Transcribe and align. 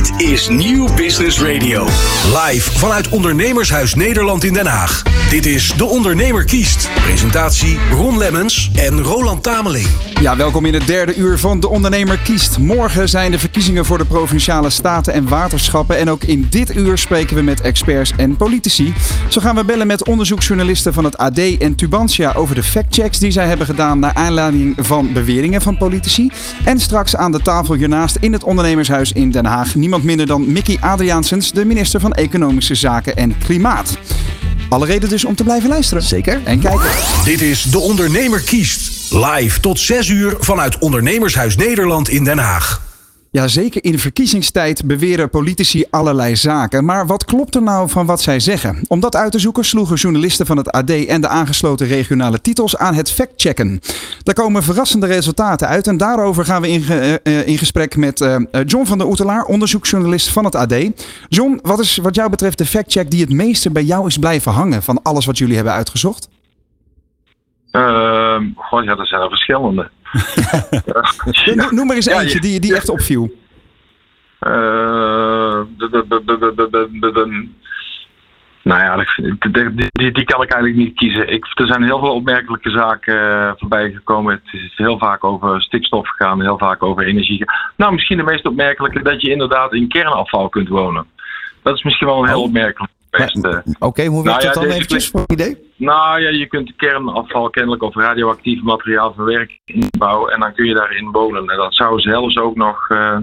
Dit 0.00 0.28
is 0.28 0.48
Nieuw 0.48 0.94
Business 0.94 1.40
Radio. 1.40 1.84
Live 2.44 2.78
vanuit 2.78 3.08
Ondernemershuis 3.08 3.94
Nederland 3.94 4.44
in 4.44 4.52
Den 4.52 4.66
Haag. 4.66 5.02
Dit 5.30 5.46
is 5.46 5.72
De 5.76 5.84
Ondernemer 5.84 6.44
kiest. 6.44 6.88
Presentatie 6.94 7.78
Ron 7.90 8.18
Lemmens 8.18 8.70
en 8.74 9.00
Roland 9.02 9.42
Tameling. 9.42 9.86
Ja, 10.20 10.36
welkom 10.36 10.64
in 10.64 10.74
het 10.74 10.86
derde 10.86 11.14
uur 11.14 11.38
van 11.38 11.60
De 11.60 11.68
Ondernemer 11.68 12.18
kiest. 12.18 12.58
Morgen 12.58 13.08
zijn 13.08 13.30
de 13.30 13.38
verkiezingen 13.38 13.84
voor 13.84 13.98
de 13.98 14.04
provinciale 14.04 14.70
staten 14.70 15.12
en 15.12 15.28
waterschappen. 15.28 15.98
En 15.98 16.10
ook 16.10 16.22
in 16.24 16.46
dit 16.50 16.76
uur 16.76 16.98
spreken 16.98 17.36
we 17.36 17.42
met 17.42 17.60
experts 17.60 18.12
en 18.16 18.36
politici. 18.36 18.94
Zo 19.28 19.40
gaan 19.40 19.54
we 19.54 19.64
bellen 19.64 19.86
met 19.86 20.08
onderzoeksjournalisten 20.08 20.92
van 20.92 21.04
het 21.04 21.18
AD 21.18 21.38
en 21.38 21.74
Tubantia 21.74 22.32
over 22.32 22.54
de 22.54 22.62
factchecks 22.62 23.18
die 23.18 23.30
zij 23.30 23.46
hebben 23.46 23.66
gedaan 23.66 23.98
naar 23.98 24.14
aanleiding 24.14 24.74
van 24.78 25.12
beweringen 25.12 25.62
van 25.62 25.76
politici. 25.76 26.30
En 26.64 26.78
straks 26.78 27.16
aan 27.16 27.32
de 27.32 27.42
tafel 27.42 27.74
hiernaast 27.74 28.16
in 28.20 28.32
het 28.32 28.44
Ondernemershuis 28.44 29.12
in 29.12 29.30
Den 29.30 29.46
Haag 29.46 29.74
niemand 29.90 30.08
minder 30.08 30.26
dan 30.26 30.52
Mickey 30.52 30.76
Adriaansens, 30.80 31.52
de 31.52 31.64
minister 31.64 32.00
van 32.00 32.12
Economische 32.12 32.74
Zaken 32.74 33.16
en 33.16 33.38
Klimaat. 33.38 33.98
Alle 34.68 34.86
reden 34.86 35.08
dus 35.08 35.24
om 35.24 35.34
te 35.34 35.44
blijven 35.44 35.68
luisteren. 35.68 36.02
Zeker. 36.02 36.40
En 36.44 36.60
kijken. 36.60 36.90
Dit 37.24 37.40
is 37.40 37.62
De 37.62 37.78
Ondernemer 37.78 38.40
kiest. 38.40 39.12
Live 39.12 39.60
tot 39.60 39.80
6 39.80 40.08
uur 40.08 40.36
vanuit 40.38 40.78
Ondernemershuis 40.78 41.56
Nederland 41.56 42.08
in 42.08 42.24
Den 42.24 42.38
Haag. 42.38 42.89
Ja, 43.32 43.48
zeker 43.48 43.84
in 43.84 43.98
verkiezingstijd 43.98 44.86
beweren 44.86 45.30
politici 45.30 45.84
allerlei 45.90 46.36
zaken. 46.36 46.84
Maar 46.84 47.06
wat 47.06 47.24
klopt 47.24 47.54
er 47.54 47.62
nou 47.62 47.88
van 47.88 48.06
wat 48.06 48.20
zij 48.20 48.40
zeggen? 48.40 48.84
Om 48.88 49.00
dat 49.00 49.16
uit 49.16 49.32
te 49.32 49.38
zoeken 49.38 49.64
sloegen 49.64 49.96
journalisten 49.96 50.46
van 50.46 50.56
het 50.56 50.70
AD 50.70 50.90
en 50.90 51.20
de 51.20 51.28
aangesloten 51.28 51.86
regionale 51.86 52.40
titels 52.40 52.76
aan 52.76 52.94
het 52.94 53.10
factchecken. 53.12 53.80
Daar 54.22 54.34
komen 54.34 54.62
verrassende 54.62 55.06
resultaten 55.06 55.68
uit 55.68 55.86
en 55.86 55.96
daarover 55.96 56.44
gaan 56.44 56.62
we 56.62 56.68
in, 56.68 56.80
ge- 56.82 57.20
eh, 57.22 57.46
in 57.46 57.58
gesprek 57.58 57.96
met 57.96 58.20
eh, 58.20 58.36
John 58.66 58.84
van 58.86 58.98
der 58.98 59.06
Oetelaar, 59.06 59.44
onderzoeksjournalist 59.44 60.28
van 60.28 60.44
het 60.44 60.54
AD. 60.54 60.74
John, 61.28 61.58
wat 61.62 61.78
is 61.80 61.96
wat 61.96 62.14
jou 62.14 62.30
betreft 62.30 62.58
de 62.58 62.66
factcheck 62.66 63.10
die 63.10 63.20
het 63.20 63.32
meeste 63.32 63.70
bij 63.70 63.82
jou 63.84 64.06
is 64.06 64.18
blijven 64.18 64.52
hangen 64.52 64.82
van 64.82 65.02
alles 65.02 65.26
wat 65.26 65.38
jullie 65.38 65.54
hebben 65.56 65.72
uitgezocht? 65.72 66.28
Ehm 67.70 68.44
goh, 68.56 68.84
ja, 68.84 68.96
er 68.96 69.06
zijn 69.06 69.22
er 69.22 69.28
verschillende. 69.28 69.90
Noem 71.70 71.86
maar 71.86 71.96
eens 71.96 72.06
eentje 72.06 72.40
die, 72.40 72.60
die 72.60 72.74
echt 72.74 72.88
opviel. 72.88 73.30
Eh, 74.38 75.60
nou 78.62 78.82
ja, 78.82 79.04
die, 79.92 80.12
die, 80.12 80.24
kan 80.24 80.42
ik 80.42 80.50
eigenlijk 80.50 80.76
niet 80.76 80.96
kiezen. 80.96 81.32
Ik, 81.32 81.46
er 81.54 81.66
zijn 81.66 81.82
heel 81.82 81.98
veel 81.98 82.14
opmerkelijke 82.14 82.70
zaken 82.70 83.30
eh, 83.30 83.52
voorbij 83.56 83.92
gekomen. 83.92 84.32
Het 84.34 84.60
is 84.62 84.72
heel 84.76 84.98
vaak 84.98 85.24
over 85.24 85.62
stikstof 85.62 86.08
gegaan, 86.08 86.40
heel 86.40 86.58
vaak 86.58 86.82
over 86.82 87.04
energie. 87.04 87.44
Nou, 87.76 87.92
misschien 87.92 88.16
de 88.16 88.22
meest 88.22 88.46
opmerkelijke 88.46 89.02
dat 89.02 89.20
je 89.20 89.30
inderdaad 89.30 89.72
in 89.72 89.88
kernafval 89.88 90.48
kunt 90.48 90.68
wonen. 90.68 91.06
Dat 91.62 91.76
is 91.76 91.82
misschien 91.82 92.06
wel 92.06 92.22
een 92.22 92.28
heel 92.28 92.38
oh. 92.38 92.44
opmerkelijk 92.44 92.92
eh. 93.10 93.58
Oké, 93.78 94.04
hoe 94.06 94.24
werkt 94.24 94.24
Nou 94.24 94.40
ja, 94.40 94.44
dat 94.46 94.54
dan 94.54 94.62
deze 94.62 94.74
eventjes 94.74 95.08
voor 95.08 95.20
een 95.20 95.32
idee? 95.32 95.72
Nou 95.76 96.20
ja, 96.20 96.28
je 96.28 96.46
kunt 96.46 96.76
kernafval 96.76 97.50
kennelijk 97.50 97.82
of 97.82 97.94
radioactief 97.94 98.62
materiaal 98.62 99.12
verwerken 99.14 99.58
inbouwen 99.64 100.32
en 100.32 100.40
dan 100.40 100.54
kun 100.54 100.66
je 100.66 100.74
daarin 100.74 101.10
wonen. 101.10 101.48
En 101.48 101.56
dat 101.56 101.74
zou 101.74 102.00
zelfs 102.00 102.38
ook 102.38 102.56
nog 102.56 102.88
eh, 102.88 103.16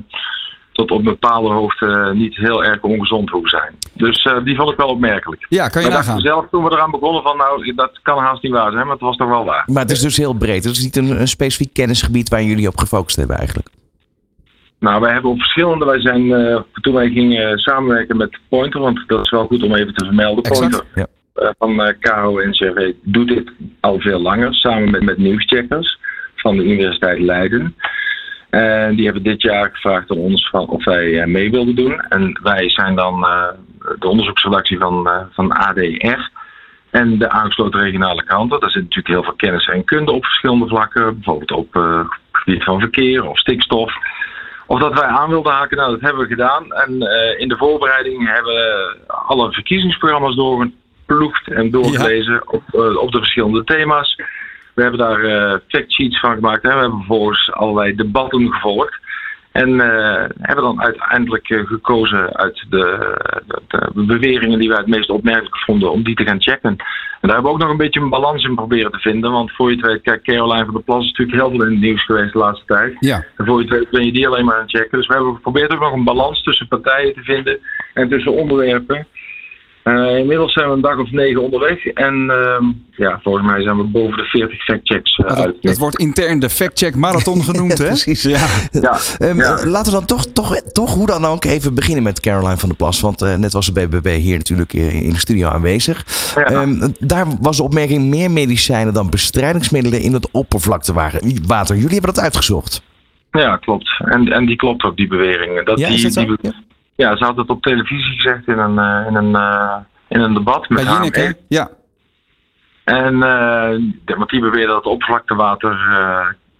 tot 0.71 0.91
op 0.91 0.97
een 0.97 1.03
bepaalde 1.03 1.49
hoogte 1.49 2.11
niet 2.13 2.35
heel 2.35 2.63
erg 2.63 2.81
ongezond 2.81 3.29
hoeven 3.29 3.49
zijn. 3.49 3.75
Dus 3.93 4.23
eh, 4.23 4.43
die 4.43 4.55
vond 4.55 4.71
ik 4.71 4.77
wel 4.77 4.87
opmerkelijk. 4.87 5.45
Ja, 5.49 5.67
kan 5.67 5.81
je 5.81 5.89
dachten 5.89 6.07
nagaan. 6.07 6.21
zelf 6.21 6.45
toen 6.51 6.63
we 6.63 6.71
eraan 6.71 6.91
begonnen 6.91 7.23
van 7.23 7.37
nou, 7.37 7.73
dat 7.75 7.99
kan 8.01 8.17
haast 8.17 8.43
niet 8.43 8.51
waar 8.51 8.71
zijn, 8.71 8.83
maar 8.83 8.93
het 8.93 9.01
was 9.01 9.17
toch 9.17 9.29
wel 9.29 9.45
waar. 9.45 9.63
Maar 9.65 9.81
het 9.81 9.91
is 9.91 10.01
dus 10.01 10.17
heel 10.17 10.33
breed. 10.33 10.63
Het 10.63 10.75
is 10.75 10.83
niet 10.83 10.95
een, 10.95 11.19
een 11.19 11.27
specifiek 11.27 11.73
kennisgebied 11.73 12.29
waar 12.29 12.43
jullie 12.43 12.67
op 12.67 12.77
gefocust 12.77 13.15
hebben 13.15 13.37
eigenlijk. 13.37 13.69
Nou, 14.79 15.01
wij 15.01 15.11
hebben 15.11 15.31
op 15.31 15.37
verschillende, 15.37 15.85
wij 15.85 15.99
zijn, 16.01 16.33
eh, 16.33 16.61
toen 16.81 16.93
wij 16.93 17.09
gingen 17.09 17.57
samenwerken 17.57 18.17
met 18.17 18.37
Pointer, 18.49 18.79
want 18.79 19.03
dat 19.07 19.25
is 19.25 19.31
wel 19.31 19.47
goed 19.47 19.63
om 19.63 19.75
even 19.75 19.93
te 19.93 20.05
vermelden, 20.05 20.43
Exact. 20.43 20.59
Pointer 20.59 20.83
Ja. 20.95 21.07
eh, 21.33 21.49
van 21.57 21.81
eh 21.81 21.93
KO 21.99 22.39
en 22.39 22.51
CV 22.51 22.91
doet 23.01 23.27
dit 23.27 23.51
al 23.79 23.99
veel 23.99 24.19
langer, 24.19 24.53
samen 24.53 24.91
met, 24.91 25.01
met 25.01 25.17
nieuwscheckers 25.17 25.99
van 26.35 26.57
de 26.57 26.63
Universiteit 26.63 27.19
Leiden. 27.19 27.75
En 28.49 28.95
die 28.95 29.05
hebben 29.05 29.23
dit 29.23 29.41
jaar 29.41 29.69
gevraagd 29.73 30.11
aan 30.11 30.17
ons 30.17 30.49
van 30.49 30.67
of 30.67 30.85
wij 30.85 31.27
mee 31.27 31.51
wilden 31.51 31.75
doen. 31.75 32.01
En 32.01 32.39
wij 32.43 32.69
zijn 32.69 32.95
dan 32.95 33.21
de 33.99 34.07
onderzoeksredactie 34.07 34.77
van, 34.77 35.09
van 35.31 35.51
ADR 35.51 36.29
en 36.89 37.17
de 37.17 37.29
aangesloten 37.29 37.79
regionale 37.79 38.23
kranten. 38.23 38.59
Daar 38.59 38.71
zit 38.71 38.81
natuurlijk 38.81 39.07
heel 39.07 39.23
veel 39.23 39.33
kennis 39.33 39.67
en 39.67 39.83
kunde 39.83 40.11
op 40.11 40.25
verschillende 40.25 40.67
vlakken, 40.67 41.13
bijvoorbeeld 41.13 41.51
op 41.51 41.73
het 41.73 42.07
gebied 42.31 42.63
van 42.63 42.79
verkeer 42.79 43.25
of 43.25 43.37
stikstof. 43.37 43.93
Of 44.67 44.79
dat 44.79 44.93
wij 44.93 45.03
aan 45.03 45.29
wilden 45.29 45.51
haken, 45.51 45.77
nou 45.77 45.91
dat 45.91 46.01
hebben 46.01 46.21
we 46.21 46.27
gedaan. 46.27 46.73
En 46.73 47.01
eh, 47.01 47.39
in 47.39 47.47
de 47.47 47.57
voorbereiding 47.57 48.33
hebben 48.33 48.53
we 48.53 48.97
alle 49.07 49.51
verkiezingsprogramma's 49.51 50.35
doorgeploegd 50.35 51.47
en 51.47 51.71
doorgelezen 51.71 52.51
op, 52.51 52.63
eh, 52.71 52.97
op 52.97 53.11
de 53.11 53.17
verschillende 53.17 53.63
thema's. 53.63 54.15
We 54.73 54.81
hebben 54.81 54.99
daar 54.99 55.23
eh 55.23 55.59
factsheets 55.67 56.19
van 56.19 56.35
gemaakt. 56.35 56.63
Hè. 56.63 56.69
We 56.69 56.79
hebben 56.79 56.97
vervolgens 56.97 57.51
allerlei 57.51 57.95
debatten 57.95 58.53
gevolgd. 58.53 58.99
En 59.63 59.79
eh, 59.79 60.29
hebben 60.39 60.63
dan 60.63 60.81
uiteindelijk 60.81 61.49
eh, 61.49 61.65
gekozen 61.65 62.35
uit 62.35 62.65
de, 62.69 63.15
de, 63.67 63.89
de 63.93 64.05
beweringen 64.05 64.59
die 64.59 64.69
wij 64.69 64.77
het 64.77 64.87
meest 64.87 65.09
opmerkelijk 65.09 65.57
vonden 65.57 65.91
om 65.91 66.03
die 66.03 66.15
te 66.15 66.23
gaan 66.23 66.41
checken. 66.41 66.69
En 66.69 67.27
daar 67.27 67.33
hebben 67.33 67.43
we 67.43 67.57
ook 67.57 67.59
nog 67.59 67.69
een 67.69 67.77
beetje 67.77 67.99
een 67.99 68.09
balans 68.09 68.43
in 68.43 68.55
proberen 68.55 68.91
te 68.91 68.99
vinden. 68.99 69.31
Want 69.31 69.51
voor 69.51 69.69
je 69.69 69.75
het 69.75 69.85
weet, 69.85 70.01
kijk, 70.01 70.23
Caroline 70.23 70.65
van 70.65 70.73
der 70.73 70.83
Plas 70.83 71.03
is 71.03 71.11
natuurlijk 71.11 71.37
heel 71.37 71.49
veel 71.49 71.63
in 71.63 71.71
het 71.71 71.81
nieuws 71.81 72.05
geweest 72.05 72.33
de 72.33 72.39
laatste 72.39 72.65
tijd. 72.65 72.95
Ja. 72.99 73.23
En 73.37 73.45
voor 73.45 73.57
je 73.57 73.63
het 73.63 73.73
weet 73.73 73.89
ben 73.89 74.05
je 74.05 74.11
die 74.11 74.27
alleen 74.27 74.45
maar 74.45 74.55
aan 74.55 74.61
het 74.61 74.71
checken. 74.71 74.97
Dus 74.97 75.07
we 75.07 75.13
hebben 75.13 75.35
geprobeerd 75.35 75.71
ook 75.71 75.79
nog 75.79 75.93
een 75.93 76.03
balans 76.03 76.43
tussen 76.43 76.67
partijen 76.67 77.13
te 77.13 77.23
vinden 77.23 77.59
en 77.93 78.09
tussen 78.09 78.33
onderwerpen. 78.33 79.07
Eh, 79.87 80.17
inmiddels 80.17 80.53
zijn 80.53 80.67
we 80.67 80.73
een 80.73 80.81
dag 80.81 80.97
of 80.97 81.11
negen 81.11 81.41
onderweg. 81.43 81.85
En 81.85 82.13
ehm, 82.29 82.63
ja, 82.91 83.19
volgens 83.23 83.45
mij 83.45 83.61
zijn 83.61 83.77
we 83.77 83.83
boven 83.83 84.17
de 84.17 84.23
40 84.23 84.63
factchecks 84.63 85.17
uh, 85.17 85.25
uit. 85.27 85.55
dat 85.61 85.77
wordt 85.77 85.97
intern 85.99 86.39
de 86.39 86.49
factcheck 86.49 86.95
marathon 86.95 87.43
genoemd, 87.43 87.77
hè? 87.83 87.85
Precies. 87.85 88.21
Ja. 88.23 88.45
Ja, 88.71 88.97
Ehm, 89.17 89.37
ja. 89.37 89.65
Laten 89.65 89.91
we 89.91 89.97
dan 89.97 90.05
toch, 90.07 90.25
toch, 90.25 90.55
toch 90.71 90.93
hoe 90.93 91.05
dan 91.07 91.25
ook 91.25 91.45
even 91.45 91.73
beginnen 91.73 92.03
met 92.03 92.19
Caroline 92.19 92.57
van 92.57 92.69
der 92.69 92.77
Plas. 92.77 93.01
Want 93.01 93.21
eh, 93.21 93.35
net 93.35 93.53
was 93.53 93.65
de 93.71 93.87
BBB 93.87 94.17
hier 94.19 94.37
natuurlijk 94.37 94.73
in 94.73 95.09
de 95.09 95.19
studio 95.19 95.47
aanwezig. 95.49 96.05
Ja. 96.35 96.43
Ehm, 96.43 96.89
daar 96.99 97.25
was 97.41 97.57
de 97.57 97.63
opmerking 97.63 98.05
meer 98.05 98.31
medicijnen 98.31 98.93
dan 98.93 99.09
bestrijdingsmiddelen 99.09 100.01
in 100.01 100.13
het 100.13 100.31
oppervlaktewater. 100.31 101.75
Jullie 101.75 101.87
hebben 101.93 102.13
dat 102.13 102.19
uitgezocht. 102.19 102.81
ja, 103.31 103.57
klopt. 103.57 103.89
En, 103.99 104.27
en 104.31 104.45
die 104.45 104.55
klopt 104.55 104.83
ook, 104.83 104.97
die 104.97 105.07
beweringen. 105.07 105.65
Dat 105.65 105.79
Ja, 105.79 105.87
die, 105.87 105.95
is 105.95 106.01
dat 106.01 106.13
zo? 106.13 106.25
die- 106.25 106.53
Ja. 106.97 107.17
ze 107.17 107.23
had 107.23 107.37
het 107.37 107.49
op 107.49 107.61
televisie 107.61 108.15
gezegd 108.15 108.47
in 108.47 108.57
een, 108.57 108.79
eh, 108.79 109.07
in 109.07 109.15
een, 109.15 109.35
eh, 109.35 109.77
in 110.07 110.19
een 110.19 110.33
debat 110.33 110.69
met 110.69 110.83
Bij. 110.83 110.93
Jinek, 110.93 111.15
hè? 111.15 111.31
Ja. 111.47 111.69
En 112.83 113.15
uh, 113.15 114.17
want 114.17 114.29
die 114.29 114.39
beweerde 114.39 114.67
dat 114.67 114.75
het 114.75 114.93
oppervlaktewater 114.93 115.77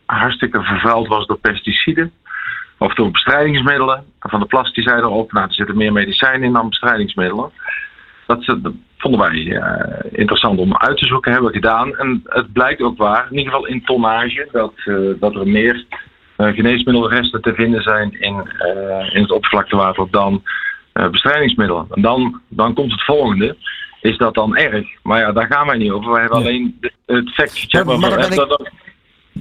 hartstikke 0.06 0.64
vervuild 0.64 1.08
was 1.08 1.26
door 1.26 1.38
pesticiden. 1.38 2.12
Of 2.78 2.94
door 2.94 3.12
bestrijdingsmiddelen. 3.12 4.06
Van 4.20 4.40
de 4.40 4.46
Plas 4.46 4.74
die 4.74 4.84
zei 4.84 5.02
erop, 5.02 5.32
nou 5.32 5.48
er 5.48 5.54
zitten 5.54 5.78
meer 5.78 5.92
medicijnen 5.92 6.44
in 6.44 6.54
dan 6.54 6.70
bestrijdingsmiddelen. 6.70 7.52
Dat, 8.26 8.46
dat 8.46 8.74
vonden 8.98 9.20
wij 9.20 9.36
uh, 9.36 10.12
interessant 10.12 10.60
om 10.60 10.78
uit 10.78 10.98
te 10.98 11.06
zoeken, 11.06 11.32
hebben 11.32 11.50
we 11.50 11.56
gedaan. 11.56 11.96
En 11.96 12.22
het 12.26 12.54
blijkt 12.54 12.82
ook 12.82 12.98
waar, 12.98 13.28
in 13.30 13.38
ieder 13.38 13.54
geval 13.54 13.68
in 13.68 13.84
tonnage, 13.84 14.48
dat, 14.52 14.74
uh, 14.86 15.20
dat 15.20 15.36
er 15.36 15.48
meer 15.48 15.86
geneesmiddelresten 16.38 17.42
te 17.42 17.54
vinden 17.54 17.82
zijn 17.82 18.22
in, 18.22 18.34
uh, 18.34 19.16
in 19.16 19.22
het 19.22 19.32
oppervlaktewater 19.32 20.08
dan 20.12 20.44
uh, 20.94 21.10
bestrijdingsmiddelen. 21.10 21.86
En 21.92 22.02
dan, 22.02 22.42
dan 22.48 22.74
komt 22.74 22.92
het 22.92 23.04
volgende. 23.04 23.56
Is 24.02 24.18
dat 24.18 24.34
dan 24.34 24.58
erg? 24.58 24.88
Maar 25.04 25.20
ja, 25.20 25.32
daar 25.32 25.48
gaan 25.48 25.68
wij 25.68 25.78
niet 25.78 25.92
over. 25.92 26.12
Wij 26.12 26.22
hebben 26.22 26.40
ja. 26.40 26.46
alleen 26.46 26.80
het 27.06 27.30
fact-check. 27.30 27.86
Maar, 27.86 28.00
maar 28.00 28.10
dan 28.10 28.20
ben 28.20 28.32
ik, 28.32 28.72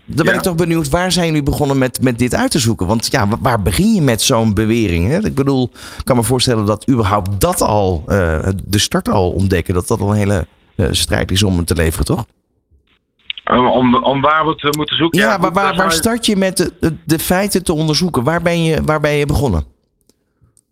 dan 0.05 0.25
ben 0.25 0.35
ja. 0.35 0.41
ik 0.41 0.41
toch 0.41 0.55
benieuwd, 0.55 0.89
waar 0.89 1.13
zijn 1.13 1.27
jullie 1.27 1.43
begonnen 1.43 1.79
met, 1.79 2.03
met 2.03 2.19
dit 2.19 2.35
uit 2.35 2.51
te 2.51 2.59
zoeken? 2.59 2.87
Want 2.87 3.09
ja, 3.11 3.29
waar 3.41 3.63
begin 3.63 3.95
je 3.95 4.01
met 4.01 4.23
zo'n 4.23 4.55
bewering? 4.55 5.09
Hè? 5.09 5.25
Ik 5.25 5.35
bedoel, 5.35 5.71
ik 5.99 6.05
kan 6.05 6.17
me 6.17 6.23
voorstellen 6.23 6.67
dat 6.67 6.91
überhaupt 6.91 7.41
dat 7.41 7.61
al, 7.61 8.05
uh, 8.09 8.49
de 8.65 8.79
start 8.79 9.09
al 9.09 9.31
ontdekken, 9.31 9.75
dat 9.75 9.89
dat 9.89 10.01
al 10.01 10.11
een 10.11 10.17
hele 10.17 10.47
uh, 10.77 10.87
strijd 10.91 11.31
is 11.31 11.43
om 11.43 11.57
het 11.57 11.67
te 11.67 11.75
leveren, 11.75 12.07
toch? 12.07 12.25
Om, 13.51 13.95
om 13.95 14.21
waar 14.21 14.45
we 14.45 14.51
het 14.57 14.77
moeten 14.77 14.97
zoeken? 14.97 15.21
Ja, 15.21 15.37
maar 15.37 15.53
waar, 15.53 15.75
waar 15.75 15.93
start 15.93 16.27
je 16.27 16.37
met 16.37 16.57
de, 16.57 16.73
de, 16.81 16.97
de, 17.05 17.19
feiten 17.19 17.65
te 17.65 17.73
onderzoeken? 17.73 18.25
Waar 18.25 18.43
ben 18.43 18.65
je, 18.65 18.83
waar 18.85 19.01
ben 19.01 19.13
je 19.13 19.27
begonnen? 19.27 19.65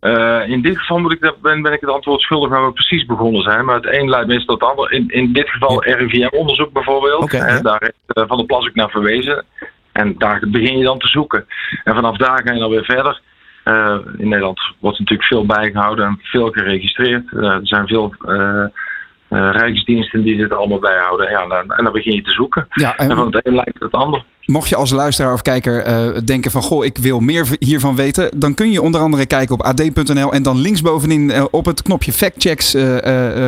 Uh, 0.01 0.47
in 0.47 0.61
dit 0.61 0.77
geval 0.77 0.99
moet 0.99 1.11
ik, 1.11 1.33
ben, 1.41 1.61
ben 1.61 1.73
ik 1.73 1.81
het 1.81 1.89
antwoord 1.89 2.21
schuldig 2.21 2.49
waar 2.49 2.65
we 2.65 2.73
precies 2.73 3.05
begonnen 3.05 3.41
zijn. 3.41 3.65
Maar 3.65 3.75
het 3.75 3.85
een 3.85 4.09
leidt 4.09 4.27
meestal 4.27 4.57
tot 4.57 4.69
het 4.69 4.77
ander. 4.77 4.91
In, 4.91 5.09
in 5.09 5.33
dit 5.33 5.49
geval 5.49 5.87
ja. 5.87 5.95
RIVM-onderzoek 5.95 6.71
bijvoorbeeld. 6.71 7.23
Okay, 7.23 7.41
en 7.41 7.55
ja. 7.55 7.61
Daar 7.61 7.81
heeft 7.81 8.17
uh, 8.17 8.23
Van 8.27 8.37
der 8.37 8.45
Plas 8.45 8.67
ook 8.67 8.75
naar 8.75 8.89
verwezen. 8.89 9.43
En 9.91 10.15
daar 10.17 10.43
begin 10.47 10.77
je 10.77 10.83
dan 10.83 10.99
te 10.99 11.07
zoeken. 11.07 11.45
En 11.83 11.95
vanaf 11.95 12.17
daar 12.17 12.41
ga 12.43 12.53
je 12.53 12.59
dan 12.59 12.69
weer 12.69 12.85
verder. 12.85 13.21
Uh, 13.65 13.97
in 14.17 14.29
Nederland 14.29 14.59
wordt 14.79 14.99
natuurlijk 14.99 15.27
veel 15.27 15.45
bijgehouden 15.45 16.05
en 16.05 16.19
veel 16.21 16.49
geregistreerd. 16.49 17.31
er 17.31 17.59
zijn 17.63 17.87
veel 17.87 18.15
rijksdiensten 19.35 20.23
die 20.23 20.37
dit 20.37 20.51
allemaal 20.51 20.79
bijhouden. 20.79 21.29
Ja, 21.29 21.41
en, 21.41 21.49
dan, 21.49 21.71
en 21.71 21.83
dan 21.83 21.93
begin 21.93 22.15
je 22.15 22.21
te 22.21 22.31
zoeken. 22.31 22.67
Ja, 22.69 22.97
en, 22.97 23.09
en 23.09 23.15
van 23.15 23.25
het 23.25 23.45
een 23.47 23.55
lijkt 23.55 23.79
het 23.79 23.91
ander. 23.91 24.23
Mocht 24.45 24.69
je 24.69 24.75
als 24.75 24.91
luisteraar 24.91 25.33
of 25.33 25.41
kijker 25.41 25.87
uh, 25.87 26.21
denken 26.25 26.51
van 26.51 26.61
goh, 26.61 26.85
ik 26.85 26.97
wil 26.97 27.19
meer 27.19 27.47
hiervan 27.59 27.95
weten, 27.95 28.29
dan 28.35 28.53
kun 28.53 28.71
je 28.71 28.81
onder 28.81 29.01
andere 29.01 29.25
kijken 29.25 29.53
op 29.55 29.61
ad.nl 29.61 30.33
en 30.33 30.43
dan 30.43 30.57
linksbovenin 30.57 31.29
uh, 31.29 31.43
op 31.51 31.65
het 31.65 31.81
knopje 31.81 32.13
factchecks 32.13 32.75
uh, 32.75 32.97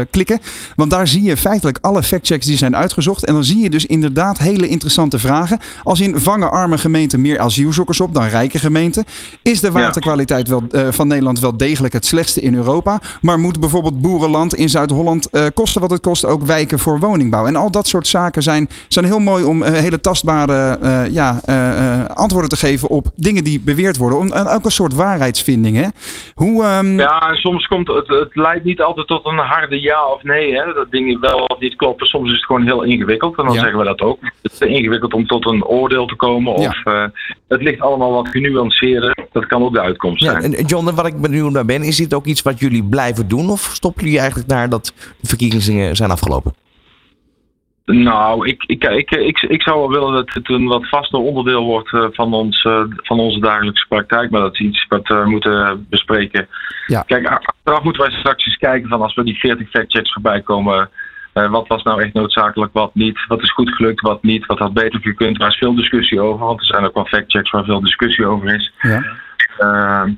klikken. 0.09 0.39
Want 0.75 0.91
daar 0.91 1.07
zie 1.07 1.23
je 1.23 1.37
feitelijk 1.37 1.77
alle 1.81 2.03
factchecks 2.03 2.45
die 2.45 2.57
zijn 2.57 2.75
uitgezocht. 2.75 3.25
En 3.25 3.33
dan 3.33 3.43
zie 3.43 3.59
je 3.59 3.69
dus 3.69 3.85
inderdaad 3.85 4.37
hele 4.37 4.67
interessante 4.67 5.19
vragen. 5.19 5.59
Als 5.83 5.99
in 5.99 6.19
vangen 6.19 6.51
arme 6.51 6.77
gemeenten 6.77 7.21
meer 7.21 7.39
asielzoekers 7.39 8.01
op 8.01 8.13
dan 8.13 8.27
rijke 8.27 8.59
gemeenten? 8.59 9.05
Is 9.41 9.59
de 9.59 9.71
waterkwaliteit 9.71 10.47
wel, 10.47 10.63
van 10.89 11.07
Nederland 11.07 11.39
wel 11.39 11.57
degelijk 11.57 11.93
het 11.93 12.05
slechtste 12.05 12.41
in 12.41 12.55
Europa? 12.55 13.01
Maar 13.21 13.39
moet 13.39 13.59
bijvoorbeeld 13.59 14.01
boerenland 14.01 14.55
in 14.55 14.69
Zuid-Holland 14.69 15.29
kosten 15.53 15.81
wat 15.81 15.89
het 15.89 16.01
kost 16.01 16.25
ook 16.25 16.45
wijken 16.45 16.79
voor 16.79 16.99
woningbouw? 16.99 17.45
En 17.45 17.55
al 17.55 17.71
dat 17.71 17.87
soort 17.87 18.07
zaken 18.07 18.43
zijn, 18.43 18.69
zijn 18.87 19.05
heel 19.05 19.19
mooi 19.19 19.43
om 19.43 19.63
hele 19.63 20.01
tastbare 20.01 20.85
uh, 20.87 21.13
ja, 21.13 21.39
uh, 21.49 22.05
antwoorden 22.05 22.49
te 22.49 22.57
geven 22.57 22.89
op 22.89 23.07
dingen 23.15 23.43
die 23.43 23.59
beweerd 23.59 23.97
worden. 23.97 24.19
Om, 24.19 24.31
ook 24.31 24.65
een 24.65 24.71
soort 24.71 24.93
waarheidsvinding. 24.93 25.77
Hè? 25.77 25.87
Hoe, 26.33 26.65
um... 26.65 26.99
Ja, 26.99 27.35
soms 27.35 27.67
komt 27.67 27.87
het, 27.87 28.07
het 28.07 28.35
leidt 28.35 28.63
niet 28.63 28.81
altijd 28.81 29.07
tot 29.07 29.25
een 29.25 29.37
harde 29.37 29.81
ja 29.81 30.05
of 30.07 30.23
nee. 30.23 30.55
Hè? 30.55 30.73
Dat 30.73 30.91
dingen 30.91 31.19
wel 31.19 31.39
of 31.39 31.59
niet 31.59 31.75
kloppen. 31.75 32.07
Soms 32.07 32.29
is 32.29 32.35
het 32.35 32.45
gewoon 32.45 32.63
heel 32.63 32.83
ingewikkeld. 32.83 33.37
En 33.37 33.45
dan 33.45 33.53
zeggen 33.53 33.77
we 33.77 33.85
dat 33.85 34.01
ook. 34.01 34.19
Het 34.41 34.51
is 34.51 34.59
ingewikkeld 34.59 35.13
om 35.13 35.27
tot 35.27 35.45
een 35.45 35.65
oordeel 35.65 36.05
te 36.05 36.15
komen. 36.15 36.53
Of 36.53 36.83
ja. 36.83 37.11
het 37.47 37.61
ligt 37.61 37.81
allemaal 37.81 38.11
wat 38.11 38.27
genuanceerder. 38.27 39.17
Dat 39.31 39.45
kan 39.45 39.63
ook 39.63 39.73
de 39.73 39.81
uitkomst 39.81 40.23
zijn. 40.23 40.55
En 40.55 40.65
John, 40.65 40.95
wat 40.95 41.05
ik 41.05 41.21
benieuwd 41.21 41.51
naar 41.51 41.65
ben, 41.65 41.83
is 41.83 41.95
dit 41.95 42.13
ook 42.13 42.25
iets 42.25 42.41
wat 42.41 42.59
jullie 42.59 42.83
blijven 42.83 43.27
doen? 43.27 43.49
Of 43.49 43.61
stoppen 43.73 44.03
jullie 44.03 44.19
eigenlijk 44.19 44.49
daar 44.49 44.69
dat 44.69 44.93
de 45.19 45.27
verkiezingen 45.27 45.95
zijn 45.95 46.11
afgelopen? 46.11 46.53
Nou, 47.91 48.47
ik, 48.47 48.63
ik, 48.65 48.83
ik, 48.83 49.11
ik, 49.11 49.41
ik 49.41 49.61
zou 49.61 49.79
wel 49.79 49.89
willen 49.89 50.13
dat 50.13 50.33
het 50.33 50.49
een 50.49 50.67
wat 50.67 50.87
vaster 50.87 51.19
onderdeel 51.19 51.63
wordt 51.63 51.93
eh, 51.93 52.05
van, 52.11 52.33
ons, 52.33 52.63
eh, 52.63 52.83
van 52.97 53.19
onze 53.19 53.39
dagelijkse 53.39 53.87
praktijk. 53.87 54.31
Maar 54.31 54.41
dat 54.41 54.53
is 54.53 54.59
iets 54.59 54.85
wat 54.87 55.07
we 55.07 55.23
moeten 55.25 55.85
bespreken. 55.89 56.47
Ja. 56.87 57.01
Kijk, 57.01 57.27
achteraf 57.27 57.83
moeten 57.83 58.01
wij 58.01 58.11
straks 58.11 58.45
eens 58.45 58.57
kijken 58.57 58.89
van 58.89 59.01
als 59.01 59.15
we 59.15 59.23
die 59.23 59.39
40 59.39 59.69
factchecks 59.69 60.13
voorbij 60.13 60.41
komen. 60.41 60.89
Uh, 61.33 61.49
wat 61.49 61.67
was 61.67 61.83
nou 61.83 62.01
echt 62.01 62.13
noodzakelijk, 62.13 62.73
wat 62.73 62.95
niet? 62.95 63.25
Wat 63.27 63.41
is 63.41 63.51
goed 63.51 63.75
gelukt, 63.75 64.01
wat 64.01 64.23
niet? 64.23 64.45
Wat 64.45 64.59
had 64.59 64.73
beter 64.73 64.99
gekund? 64.99 65.39
Daar 65.39 65.49
is 65.49 65.57
veel 65.57 65.75
discussie 65.75 66.21
over, 66.21 66.45
want 66.45 66.59
er 66.59 66.65
zijn 66.65 66.85
ook 66.85 66.93
wel 66.93 67.05
factchecks 67.05 67.51
waar 67.51 67.63
veel 67.63 67.81
discussie 67.81 68.25
over 68.25 68.55
is. 68.55 68.73
Ja. 68.79 69.03
Ehm, 69.57 70.11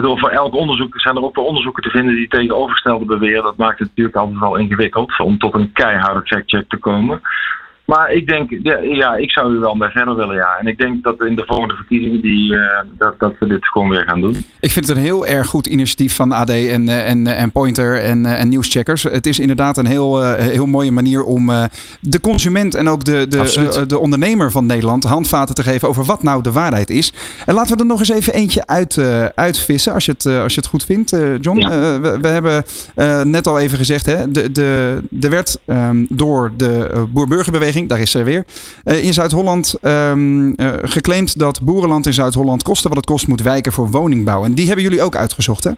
bedoel, 0.00 0.18
voor 0.18 0.30
elk 0.30 0.54
onderzoek 0.54 1.00
zijn 1.00 1.16
er 1.16 1.22
ook 1.22 1.34
wel 1.34 1.44
onderzoeken 1.44 1.82
te 1.82 1.90
vinden 1.90 2.14
die 2.14 2.28
tegenovergestelde 2.28 3.04
beweren. 3.04 3.42
Dat 3.42 3.56
maakt 3.56 3.78
het 3.78 3.88
natuurlijk 3.88 4.16
altijd 4.16 4.38
wel 4.38 4.56
ingewikkeld 4.56 5.18
om 5.18 5.38
tot 5.38 5.54
een 5.54 5.72
keiharde 5.72 6.26
fact-check 6.26 6.68
te 6.68 6.76
komen. 6.76 7.20
Maar 7.88 8.12
ik 8.12 8.26
denk, 8.26 8.50
ja, 8.82 9.16
ik 9.16 9.30
zou 9.30 9.54
u 9.54 9.58
wel 9.58 9.74
mee 9.74 9.88
verder 9.88 10.16
willen, 10.16 10.34
ja. 10.34 10.56
En 10.60 10.66
ik 10.66 10.78
denk 10.78 11.02
dat 11.02 11.20
in 11.20 11.36
de 11.36 11.44
volgende 11.46 11.74
verkiezingen 11.74 12.20
die, 12.20 12.52
uh, 12.52 12.60
dat, 12.98 13.18
dat 13.18 13.34
we 13.38 13.46
dit 13.46 13.68
gewoon 13.68 13.88
weer 13.88 14.02
gaan 14.02 14.20
doen. 14.20 14.44
Ik 14.60 14.70
vind 14.70 14.88
het 14.88 14.96
een 14.96 15.02
heel 15.02 15.26
erg 15.26 15.46
goed 15.46 15.66
initiatief 15.66 16.14
van 16.14 16.32
AD 16.32 16.50
en, 16.50 16.88
eh, 16.88 17.10
en, 17.10 17.26
en 17.26 17.52
Pointer 17.52 18.02
en, 18.02 18.26
eh, 18.26 18.40
en 18.40 18.48
nieuwscheckers. 18.48 19.02
Het 19.02 19.26
is 19.26 19.38
inderdaad 19.38 19.76
een 19.76 19.86
heel, 19.86 20.22
heel 20.32 20.66
mooie 20.66 20.92
manier 20.92 21.24
om 21.24 21.50
de 22.00 22.20
consument 22.20 22.74
en 22.74 22.88
ook 22.88 23.04
de, 23.04 23.26
de, 23.28 23.84
de 23.86 23.98
ondernemer 23.98 24.50
van 24.50 24.66
Nederland 24.66 25.04
handvaten 25.04 25.54
te 25.54 25.62
geven 25.62 25.88
over 25.88 26.04
wat 26.04 26.22
nou 26.22 26.42
de 26.42 26.52
waarheid 26.52 26.90
is. 26.90 27.12
En 27.46 27.54
laten 27.54 27.74
we 27.74 27.80
er 27.80 27.88
nog 27.88 27.98
eens 27.98 28.08
even 28.08 28.34
eentje 28.34 28.66
uit, 28.66 28.98
uitvissen, 29.34 29.92
als 29.92 30.04
je 30.04 30.12
het, 30.12 30.26
als 30.26 30.54
je 30.54 30.60
het 30.60 30.70
goed 30.70 30.84
vindt, 30.84 31.16
John. 31.40 31.68
We, 31.68 32.18
we, 32.20 32.28
hebben 32.28 32.64
net 33.30 33.46
al 33.46 33.58
even 33.58 33.78
gezegd, 33.78 34.06
hè, 34.06 34.30
de, 34.30 34.52
de, 34.52 34.98
er 35.20 35.30
werd 35.30 35.58
um, 35.66 36.06
door 36.08 36.52
de 36.56 37.06
boer-burgerbeweging 37.12 37.77
daar 37.86 38.00
is 38.00 38.10
ze 38.10 38.22
weer. 38.22 38.44
Uh, 38.84 39.04
in 39.04 39.12
Zuid-Holland 39.12 39.78
um, 39.82 40.48
uh, 40.48 40.72
geclaimd 40.82 41.38
dat 41.38 41.62
boerenland 41.62 42.06
in 42.06 42.12
Zuid-Holland 42.12 42.62
kosten 42.62 42.88
wat 42.88 42.98
het 42.98 43.06
kost 43.06 43.28
moet 43.28 43.42
wijken 43.42 43.72
voor 43.72 43.90
woningbouw. 43.90 44.44
En 44.44 44.54
die 44.54 44.66
hebben 44.66 44.84
jullie 44.84 45.02
ook 45.02 45.16
uitgezocht, 45.16 45.64
hè? 45.64 45.70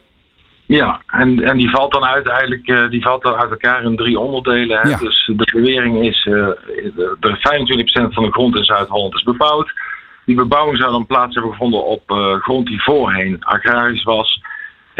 Ja, 0.66 1.00
en, 1.06 1.42
en 1.42 1.56
die 1.56 1.70
valt 1.70 1.92
dan 1.92 2.04
uit 2.04 2.28
eigenlijk, 2.28 2.68
uh, 2.68 2.90
die 2.90 3.02
valt 3.02 3.22
dan 3.22 3.34
uit 3.34 3.50
elkaar 3.50 3.82
in 3.84 3.96
drie 3.96 4.18
onderdelen. 4.18 4.78
Hè? 4.80 4.88
Ja. 4.88 4.96
Dus 4.96 5.32
de 5.36 5.50
bewering 5.52 6.04
is, 6.04 6.22
de 7.20 7.36
25% 8.10 8.12
van 8.14 8.24
de 8.24 8.32
grond 8.32 8.56
in 8.56 8.64
Zuid-Holland 8.64 9.14
is 9.14 9.22
bebouwd. 9.22 9.72
Die 10.24 10.36
bebouwing 10.36 10.78
zou 10.78 10.90
dan 10.90 11.06
plaats 11.06 11.34
hebben 11.34 11.52
gevonden 11.52 11.84
op 11.84 12.02
grond 12.42 12.66
die 12.66 12.82
voorheen 12.82 13.44
agrarisch 13.44 14.02
was. 14.02 14.40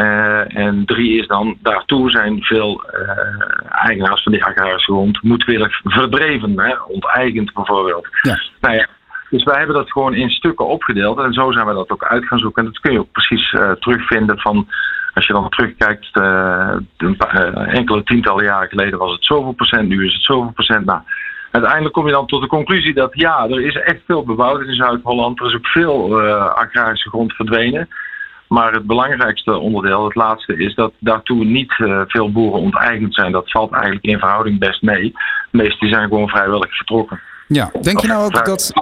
Uh, 0.00 0.56
en 0.56 0.84
drie 0.84 1.20
is 1.20 1.26
dan, 1.26 1.56
daartoe 1.62 2.10
zijn 2.10 2.42
veel 2.42 2.84
uh, 2.94 3.82
eigenaars 3.84 4.22
van 4.22 4.32
die 4.32 4.44
agrarische 4.44 4.92
grond 4.92 5.22
moedwillig 5.22 5.80
verdreven, 5.84 6.60
hè, 6.60 6.74
onteigend 6.88 7.52
bijvoorbeeld. 7.52 8.08
Ja. 8.22 8.38
Nou 8.60 8.74
ja, 8.74 8.86
dus 9.30 9.44
wij 9.44 9.56
hebben 9.58 9.76
dat 9.76 9.90
gewoon 9.90 10.14
in 10.14 10.30
stukken 10.30 10.66
opgedeeld 10.66 11.18
en 11.18 11.32
zo 11.32 11.52
zijn 11.52 11.66
we 11.66 11.72
dat 11.72 11.90
ook 11.90 12.04
uit 12.04 12.24
gaan 12.24 12.38
zoeken. 12.38 12.64
En 12.64 12.70
dat 12.72 12.80
kun 12.80 12.92
je 12.92 12.98
ook 12.98 13.12
precies 13.12 13.52
uh, 13.52 13.70
terugvinden 13.70 14.38
van, 14.38 14.68
als 15.14 15.26
je 15.26 15.32
dan 15.32 15.48
terugkijkt, 15.48 16.16
enkele 17.66 18.02
tientallen 18.04 18.44
jaren 18.44 18.68
geleden 18.68 18.98
was 18.98 19.12
het 19.12 19.24
zoveel 19.24 19.52
procent, 19.52 19.88
nu 19.88 20.06
is 20.06 20.14
het 20.14 20.24
zoveel 20.24 20.52
procent. 20.52 20.84
Nou, 20.84 21.00
uiteindelijk 21.50 21.94
kom 21.94 22.06
je 22.06 22.12
dan 22.12 22.26
tot 22.26 22.40
de 22.40 22.48
conclusie 22.48 22.94
dat 22.94 23.10
ja, 23.12 23.48
er 23.48 23.60
is 23.60 23.74
echt 23.74 24.00
veel 24.06 24.24
bebouwd 24.24 24.62
in 24.62 24.74
Zuid-Holland. 24.74 25.40
Er 25.40 25.46
is 25.46 25.54
ook 25.54 25.66
veel 25.66 26.20
agrarische 26.54 27.08
grond 27.08 27.32
verdwenen. 27.32 27.88
Maar 28.50 28.72
het 28.72 28.86
belangrijkste 28.86 29.58
onderdeel, 29.58 30.04
het 30.04 30.14
laatste, 30.14 30.56
is 30.56 30.74
dat 30.74 30.92
daartoe 30.98 31.44
niet 31.44 31.78
uh, 31.78 32.00
veel 32.06 32.32
boeren 32.32 32.60
onteigend 32.60 33.14
zijn. 33.14 33.32
Dat 33.32 33.50
valt 33.50 33.72
eigenlijk 33.72 34.04
in 34.04 34.18
verhouding 34.18 34.58
best 34.58 34.82
mee. 34.82 35.12
De 35.50 35.58
meeste 35.58 35.88
zijn 35.88 36.08
gewoon 36.08 36.28
vrijwillig 36.28 36.76
vertrokken. 36.76 37.20
Ja, 37.48 37.70
denk 37.82 38.00
je 38.00 38.06
nou 38.06 38.24
ook 38.24 38.44
dat, 38.44 38.72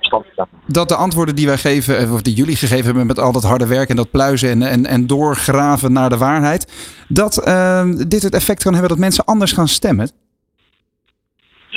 dat 0.67 0.89
de 0.89 0.95
antwoorden 0.95 1.35
die 1.35 1.47
wij 1.47 1.59
geven, 1.59 1.99
eh, 1.99 2.13
of 2.13 2.23
die 2.23 2.35
jullie 2.35 2.57
gegeven 2.57 2.85
hebben 2.85 3.07
met 3.07 3.19
al 3.19 3.33
dat 3.33 3.43
harde 3.43 3.67
werk 3.67 3.89
en 3.89 3.97
dat 3.97 4.11
pluizen 4.11 4.51
en, 4.51 4.63
en, 4.63 4.87
en 4.87 5.07
doorgraven 5.07 5.93
naar 5.93 6.09
de 6.09 6.19
waarheid, 6.19 6.73
dat 7.09 7.47
uh, 7.49 7.85
dit 8.07 8.23
het 8.23 8.35
effect 8.35 8.63
kan 8.63 8.73
hebben 8.73 8.91
dat 8.91 8.99
mensen 8.99 9.25
anders 9.25 9.53
gaan 9.53 9.69
stemmen? 9.69 10.11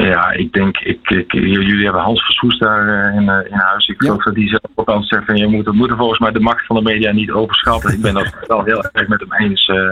Ja, 0.07 0.31
ik 0.31 0.53
denk, 0.53 0.77
ik, 0.77 1.09
ik, 1.09 1.31
jullie 1.31 1.83
hebben 1.83 2.01
Hans 2.01 2.25
Versoes 2.25 2.57
daar 2.57 2.87
uh, 2.87 3.15
in, 3.15 3.23
uh, 3.23 3.51
in 3.51 3.57
huis. 3.57 3.87
Ik 3.87 4.01
geloof 4.01 4.23
dat 4.23 4.35
die 4.35 4.49
zelf 4.49 4.61
ook 4.75 4.89
al 4.89 5.03
zegt 5.03 5.25
van 5.25 5.37
je 5.37 5.47
moet, 5.47 5.71
moet 5.71 5.93
volgens 5.97 6.19
mij 6.19 6.31
de 6.31 6.39
macht 6.39 6.65
van 6.65 6.75
de 6.75 6.81
media 6.81 7.11
niet 7.11 7.31
overschatten. 7.31 7.93
Ik 7.93 8.01
ben 8.01 8.13
dat 8.13 8.35
wel 8.47 8.63
heel 8.63 8.83
erg 8.91 9.07
met 9.07 9.19
hem 9.19 9.33
eens. 9.33 9.67
Uh, 9.67 9.91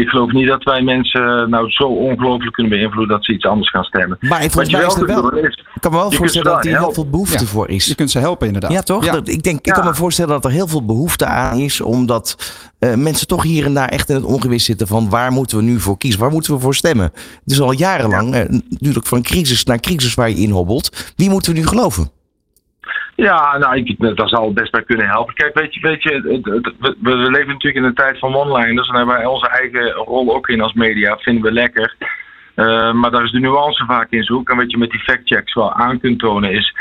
ik 0.00 0.08
geloof 0.08 0.32
niet 0.32 0.46
dat 0.46 0.62
wij 0.62 0.82
mensen 0.82 1.50
nou 1.50 1.70
zo 1.70 1.84
ongelooflijk 1.84 2.52
kunnen 2.52 2.72
beïnvloeden 2.72 3.16
dat 3.16 3.24
ze 3.24 3.32
iets 3.32 3.44
anders 3.44 3.70
gaan 3.70 3.84
stemmen. 3.84 4.16
Maar 4.20 4.44
ik, 4.44 4.52
wel, 4.52 4.64
ik 4.64 4.70
kan 5.80 5.92
me 5.92 5.98
wel 5.98 6.10
voorstellen 6.10 6.52
dat 6.52 6.64
er 6.64 6.78
heel 6.78 6.92
veel 6.92 7.08
behoefte 7.10 7.46
voor 7.46 7.68
is. 7.68 7.86
Je 7.86 7.94
kunt 7.94 8.10
ze 8.10 8.18
helpen 8.18 8.46
inderdaad. 8.46 8.72
Ja, 8.72 8.82
toch? 8.82 9.04
Ja. 9.04 9.20
Ik, 9.24 9.42
denk, 9.42 9.66
ik 9.66 9.72
kan 9.72 9.84
me 9.84 9.94
voorstellen 9.94 10.30
dat 10.30 10.44
er 10.44 10.50
heel 10.50 10.68
veel 10.68 10.84
behoefte 10.84 11.26
aan 11.26 11.58
is, 11.58 11.80
omdat 11.80 12.36
uh, 12.78 12.94
mensen 12.94 13.26
toch 13.26 13.42
hier 13.42 13.64
en 13.64 13.74
daar 13.74 13.88
echt 13.88 14.08
in 14.08 14.14
het 14.14 14.24
ongewis 14.24 14.64
zitten 14.64 14.86
van 14.86 15.08
waar 15.08 15.32
moeten 15.32 15.56
we 15.56 15.62
nu 15.62 15.80
voor 15.80 15.98
kiezen? 15.98 16.20
Waar 16.20 16.30
moeten 16.30 16.54
we 16.54 16.60
voor 16.60 16.74
stemmen? 16.74 17.10
Het 17.14 17.52
is 17.52 17.60
al 17.60 17.72
jarenlang 17.72 18.34
uh, 18.34 18.60
natuurlijk 18.68 19.06
van 19.06 19.22
crisis 19.22 19.64
naar 19.64 19.80
crisis 19.80 20.14
waar 20.14 20.28
je 20.28 20.36
in 20.36 20.50
hobbelt. 20.50 21.12
Wie 21.16 21.30
moeten 21.30 21.52
we 21.52 21.58
nu 21.58 21.66
geloven? 21.66 22.10
Ja, 23.20 23.58
nou, 23.58 23.76
ik, 23.76 24.16
dat 24.16 24.28
zal 24.28 24.52
best 24.52 24.70
bij 24.70 24.82
kunnen 24.82 25.08
helpen. 25.08 25.34
Kijk, 25.34 25.54
weet 25.54 25.74
je, 25.74 25.80
weet 25.80 26.02
je 26.02 26.10
het, 26.10 26.44
het, 26.44 26.96
we, 27.00 27.16
leven 27.16 27.48
natuurlijk 27.48 27.74
in 27.74 27.84
een 27.84 27.94
tijd 27.94 28.18
van 28.18 28.34
one-liners. 28.34 28.88
En 28.88 28.94
daar 28.94 28.96
hebben 28.96 29.16
wij 29.16 29.26
onze 29.26 29.48
eigen 29.48 29.90
rol 29.90 30.34
ook 30.34 30.48
in 30.48 30.60
als 30.60 30.72
media. 30.72 31.16
Vinden 31.16 31.42
we 31.42 31.52
lekker. 31.52 31.94
Uh, 32.56 32.92
maar 32.92 33.10
daar 33.10 33.24
is 33.24 33.30
de 33.30 33.40
nuance 33.40 33.84
vaak 33.84 34.10
in 34.10 34.22
zoek. 34.22 34.50
En 34.50 34.56
wat 34.56 34.70
je 34.70 34.78
met 34.78 34.90
die 34.90 35.00
factchecks 35.00 35.54
wel 35.54 35.72
aan 35.72 36.00
kunt 36.00 36.18
tonen 36.18 36.52
is 36.52 36.74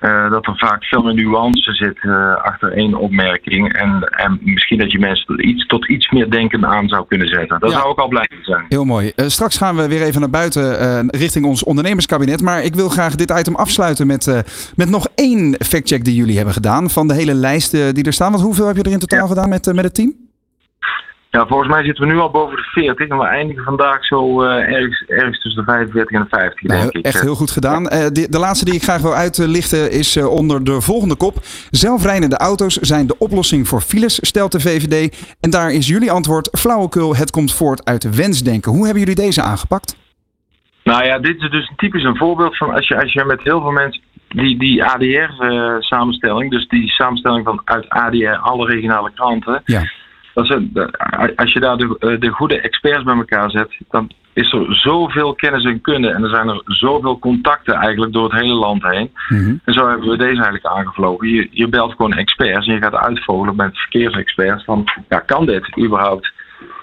uh, 0.00 0.30
dat 0.30 0.46
er 0.46 0.56
vaak 0.56 0.84
veel 0.84 1.02
meer 1.02 1.14
nuance 1.14 1.72
zit 1.72 1.98
uh, 2.02 2.36
achter 2.36 2.72
één 2.72 2.94
opmerking. 2.94 3.72
En, 3.72 4.02
en 4.02 4.38
misschien 4.42 4.78
dat 4.78 4.92
je 4.92 4.98
mensen 4.98 5.48
iets, 5.48 5.66
tot 5.66 5.88
iets 5.88 6.10
meer 6.10 6.30
denken 6.30 6.66
aan 6.66 6.88
zou 6.88 7.06
kunnen 7.06 7.28
zetten. 7.28 7.60
Dat 7.60 7.70
ja. 7.70 7.76
zou 7.76 7.88
ook 7.88 7.98
al 7.98 8.08
blijven 8.08 8.36
zijn. 8.42 8.64
Heel 8.68 8.84
mooi. 8.84 9.12
Uh, 9.16 9.26
straks 9.26 9.56
gaan 9.56 9.76
we 9.76 9.88
weer 9.88 10.02
even 10.02 10.20
naar 10.20 10.30
buiten 10.30 11.10
richting 11.10 11.44
ons 11.44 11.64
ondernemerskabinet. 11.64 12.42
Maar 12.42 12.62
ik 12.62 12.74
wil 12.74 12.88
graag 12.88 13.14
dit 13.14 13.30
item 13.38 13.54
afsluiten 13.54 14.06
met, 14.06 14.44
met 14.76 14.88
nog 14.88 15.06
één 15.14 15.56
factcheck 15.58 16.04
die 16.04 16.14
jullie 16.14 16.36
hebben 16.36 16.54
gedaan. 16.54 16.90
Van 16.90 17.08
de 17.08 17.14
hele 17.14 17.34
lijst 17.34 17.94
die 17.94 18.04
er 18.04 18.12
staan. 18.12 18.30
Want 18.30 18.42
hoeveel 18.42 18.66
heb 18.66 18.76
je 18.76 18.82
er 18.82 18.90
in 18.90 18.98
totaal 18.98 19.20
ja. 19.20 19.26
gedaan 19.26 19.48
met, 19.48 19.74
met 19.74 19.84
het 19.84 19.94
team? 19.94 20.27
Ja, 21.30 21.46
volgens 21.46 21.68
mij 21.68 21.84
zitten 21.84 22.06
we 22.06 22.12
nu 22.12 22.18
al 22.18 22.30
boven 22.30 22.56
de 22.56 22.62
40 22.62 23.08
en 23.08 23.18
we 23.18 23.24
eindigen 23.24 23.64
vandaag 23.64 24.04
zo 24.04 24.44
uh, 24.44 24.50
ergens, 24.50 25.04
ergens 25.06 25.42
tussen 25.42 25.64
de 25.64 25.72
45 25.72 26.16
en 26.16 26.22
de 26.22 26.28
50, 26.28 26.60
denk 26.60 26.80
nou, 26.80 26.98
ik. 26.98 27.04
Echt 27.04 27.20
heel 27.20 27.34
goed 27.34 27.50
gedaan. 27.50 27.82
Uh, 27.82 27.90
de, 27.90 28.26
de, 28.30 28.38
laatste 28.38 28.64
die 28.64 28.74
ik 28.74 28.82
graag 28.82 29.00
wil 29.00 29.14
uitlichten 29.14 29.90
is 29.90 30.16
uh, 30.16 30.30
onder 30.30 30.64
de 30.64 30.80
volgende 30.80 31.16
kop. 31.16 31.36
Zelfrijdende 31.70 32.36
auto's 32.36 32.74
zijn 32.74 33.06
de 33.06 33.18
oplossing 33.18 33.68
voor 33.68 33.80
files, 33.80 34.18
stelt 34.22 34.52
de 34.52 34.60
VVD. 34.60 35.16
En 35.40 35.50
daar 35.50 35.72
is 35.72 35.86
jullie 35.86 36.10
antwoord 36.10 36.58
flauwekul, 36.58 37.16
het 37.16 37.30
komt 37.30 37.54
voort 37.54 37.84
uit 37.84 38.16
wensdenken. 38.16 38.72
Hoe 38.72 38.84
hebben 38.84 39.00
jullie 39.00 39.24
deze 39.24 39.42
aangepakt? 39.42 39.96
Nou 40.84 41.04
ja, 41.04 41.18
dit 41.18 41.42
is 41.42 41.50
dus 41.50 41.72
typisch 41.76 42.04
een 42.04 42.16
voorbeeld 42.16 42.56
van 42.56 42.74
als 42.74 42.88
je, 42.88 43.00
als 43.00 43.12
je 43.12 43.24
met 43.24 43.42
heel 43.42 43.60
veel 43.60 43.70
mensen 43.70 44.02
die, 44.28 44.58
die 44.58 44.84
ADR-samenstelling, 44.84 46.50
dus 46.50 46.68
die 46.68 46.88
samenstelling 46.88 47.44
van 47.44 47.60
uit 47.64 47.88
ADR, 47.88 48.36
alle 48.40 48.66
regionale 48.66 49.10
kranten... 49.14 49.62
Ja 49.64 49.82
als 51.36 51.52
je 51.52 51.60
daar 51.60 51.76
de, 51.76 52.16
de 52.18 52.28
goede 52.28 52.60
experts 52.60 53.02
bij 53.04 53.16
elkaar 53.16 53.50
zet, 53.50 53.76
dan 53.90 54.10
is 54.32 54.52
er 54.52 54.74
zoveel 54.74 55.34
kennis 55.34 55.64
en 55.64 55.80
kunde. 55.80 56.08
En 56.08 56.22
er 56.22 56.30
zijn 56.30 56.48
er 56.48 56.62
zoveel 56.64 57.18
contacten 57.18 57.74
eigenlijk 57.74 58.12
door 58.12 58.24
het 58.24 58.40
hele 58.40 58.54
land 58.54 58.82
heen. 58.82 59.10
Mhm. 59.28 59.56
En 59.64 59.74
zo 59.74 59.88
hebben 59.88 60.08
we 60.08 60.16
deze 60.16 60.42
eigenlijk 60.42 60.66
aangevlogen. 60.66 61.28
Je, 61.28 61.48
je 61.50 61.68
belt 61.68 61.90
gewoon 61.90 62.12
experts 62.12 62.66
en 62.66 62.74
je 62.74 62.80
gaat 62.80 62.94
uitvogelen 62.94 63.56
met 63.56 63.78
verkeersexperts. 63.78 64.64
Van, 64.64 64.84
ja, 65.08 65.18
kan 65.18 65.46
dit 65.46 65.78
überhaupt? 65.78 66.32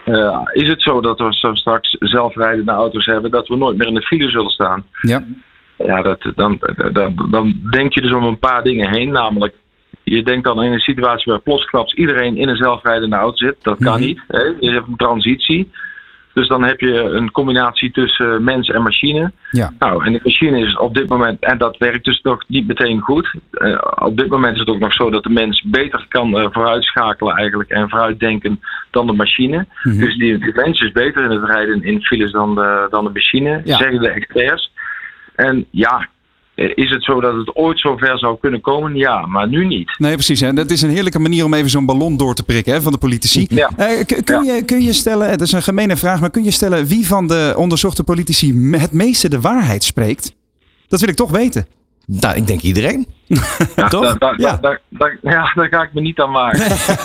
Eh, 0.06 0.42
is 0.52 0.70
het 0.70 0.82
zo 0.82 1.02
dat 1.02 1.20
we 1.20 1.34
zo 1.34 1.54
straks 1.54 1.96
zelfrijdende 2.00 2.72
auto's 2.72 3.06
hebben, 3.06 3.32
dat 3.32 3.48
we 3.48 3.56
nooit 3.56 3.78
meer 3.78 3.88
in 3.88 3.94
de 3.94 4.02
file 4.02 4.30
zullen 4.30 4.52
staan? 4.52 4.86
Ja. 5.02 5.24
Ja, 5.78 6.02
dat, 6.02 6.32
dan, 6.36 6.60
dan, 6.92 7.28
dan 7.32 7.60
denk 7.72 7.94
je 7.94 8.02
dus 8.02 8.14
om 8.14 8.24
een 8.24 8.40
paar 8.40 8.64
dingen 8.64 8.90
heen. 8.90 9.12
Namelijk, 9.12 9.56
je 10.14 10.24
denkt 10.24 10.44
dan 10.44 10.64
in 10.64 10.72
een 10.72 10.80
situatie 10.80 11.32
waar 11.32 11.42
plotsklaps 11.42 11.94
iedereen 11.94 12.38
in 12.38 12.48
een 12.50 12.56
zelfrijdende 12.56 13.16
auto 13.16 13.36
zit. 13.38 13.56
Dat 13.62 13.78
kan 13.78 13.94
Mhm. 13.94 14.02
niet. 14.06 14.22
Hè? 14.28 14.44
Je 14.60 14.72
hebt 14.72 14.88
een 14.88 14.96
transitie. 14.96 15.72
Dus 16.34 16.48
dan 16.48 16.64
heb 16.64 16.80
je 16.80 16.94
een 17.02 17.32
combinatie 17.32 17.92
tussen 17.92 18.44
mens 18.44 18.70
en 18.70 18.82
machine. 18.82 19.32
Ja. 19.52 19.72
Nou, 19.80 20.06
en 20.06 20.12
de 20.14 20.20
machine 20.24 20.60
is 20.60 20.78
op 20.78 20.94
dit 20.96 21.10
moment, 21.10 21.40
en 21.44 21.58
dat 21.58 21.78
werkt 21.78 22.06
dus 22.06 22.22
nog 22.22 22.44
niet 22.48 22.68
meteen 22.68 23.00
goed. 23.00 23.34
Eh, 23.52 23.78
op 23.96 24.18
dit 24.18 24.28
moment 24.28 24.54
is 24.54 24.60
het 24.60 24.70
ook 24.70 24.80
nog 24.80 24.94
zo 24.94 25.10
dat 25.10 25.24
de 25.24 25.30
mens 25.30 25.62
beter 25.66 26.06
kan 26.10 26.38
eh, 26.38 26.48
vooruitschakelen 26.52 27.36
eigenlijk 27.36 27.70
en 27.70 27.90
vooruitdenken 27.90 28.60
dan 28.92 29.08
de 29.08 29.14
machine. 29.14 29.66
Mhm. 29.84 30.00
Dus 30.00 30.18
die, 30.18 30.38
die 30.38 30.54
mens 30.56 30.80
is 30.82 30.92
beter 30.92 31.24
in 31.24 31.32
het 31.32 31.44
rijden 31.50 31.84
in 31.84 32.02
files 32.02 32.32
dan 32.32 32.56
de, 32.56 32.88
dan 32.90 33.04
de 33.04 33.12
machine, 33.14 33.62
Ja. 33.64 33.78
zeggen 33.78 34.00
de 34.00 34.10
experts. 34.10 34.72
En 35.36 35.66
ja, 35.72 36.08
is 36.56 36.90
het 36.90 37.04
zo 37.04 37.22
dat 37.22 37.36
het 37.36 37.56
ooit 37.56 37.80
zover 37.80 38.20
zou 38.20 38.38
kunnen 38.42 38.62
komen? 38.62 38.96
Ja, 38.96 39.26
maar 39.26 39.48
nu 39.48 39.66
niet. 39.66 39.96
Nee, 40.00 40.14
precies. 40.14 40.42
En 40.42 40.56
dat 40.56 40.70
is 40.72 40.82
een 40.82 40.90
heerlijke 40.90 41.20
manier 41.20 41.46
om 41.46 41.54
even 41.54 41.70
zo'n 41.70 41.86
ballon 41.86 42.18
door 42.18 42.34
te 42.36 42.44
prikken 42.44 42.74
hè, 42.74 42.82
van 42.82 42.92
de 42.92 42.98
politici. 42.98 43.46
Ja. 43.50 43.70
Eh, 43.78 44.06
kun, 44.24 44.44
je, 44.44 44.64
kun 44.66 44.82
je 44.82 44.94
stellen, 44.94 45.30
het 45.30 45.42
is 45.42 45.52
een 45.52 45.64
gemene 45.64 45.98
vraag, 45.98 46.20
maar 46.20 46.30
kun 46.30 46.44
je 46.44 46.52
stellen 46.52 46.86
wie 46.86 47.08
van 47.08 47.28
de 47.28 47.54
onderzochte 47.58 48.04
politici 48.04 48.72
het 48.72 48.92
meeste 48.92 49.30
de 49.30 49.42
waarheid 49.42 49.84
spreekt? 49.84 50.36
Dat 50.88 51.00
wil 51.00 51.10
ik 51.10 51.16
toch 51.16 51.32
weten. 51.32 51.66
Nou, 52.08 52.36
ik 52.36 52.48
denk 52.48 52.62
iedereen. 52.62 53.06
Ja, 53.76 53.88
Toch? 53.88 54.16
Ja. 54.38 54.58
daar, 54.58 54.80
daar- 54.90 55.18
ja, 55.22 55.52
daar 55.56 55.68
ga 55.68 55.84
ik 55.84 55.94
me 55.94 56.02
niet 56.02 56.20
aan 56.20 56.32
maken. 56.32 56.60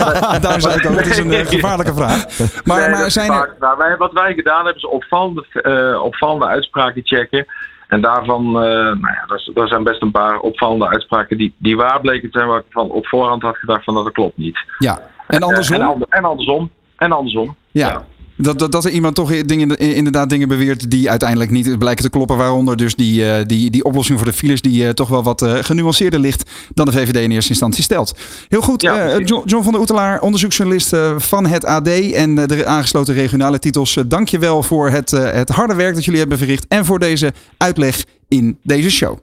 Daar 0.42 0.60
zei 0.60 0.74
ik 0.74 0.82
het 0.82 1.06
is 1.06 1.18
een 1.18 1.32
eh, 1.32 1.46
gevaarlijke 1.46 1.94
vraag. 1.94 2.24
Maar, 2.64 2.78
Nee, 2.80 2.88
dat 2.90 2.98
maar 2.98 3.10
zijn 3.10 3.30
er... 3.32 3.56
nou, 3.60 3.78
wij, 3.78 3.96
wat 3.96 4.12
wij 4.12 4.34
gedaan 4.34 4.56
hebben 4.64 4.74
is 4.76 4.86
opvallende, 4.86 5.46
eh, 5.52 6.02
opvallende 6.02 6.46
uitspraken 6.46 7.00
checken. 7.04 7.46
En 7.90 8.00
daarvan, 8.00 8.44
eh, 8.46 8.52
nou 8.72 9.00
ja, 9.00 9.24
er 9.54 9.68
zijn 9.68 9.82
best 9.82 10.02
een 10.02 10.10
paar 10.10 10.38
opvallende 10.38 10.88
uitspraken 10.88 11.38
die, 11.38 11.54
die 11.58 11.76
waar 11.76 12.00
bleken 12.00 12.30
te 12.30 12.38
zijn, 12.38 12.50
waar 12.50 12.58
ik 12.58 12.64
van 12.70 12.90
op 12.90 13.06
voorhand 13.06 13.42
had 13.42 13.56
gedacht 13.56 13.84
van 13.84 13.94
dat, 13.94 14.12
klopt 14.12 14.36
niet. 14.36 14.58
Ja, 14.78 14.98
en 15.26 15.42
andersom? 15.42 15.76
Eh, 15.76 15.82
en, 15.82 15.88
ander- 15.88 16.08
en 16.10 16.24
andersom. 16.24 16.70
En 16.96 17.12
andersom. 17.12 17.56
Ja. 17.70 18.04
Dat, 18.42 18.58
dat, 18.58 18.72
dat 18.72 18.84
er 18.84 18.90
iemand 18.90 19.14
toch 19.14 19.42
dingen, 19.42 19.78
inderdaad 19.78 20.28
dingen 20.30 20.48
beweert 20.48 20.90
die 20.90 21.10
uiteindelijk 21.10 21.50
niet 21.50 21.78
blijken 21.78 22.04
te 22.04 22.10
kloppen. 22.10 22.36
Waaronder 22.36 22.76
dus 22.76 22.94
die, 22.94 23.30
eh, 23.30 23.46
die, 23.46 23.70
die 23.70 23.84
oplossing 23.84 24.18
voor 24.18 24.26
de 24.28 24.34
files 24.34 24.60
die 24.62 24.84
eh, 24.86 24.90
toch 24.90 25.08
wel 25.08 25.22
wat 25.22 25.42
eh, 25.42 25.54
genuanceerder 25.60 26.20
ligt 26.20 26.50
dan 26.74 26.86
de 26.86 26.92
VVD 26.92 27.16
in 27.16 27.30
eerste 27.30 27.50
instantie 27.50 27.82
stelt. 27.82 28.18
Heel 28.48 28.60
goed, 28.60 28.82
Ja. 28.82 29.18
John, 29.18 29.48
John 29.48 29.62
van 29.62 29.72
der 29.72 29.80
Oetelaar, 29.80 30.20
onderzoeksjournalist 30.20 30.92
eh, 30.92 31.18
van 31.18 31.46
het 31.46 31.64
AD 31.64 31.88
en 31.88 32.34
de 32.34 32.66
aangesloten 32.66 33.14
regionale 33.14 33.58
titels. 33.58 33.98
Dank 34.06 34.28
je 34.28 34.38
wel 34.38 34.62
voor 34.62 34.90
het, 34.90 35.12
eh, 35.12 35.32
het 35.32 35.48
harde 35.48 35.74
werk 35.74 35.94
dat 35.94 36.04
jullie 36.04 36.20
hebben 36.20 36.38
verricht 36.38 36.64
en 36.68 36.84
voor 36.84 36.98
deze 36.98 37.32
uitleg 37.56 38.04
in 38.28 38.58
deze 38.62 38.90
show. 38.90 39.18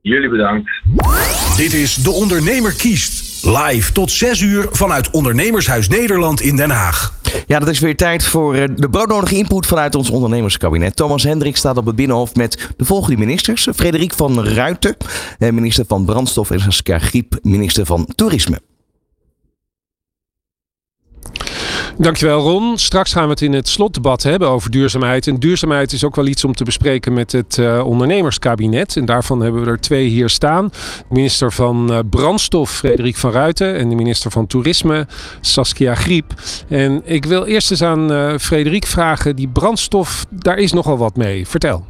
Jullie 0.00 0.28
bedankt. 0.28 0.70
Dit 1.56 1.72
is 1.72 1.94
De 1.94 2.10
Ondernemer 2.10 2.72
kiest. 2.72 3.19
Live 3.42 3.92
tot 3.92 4.10
6 4.10 4.40
uur 4.40 4.68
vanuit 4.70 5.10
Ondernemershuis 5.10 5.88
Nederland 5.88 6.40
in 6.40 6.56
Den 6.56 6.70
Haag. 6.70 7.18
Ja, 7.46 7.58
dat 7.58 7.68
is 7.68 7.78
weer 7.78 7.96
tijd 7.96 8.24
voor 8.24 8.54
eh, 8.54 8.68
de 8.76 8.90
broodnodige 8.90 9.36
input 9.36 9.66
vanuit 9.66 9.94
ons 9.94 10.10
ondernemerskabinet. 10.10 10.96
Thomas 10.96 11.22
Hendrik 11.22 11.56
staat 11.56 11.76
op 11.76 11.86
het 11.86 11.96
Binnenhof 11.96 12.34
met 12.34 12.68
de 12.76 12.84
volgende 12.84 13.18
ministers. 13.18 13.68
Frederik 13.74 14.14
van 14.14 14.44
Ruiten, 14.44 14.96
eh, 15.38 15.50
minister 15.50 15.84
van 15.88 16.04
Brandstof 16.04 16.50
en 16.50 16.60
Saskia 16.60 16.98
Griep, 16.98 17.38
minister 17.42 17.86
van 17.86 18.08
Toerisme. 18.14 18.60
Dankjewel 22.00 22.40
Ron. 22.40 22.78
Straks 22.78 23.12
gaan 23.12 23.24
we 23.24 23.30
het 23.30 23.40
in 23.40 23.52
het 23.52 23.68
slotdebat 23.68 24.22
hebben 24.22 24.48
over 24.48 24.70
duurzaamheid. 24.70 25.26
En 25.26 25.36
duurzaamheid 25.36 25.92
is 25.92 26.04
ook 26.04 26.16
wel 26.16 26.26
iets 26.26 26.44
om 26.44 26.54
te 26.54 26.64
bespreken 26.64 27.12
met 27.12 27.32
het 27.32 27.58
eh, 27.58 27.86
ondernemerskabinet. 27.86 28.96
En 28.96 29.04
daarvan 29.04 29.42
hebben 29.42 29.64
we 29.64 29.70
er 29.70 29.80
twee 29.80 30.08
hier 30.08 30.28
staan. 30.28 30.70
Minister 31.08 31.52
van 31.52 31.92
eh, 31.92 31.98
Brandstof, 32.10 32.70
Frederik 32.70 33.16
van 33.16 33.30
Ruiten. 33.30 33.76
En 33.76 33.88
de 33.88 33.94
minister 33.94 34.30
van 34.30 34.46
Toerisme, 34.46 35.06
Saskia 35.40 35.94
Griep. 35.94 36.34
En 36.68 37.02
ik 37.04 37.24
wil 37.24 37.44
eerst 37.44 37.70
eens 37.70 37.82
aan 37.82 38.12
eh 38.12 38.34
Frederik 38.38 38.86
vragen. 38.86 39.36
Die 39.36 39.48
brandstof, 39.48 40.26
daar 40.30 40.58
is 40.58 40.72
nogal 40.72 40.98
wat 40.98 41.16
mee. 41.16 41.46
Vertel. 41.48 41.84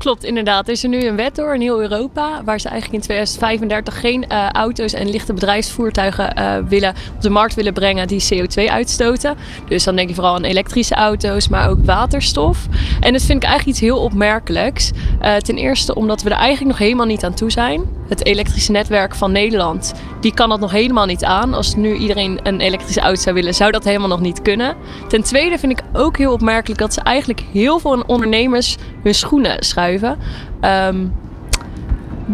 Klopt, 0.00 0.24
inderdaad. 0.24 0.66
Er 0.66 0.72
is 0.72 0.82
er 0.82 0.88
nu 0.88 1.04
een 1.04 1.16
wet 1.16 1.34
door 1.34 1.54
in 1.54 1.60
heel 1.60 1.80
Europa. 1.80 2.44
Waar 2.44 2.60
ze 2.60 2.68
eigenlijk 2.68 3.02
in 3.02 3.08
2035 3.08 4.00
geen 4.00 4.28
eh, 4.28 4.48
auto's 4.48 4.92
en 4.92 5.10
lichte 5.10 5.32
bedrijfsvoertuigen 5.32 6.34
eh, 6.34 6.56
willen, 6.68 6.94
op 7.14 7.22
de 7.22 7.30
markt 7.30 7.54
willen 7.54 7.72
brengen 7.72 8.08
die 8.08 8.24
CO2 8.34 8.64
uitstoten. 8.70 9.36
Dus 9.68 9.84
dan 9.84 9.96
denk 9.96 10.08
je 10.08 10.14
vooral 10.14 10.34
aan 10.34 10.44
elektrische 10.44 10.94
auto's, 10.94 11.48
maar 11.48 11.70
ook 11.70 11.84
waterstof. 11.84 12.66
En 13.00 13.12
dat 13.12 13.22
vind 13.22 13.42
ik 13.42 13.48
eigenlijk 13.48 13.66
iets 13.66 13.80
heel 13.80 13.98
opmerkelijks. 13.98 14.90
Eh, 15.20 15.36
ten 15.36 15.56
eerste 15.56 15.94
omdat 15.94 16.22
we 16.22 16.30
er 16.30 16.36
eigenlijk 16.36 16.68
nog 16.70 16.78
helemaal 16.78 17.06
niet 17.06 17.24
aan 17.24 17.34
toe 17.34 17.50
zijn. 17.50 17.82
Het 18.08 18.24
elektrische 18.24 18.72
netwerk 18.72 19.14
van 19.14 19.32
Nederland, 19.32 19.94
die 20.20 20.34
kan 20.34 20.48
dat 20.48 20.60
nog 20.60 20.70
helemaal 20.70 21.06
niet 21.06 21.24
aan. 21.24 21.54
Als 21.54 21.74
nu 21.74 21.94
iedereen 21.94 22.40
een 22.42 22.60
elektrische 22.60 23.00
auto 23.00 23.20
zou 23.20 23.34
willen, 23.34 23.54
zou 23.54 23.70
dat 23.70 23.84
helemaal 23.84 24.08
nog 24.08 24.20
niet 24.20 24.42
kunnen. 24.42 24.76
Ten 25.08 25.22
tweede 25.22 25.58
vind 25.58 25.72
ik 25.72 25.82
ook 25.92 26.16
heel 26.16 26.32
opmerkelijk 26.32 26.80
dat 26.80 26.94
ze 26.94 27.00
eigenlijk 27.00 27.42
heel 27.52 27.78
veel 27.78 28.02
ondernemers 28.06 28.76
hun 29.02 29.14
schoenen 29.14 29.64
schuiven. 29.64 30.18
Ehm, 30.60 31.06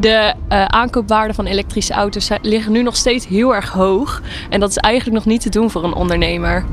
de 0.01 0.35
eh, 0.49 0.65
aankoopwaarden 0.65 1.35
van 1.35 1.47
elektrische 1.47 1.93
auto's 1.93 2.31
liggen 2.43 2.73
nu 2.73 2.83
nog 2.83 2.97
steeds 2.97 3.27
heel 3.27 3.55
erg 3.55 3.71
hoog. 3.71 4.23
En 4.51 4.61
dat 4.61 4.71
is 4.71 4.77
eigenlijk 4.77 5.17
nog 5.17 5.27
niet 5.27 5.43
te 5.43 5.51
doen 5.51 5.71
voor 5.71 5.85
een 5.85 5.95
ondernemer. 5.95 6.65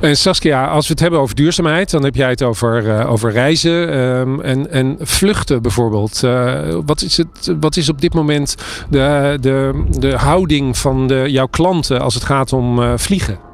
En 0.00 0.16
Saskia, 0.16 0.66
als 0.66 0.86
we 0.86 0.92
het 0.92 1.00
hebben 1.00 1.20
over 1.20 1.34
duurzaamheid, 1.34 1.90
dan 1.90 2.04
heb 2.04 2.14
jij 2.14 2.28
het 2.28 2.42
over, 2.42 2.98
eh, 2.98 3.10
over 3.10 3.32
reizen 3.32 3.92
ehm, 3.92 4.40
en, 4.40 4.70
en 4.70 4.96
vluchten 5.00 5.62
bijvoorbeeld. 5.62 6.22
Eh, 6.22 6.60
wat, 6.86 7.02
is 7.02 7.16
het, 7.16 7.54
wat 7.60 7.76
is 7.76 7.88
op 7.88 8.00
dit 8.00 8.14
moment 8.14 8.54
de, 8.90 9.38
de, 9.40 9.84
de 9.90 10.16
houding 10.16 10.78
van 10.78 11.06
de, 11.06 11.24
jouw 11.26 11.46
klanten 11.46 12.00
als 12.00 12.14
het 12.14 12.24
gaat 12.24 12.52
om 12.52 12.98
vliegen? 12.98 13.51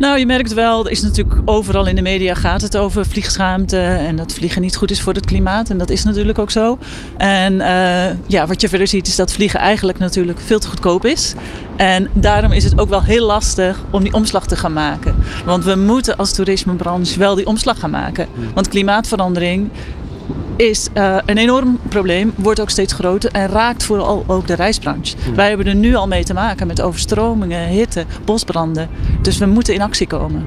Nou, 0.00 0.18
je 0.18 0.26
merkt 0.26 0.54
wel, 0.54 0.84
er 0.84 0.90
is 0.90 1.02
natuurlijk 1.02 1.40
overal 1.44 1.86
in 1.86 1.94
de 1.94 2.02
media 2.02 2.34
gaat 2.34 2.60
het 2.60 2.76
over 2.76 3.06
vliegschaamte 3.06 3.78
en 3.80 4.16
dat 4.16 4.32
vliegen 4.32 4.62
niet 4.62 4.76
goed 4.76 4.90
is 4.90 5.00
voor 5.00 5.12
het 5.12 5.26
klimaat. 5.26 5.70
En 5.70 5.78
dat 5.78 5.90
is 5.90 6.04
natuurlijk 6.04 6.38
ook 6.38 6.50
zo. 6.50 6.78
En 7.16 7.60
eh, 7.60 8.16
ja, 8.26 8.46
wat 8.46 8.60
je 8.60 8.68
verder 8.68 8.86
ziet 8.86 9.06
is 9.06 9.16
dat 9.16 9.32
vliegen 9.32 9.60
eigenlijk 9.60 9.98
natuurlijk 9.98 10.40
veel 10.40 10.58
te 10.58 10.68
goedkoop 10.68 11.04
is. 11.04 11.34
En 11.76 12.08
daarom 12.12 12.52
is 12.52 12.64
het 12.64 12.80
ook 12.80 12.88
wel 12.88 13.02
heel 13.02 13.26
lastig 13.26 13.78
om 13.90 14.02
die 14.02 14.12
omslag 14.12 14.46
te 14.46 14.56
gaan 14.56 14.72
maken. 14.72 15.14
Want 15.44 15.64
we 15.64 15.74
moeten 15.74 16.16
als 16.16 16.32
toerismebranche 16.32 17.18
wel 17.18 17.34
die 17.34 17.46
omslag 17.46 17.78
gaan 17.78 17.90
maken. 17.90 18.28
Want 18.54 18.68
klimaatverandering 18.68 19.70
is 20.56 20.88
eh, 20.92 21.16
een 21.26 21.38
enorm 21.38 21.78
probleem, 21.88 22.32
wordt 22.36 22.60
ook 22.60 22.70
steeds 22.70 22.92
groter 22.92 23.30
en 23.30 23.48
raakt 23.48 23.84
vooral 23.84 24.24
ook 24.26 24.46
de 24.46 24.54
reisbranche. 24.54 25.16
Wij 25.34 25.48
hebben 25.48 25.66
er 25.66 25.74
nu 25.74 25.94
al 25.94 26.06
mee 26.06 26.24
te 26.24 26.34
maken 26.34 26.66
met 26.66 26.80
overstromingen, 26.80 27.68
hitte, 27.68 28.04
bosbranden. 28.24 28.88
Dus 29.22 29.38
we 29.38 29.46
moeten 29.46 29.74
in 29.74 29.82
actie 29.82 30.06
komen. 30.06 30.44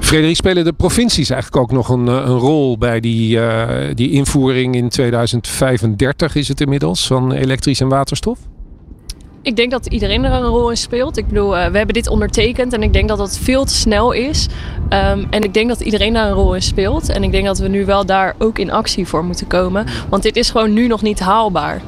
Frederik, 0.00 0.36
spelen 0.36 0.64
de 0.64 0.72
provincies 0.72 1.30
eigenlijk 1.30 1.62
ook 1.62 1.72
nog 1.72 1.88
een, 1.88 2.08
eh, 2.08 2.14
een 2.14 2.38
rol 2.38 2.78
bij 2.78 3.00
die, 3.00 3.40
eh, 3.40 3.94
die 3.94 4.10
invoering 4.10 4.74
in 4.74 4.88
2035 4.88 6.34
is 6.34 6.48
het 6.48 6.60
inmiddels 6.60 7.06
van 7.06 7.32
elektrisch 7.32 7.80
en 7.80 7.88
waterstof? 7.88 8.38
Ik 9.48 9.56
denk 9.56 9.70
dat 9.70 9.86
iedereen 9.86 10.24
er 10.24 10.32
een 10.32 10.42
rol 10.42 10.70
in 10.70 10.76
speelt. 10.76 11.16
Ik 11.16 11.28
bedoel, 11.28 11.56
eh, 11.56 11.70
we 11.70 11.76
hebben 11.76 11.94
dit 11.94 12.08
ondertekend 12.08 12.72
en 12.72 12.82
ik 12.82 12.92
denk 12.92 13.08
dat 13.08 13.18
dat 13.18 13.38
veel 13.38 13.64
te 13.64 13.74
snel 13.74 14.12
is. 14.12 14.48
Ehm, 14.88 15.24
en 15.30 15.42
ik 15.42 15.54
denk 15.54 15.68
dat 15.68 15.80
iedereen 15.80 16.12
daar 16.12 16.26
een 16.26 16.34
rol 16.34 16.54
in 16.54 16.62
speelt. 16.62 17.08
En 17.08 17.22
ik 17.22 17.32
denk 17.32 17.46
dat 17.46 17.58
we 17.58 17.68
nu 17.68 17.84
wel 17.84 18.06
daar 18.06 18.34
ook 18.38 18.58
in 18.58 18.70
actie 18.70 19.06
voor 19.06 19.24
moeten 19.24 19.46
komen. 19.46 19.86
Want 20.08 20.22
dit 20.22 20.36
is 20.36 20.50
gewoon 20.50 20.72
nu 20.72 20.86
nog 20.86 21.02
niet 21.02 21.20
haalbaar. 21.20 21.80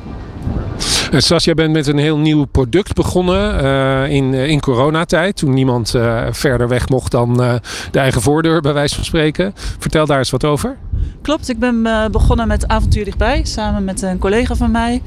En 1.10 1.22
Sas, 1.22 1.44
jij 1.44 1.54
bent 1.54 1.72
met 1.72 1.86
een 1.86 1.98
heel 1.98 2.18
nieuw 2.18 2.44
product 2.44 2.94
begonnen 2.94 3.60
eh, 3.60 4.14
in, 4.14 4.34
eh, 4.34 4.48
in 4.48 4.60
coronatijd. 4.60 5.36
Toen 5.36 5.54
niemand 5.54 5.94
eh, 5.94 6.26
verder 6.30 6.68
weg 6.68 6.88
mocht 6.88 7.10
dan 7.10 7.42
eh, 7.42 7.54
de 7.90 7.98
eigen 7.98 8.22
voordeur, 8.22 8.60
bij 8.60 8.72
wijze 8.72 8.94
van 8.94 9.04
spreken. 9.04 9.52
Vertel 9.78 10.06
daar 10.06 10.18
eens 10.18 10.30
wat 10.30 10.44
over. 10.44 10.76
Klopt, 11.22 11.48
ik 11.48 11.58
ben 11.58 11.86
eh, 11.86 12.06
begonnen 12.06 12.48
met 12.48 12.68
Avontuur 12.68 13.04
dichtbij, 13.04 13.44
samen 13.44 13.84
met 13.84 14.02
een 14.02 14.18
collega 14.18 14.54
van 14.54 14.70
mij. 14.70 15.02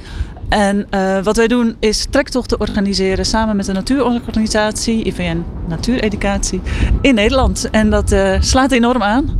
En 0.53 0.87
eh, 0.89 1.23
wat 1.23 1.37
wij 1.37 1.47
doen 1.47 1.75
is 1.79 2.07
trektochten 2.09 2.59
organiseren 2.59 3.25
samen 3.25 3.55
met 3.55 3.67
een 3.67 3.73
natuurorganisatie, 3.73 5.03
IVN 5.03 5.43
Natuureducatie, 5.67 6.61
in 7.01 7.15
Nederland. 7.15 7.69
En 7.69 7.89
dat 7.89 8.11
eh, 8.11 8.35
slaat 8.39 8.71
enorm 8.71 9.03
aan. 9.03 9.37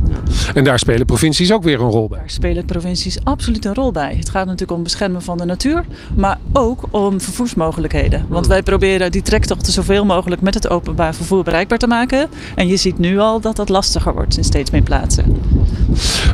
En 0.54 0.64
daar 0.64 0.78
spelen 0.78 1.06
provincies 1.06 1.52
ook 1.52 1.62
weer 1.62 1.80
een 1.80 1.90
rol 1.90 2.08
bij. 2.08 2.18
Daar 2.18 2.30
spelen 2.30 2.64
provincies 2.64 3.18
absoluut 3.24 3.64
een 3.64 3.74
rol 3.74 3.92
bij. 3.92 4.14
Het 4.18 4.28
gaat 4.28 4.44
natuurlijk 4.44 4.72
om 4.72 4.82
beschermen 4.82 5.22
van 5.22 5.38
de 5.38 5.44
natuur, 5.44 5.84
maar 6.16 6.38
ook 6.52 6.82
om 6.90 7.20
vervoersmogelijkheden. 7.20 8.26
Want 8.28 8.46
wij 8.46 8.62
proberen 8.62 9.12
die 9.12 9.22
trektochten 9.22 9.72
zoveel 9.72 10.04
mogelijk 10.04 10.40
met 10.40 10.54
het 10.54 10.68
openbaar 10.68 11.14
vervoer 11.14 11.44
bereikbaar 11.44 11.78
te 11.78 11.86
maken. 11.86 12.28
En 12.54 12.68
je 12.68 12.76
ziet 12.76 12.98
nu 12.98 13.18
al 13.18 13.40
dat 13.40 13.56
dat 13.56 13.68
lastiger 13.68 14.14
wordt 14.14 14.36
in 14.36 14.44
steeds 14.44 14.70
meer 14.70 14.82
plaatsen. 14.82 15.42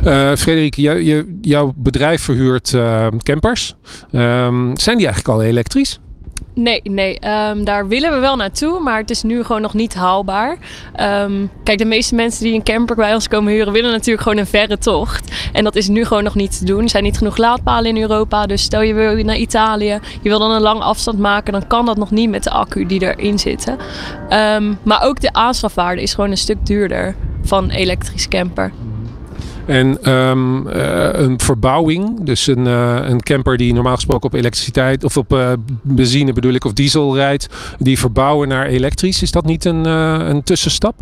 Uh, 0.05 0.35
Frederik, 0.35 0.75
jou, 0.75 1.25
jouw 1.41 1.73
bedrijf 1.75 2.21
verhuurt 2.21 2.75
campers. 3.23 3.75
Um, 4.11 4.70
zijn 4.73 4.97
die 4.97 5.05
eigenlijk 5.05 5.37
al 5.37 5.43
elektrisch? 5.43 5.99
Nee, 6.53 6.81
nee. 6.83 7.19
Um, 7.49 7.63
daar 7.63 7.87
willen 7.87 8.11
we 8.11 8.19
wel 8.19 8.35
naartoe, 8.35 8.79
maar 8.79 8.97
het 8.97 9.09
is 9.09 9.23
nu 9.23 9.43
gewoon 9.43 9.61
nog 9.61 9.73
niet 9.73 9.93
haalbaar. 9.93 10.57
Um, 11.21 11.49
kijk, 11.63 11.77
de 11.77 11.85
meeste 11.85 12.15
mensen 12.15 12.43
die 12.43 12.53
een 12.53 12.63
camper 12.63 12.95
bij 12.95 13.13
ons 13.13 13.27
komen 13.27 13.53
huren, 13.53 13.73
willen 13.73 13.91
natuurlijk 13.91 14.21
gewoon 14.23 14.37
een 14.37 14.47
verre 14.47 14.77
tocht. 14.77 15.31
En 15.53 15.63
dat 15.63 15.75
is 15.75 15.87
nu 15.87 16.05
gewoon 16.05 16.23
nog 16.23 16.35
niet 16.35 16.57
te 16.57 16.65
doen. 16.65 16.83
Er 16.83 16.89
zijn 16.89 17.03
niet 17.03 17.17
genoeg 17.17 17.37
laadpalen 17.37 17.95
in 17.95 18.01
Europa. 18.01 18.45
Dus 18.45 18.61
stel 18.61 18.81
je 18.81 18.93
wil 18.93 19.23
naar 19.23 19.35
Italië, 19.35 19.99
je 20.21 20.29
wil 20.29 20.39
dan 20.39 20.51
een 20.51 20.61
lange 20.61 20.83
afstand 20.83 21.19
maken, 21.19 21.53
dan 21.53 21.67
kan 21.67 21.85
dat 21.85 21.97
nog 21.97 22.11
niet 22.11 22.29
met 22.29 22.43
de 22.43 22.49
accu 22.49 22.85
die 22.85 23.15
erin 23.15 23.39
zitten. 23.39 23.77
Um, 24.29 24.77
maar 24.83 25.03
ook 25.03 25.19
de 25.21 25.33
aanschafwaarde 25.33 26.01
is 26.01 26.13
gewoon 26.13 26.31
een 26.31 26.37
stuk 26.37 26.65
duurder 26.65 27.15
van 27.43 27.69
elektrisch 27.69 28.27
camper. 28.27 28.71
En 29.65 30.11
um, 30.11 30.67
een 30.67 31.39
verbouwing, 31.39 32.23
dus 32.23 32.47
een, 32.47 32.65
uh, 32.65 32.99
een 33.03 33.21
camper 33.21 33.57
die 33.57 33.73
normaal 33.73 33.95
gesproken 33.95 34.25
op 34.25 34.33
elektriciteit 34.33 35.03
of 35.03 35.17
op 35.17 35.33
uh, 35.33 35.51
benzine 35.81 36.33
bedoel 36.33 36.53
ik, 36.53 36.65
of 36.65 36.73
diesel 36.73 37.15
rijdt, 37.15 37.47
die 37.79 37.99
verbouwen 37.99 38.47
naar 38.47 38.65
elektrisch, 38.65 39.21
is 39.21 39.31
dat 39.31 39.45
niet 39.45 39.65
een, 39.65 39.85
een 39.85 40.43
tussenstap? 40.43 40.95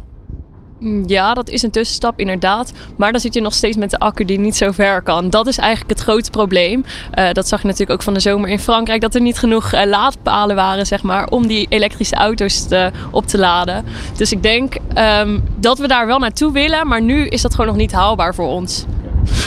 Mm, 0.80 1.04
ja, 1.08 1.34
dat 1.34 1.50
is 1.50 1.62
een 1.62 1.72
tussenstap 1.72 2.20
inderdaad. 2.20 2.74
Maar 2.96 3.12
dan 3.12 3.22
zit 3.22 3.34
je 3.34 3.42
nog 3.42 3.54
steeds 3.54 3.78
met 3.78 3.90
de 3.90 4.00
accu 4.00 4.26
die 4.26 4.40
niet 4.40 4.56
zo 4.56 4.72
ver 4.72 5.02
kan. 5.02 5.30
Dat 5.30 5.48
is 5.48 5.58
eigenlijk 5.58 5.90
het 5.90 6.00
grote 6.00 6.30
probleem. 6.30 6.86
Uh, 7.18 7.32
dat 7.32 7.48
zag 7.48 7.62
je 7.62 7.68
natuurlijk 7.68 7.94
ook 7.94 8.04
van 8.04 8.14
de 8.14 8.20
zomer 8.20 8.50
in 8.50 8.60
Frankrijk. 8.60 9.02
Dat 9.02 9.16
er 9.16 9.22
niet 9.22 9.38
genoeg 9.38 9.74
uh, 9.74 9.86
laadpalen 9.86 10.56
waren 10.56 10.86
zeg 10.86 11.04
maar, 11.04 11.28
om 11.28 11.48
die 11.48 11.66
elektrische 11.70 12.16
auto's 12.16 12.68
te, 12.68 12.92
op 13.12 13.28
te 13.28 13.38
laden. 13.38 13.86
Dus 14.18 14.32
ik 14.32 14.44
denk 14.44 14.76
um, 14.98 15.44
dat 15.56 15.78
we 15.78 15.88
daar 15.88 16.08
wel 16.08 16.20
naartoe 16.20 16.52
willen. 16.52 16.88
Maar 16.88 17.02
nu 17.02 17.28
is 17.28 17.42
dat 17.42 17.52
gewoon 17.52 17.68
nog 17.68 17.76
niet 17.76 17.92
haalbaar 17.92 18.36
voor 18.36 18.48
ons. 18.48 18.86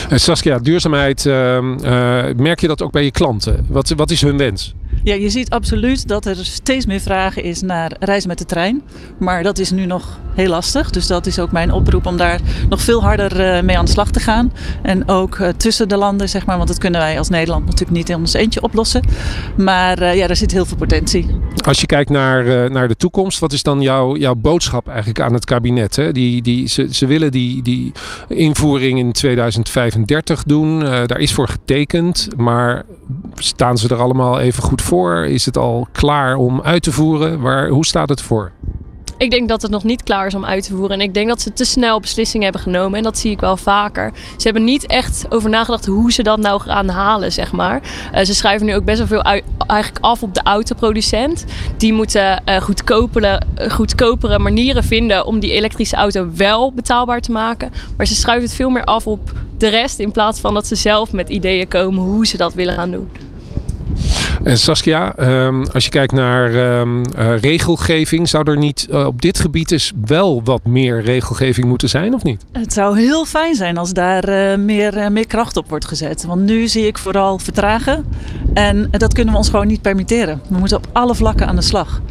Saskia, 0.09 0.59
duurzaamheid, 0.59 1.25
uh, 1.25 1.33
merk 2.35 2.59
je 2.59 2.67
dat 2.67 2.81
ook 2.81 2.91
bij 2.91 3.03
je 3.03 3.11
klanten? 3.11 3.65
Wat, 3.69 3.89
wat 3.89 4.11
is 4.11 4.21
hun 4.21 4.37
wens? 4.37 4.73
Ja, 5.03 5.13
je 5.13 5.29
ziet 5.29 5.49
absoluut 5.49 6.07
dat 6.07 6.25
er 6.25 6.35
steeds 6.45 6.85
meer 6.85 6.99
vragen 6.99 7.43
is 7.43 7.61
naar 7.61 7.95
reizen 7.99 8.29
met 8.29 8.37
de 8.37 8.45
trein. 8.45 8.81
Maar 9.19 9.43
dat 9.43 9.59
is 9.59 9.71
nu 9.71 9.85
nog 9.85 10.19
heel 10.33 10.49
lastig. 10.49 10.89
Dus 10.89 11.07
dat 11.07 11.25
is 11.25 11.39
ook 11.39 11.51
mijn 11.51 11.71
oproep 11.71 12.05
om 12.05 12.17
daar 12.17 12.39
nog 12.69 12.81
veel 12.81 13.01
harder 13.01 13.55
uh, 13.55 13.61
mee 13.61 13.77
aan 13.77 13.85
de 13.85 13.91
slag 13.91 14.11
te 14.11 14.19
gaan. 14.19 14.53
En 14.81 15.09
ook 15.09 15.37
uh, 15.37 15.47
tussen 15.47 15.89
de 15.89 15.97
landen, 15.97 16.29
zeg 16.29 16.45
maar. 16.45 16.55
Want 16.55 16.67
dat 16.67 16.77
kunnen 16.77 16.99
wij 16.99 17.17
als 17.17 17.29
Nederland 17.29 17.65
natuurlijk 17.65 17.97
niet 17.97 18.09
in 18.09 18.15
ons 18.15 18.33
eentje 18.33 18.61
oplossen. 18.61 19.01
Maar 19.57 20.01
uh, 20.01 20.15
ja, 20.15 20.27
daar 20.27 20.35
zit 20.35 20.51
heel 20.51 20.65
veel 20.65 20.77
potentie. 20.77 21.27
Als 21.65 21.79
je 21.79 21.85
kijkt 21.85 22.09
naar, 22.09 22.71
naar 22.71 22.87
de 22.87 22.95
toekomst, 22.95 23.39
wat 23.39 23.53
is 23.53 23.63
dan 23.63 23.81
jouw, 23.81 24.15
jouw 24.15 24.35
boodschap 24.35 24.87
eigenlijk 24.87 25.19
aan 25.19 25.33
het 25.33 25.45
kabinet? 25.45 25.95
Hè? 25.95 26.11
Die, 26.11 26.41
die, 26.41 26.67
ze, 26.67 26.87
ze 26.93 27.05
willen 27.05 27.31
die, 27.31 27.61
die 27.61 27.91
invoering 28.27 28.99
in 28.99 29.11
2035 29.11 30.43
doen. 30.43 30.79
daar 30.79 31.19
is 31.19 31.33
voor 31.33 31.47
getekend. 31.47 32.27
Maar 32.37 32.83
staan 33.35 33.77
ze 33.77 33.87
er 33.87 34.01
allemaal 34.01 34.39
even 34.39 34.63
goed 34.63 34.81
voor? 34.81 34.92
Is 35.01 35.45
het 35.45 35.57
al 35.57 35.87
klaar 35.91 36.35
om 36.35 36.61
uit 36.61 36.83
te 36.83 36.91
voeren? 36.91 37.41
Waar, 37.41 37.67
hoe 37.67 37.85
staat 37.85 38.09
het 38.09 38.21
voor? 38.21 38.51
Ik 39.17 39.31
denk 39.31 39.49
dat 39.49 39.61
het 39.61 39.71
nog 39.71 39.83
niet 39.83 40.03
klaar 40.03 40.27
is 40.27 40.35
om 40.35 40.45
uit 40.45 40.63
te 40.63 40.73
voeren. 40.73 40.91
En 40.91 41.01
ik 41.01 41.13
denk 41.13 41.27
dat 41.27 41.41
ze 41.41 41.53
te 41.53 41.65
snel 41.65 41.99
beslissingen 41.99 42.43
hebben 42.43 42.61
genomen. 42.61 42.97
En 42.97 43.03
dat 43.03 43.17
zie 43.17 43.31
ik 43.31 43.39
wel 43.39 43.57
vaker. 43.57 44.11
Ze 44.37 44.43
hebben 44.43 44.63
niet 44.63 44.85
echt 44.85 45.25
over 45.29 45.49
nagedacht 45.49 45.85
hoe 45.85 46.11
ze 46.11 46.23
dat 46.23 46.39
nou 46.39 46.61
gaan 46.61 46.89
halen, 46.89 47.31
zeg 47.31 47.51
maar. 47.51 47.81
Uh, 48.13 48.23
ze 48.23 48.33
schrijven 48.33 48.65
nu 48.65 48.75
ook 48.75 48.85
best 48.85 48.97
wel 48.97 49.07
veel 49.07 49.41
eigenlijk 49.67 50.05
af 50.05 50.23
op 50.23 50.33
de 50.33 50.41
autoproducent. 50.43 51.45
Die 51.77 51.93
moeten 51.93 52.43
uh, 52.49 52.61
goedkopere 53.69 54.39
manieren 54.39 54.83
vinden 54.83 55.25
om 55.25 55.39
die 55.39 55.51
elektrische 55.51 55.95
auto 55.95 56.29
wel 56.35 56.73
betaalbaar 56.73 57.21
te 57.21 57.31
maken. 57.31 57.71
Maar 57.97 58.07
ze 58.07 58.15
schuiven 58.15 58.47
het 58.47 58.55
veel 58.55 58.69
meer 58.69 58.83
af 58.83 59.07
op 59.07 59.31
de 59.57 59.67
rest. 59.67 59.99
In 59.99 60.11
plaats 60.11 60.39
van 60.39 60.53
dat 60.53 60.67
ze 60.67 60.75
zelf 60.75 61.11
met 61.11 61.29
ideeën 61.29 61.67
komen 61.67 62.03
hoe 62.03 62.27
ze 62.27 62.37
dat 62.37 62.53
willen 62.53 62.73
gaan 62.73 62.91
doen. 62.91 63.09
En 64.43 64.57
Saskia, 64.57 65.19
um, 65.45 65.65
als 65.73 65.83
je 65.83 65.89
kijkt 65.89 66.11
naar 66.11 66.79
um, 66.79 67.01
uh, 67.17 67.39
regelgeving, 67.39 68.29
zou 68.29 68.51
er 68.51 68.57
niet 68.57 68.87
uh, 68.89 69.05
op 69.05 69.21
dit 69.21 69.39
gebied 69.39 69.69
dus 69.69 69.91
wel 70.05 70.41
wat 70.43 70.65
meer 70.65 71.01
regelgeving 71.01 71.67
moeten 71.67 71.89
zijn, 71.89 72.13
of 72.13 72.23
niet? 72.23 72.45
Het 72.51 72.73
zou 72.73 72.99
heel 72.99 73.25
fijn 73.25 73.55
zijn 73.55 73.77
als 73.77 73.93
daar 73.93 74.29
uh, 74.29 74.57
meer, 74.57 75.11
meer 75.11 75.27
kracht 75.27 75.57
op 75.57 75.69
wordt 75.69 75.85
gezet. 75.85 76.25
Want 76.25 76.41
nu 76.41 76.67
zie 76.67 76.87
ik 76.87 76.97
vooral 76.97 77.39
vertragen. 77.39 78.05
En 78.53 78.87
dat 78.91 79.13
kunnen 79.13 79.33
we 79.33 79.39
ons 79.39 79.49
gewoon 79.49 79.67
niet 79.67 79.81
permitteren. 79.81 80.41
We 80.49 80.57
moeten 80.57 80.77
op 80.77 80.87
alle 80.91 81.15
vlakken 81.15 81.47
aan 81.47 81.55
de 81.55 81.61
slag. 81.61 82.01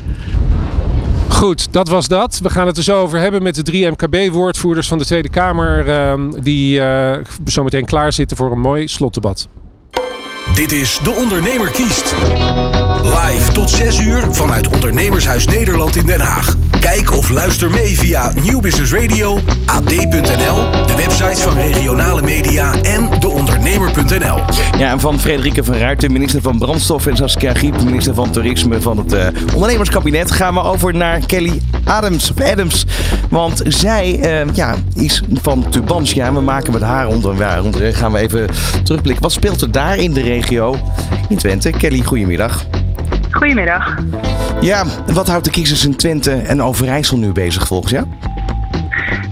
Goed, 1.29 1.73
dat 1.73 1.89
was 1.89 2.09
dat. 2.09 2.39
We 2.43 2.51
gaan 2.51 2.67
het 2.67 2.77
er 2.77 2.83
zo 2.83 3.01
over 3.01 3.19
hebben 3.19 3.43
met 3.43 3.55
de 3.55 3.63
drie 3.63 3.91
MKB-woordvoerders 3.91 4.89
van 4.89 4.99
de 4.99 5.05
Tweede 5.05 5.29
Kamer. 5.29 5.89
Uh, 5.89 6.15
die 6.43 6.81
zometeen 7.45 7.85
klaar 7.85 8.13
zitten 8.13 8.37
voor 8.37 8.53
een 8.53 8.61
mooi 8.61 8.89
slotdebat. 8.89 9.49
Dit 10.55 10.73
is 10.73 10.99
De 11.03 11.11
Ondernemer 11.11 11.71
kiest. 11.71 12.15
Live 13.03 13.53
tot 13.53 13.71
6 13.71 14.01
uur 14.01 14.25
vanuit 14.31 14.69
Ondernemershuis 14.69 15.47
Nederland 15.47 15.97
in 15.97 16.07
Den 16.07 16.21
Haag. 16.21 16.57
Kijk 16.81 17.13
of 17.13 17.29
luister 17.29 17.71
mee 17.71 17.99
via 17.99 18.33
Nieuw 18.43 18.61
Business 18.61 18.93
Radio, 18.93 19.41
ad.nl, 19.67 20.71
de 20.87 20.95
websites 20.97 21.41
van 21.41 21.57
regionale 21.57 22.23
media 22.23 22.73
en 22.83 23.21
Ja, 24.79 24.91
en 24.91 25.01
van 25.01 25.21
Frederike 25.21 25.65
van 25.65 25.75
Ruijten, 25.75 26.13
minister 26.13 26.43
van 26.43 26.59
Brandstof 26.59 27.07
en 27.07 27.17
Saskia 27.17 27.55
Giep, 27.55 27.83
minister 27.83 28.15
van 28.15 28.31
Toerisme 28.31 28.81
van 28.81 28.99
het 28.99 29.13
uh, 29.13 29.27
ondernemerskabinet, 29.55 30.31
gaan 30.31 30.55
we 30.55 30.63
over 30.63 30.95
naar 30.95 31.27
Kelly 31.27 31.61
Adams. 31.85 32.33
Adams 32.53 32.87
want 33.31 33.63
zij 33.65 34.19
uh, 34.45 34.55
ja, 34.55 34.75
is 34.95 35.23
van 35.43 35.69
Tubantia. 35.69 36.33
We 36.33 36.41
maken 36.41 36.73
met 36.73 36.83
haar 36.83 37.07
onder, 37.07 37.63
onder 37.63 37.95
gaan 37.95 38.13
we 38.13 38.19
even 38.19 38.49
terugblikken. 38.83 39.23
Wat 39.23 39.33
speelt 39.33 39.61
er 39.61 39.71
daar 39.71 39.97
in 39.97 40.13
de 40.13 40.23
regio 40.23 40.77
in 41.29 41.37
Twente? 41.37 41.71
Kelly, 41.71 42.03
goedemiddag. 42.03 42.67
Goedemiddag. 43.31 43.95
Ja, 44.61 44.85
wat 45.13 45.29
houdt 45.29 45.45
de 45.45 45.51
kiezers 45.51 45.85
in 45.85 45.97
Twente 45.97 46.33
en 46.33 46.63
Overijssel 46.63 47.17
nu 47.17 47.33
bezig 47.33 47.67
volgens 47.67 47.93
jou? 47.93 48.07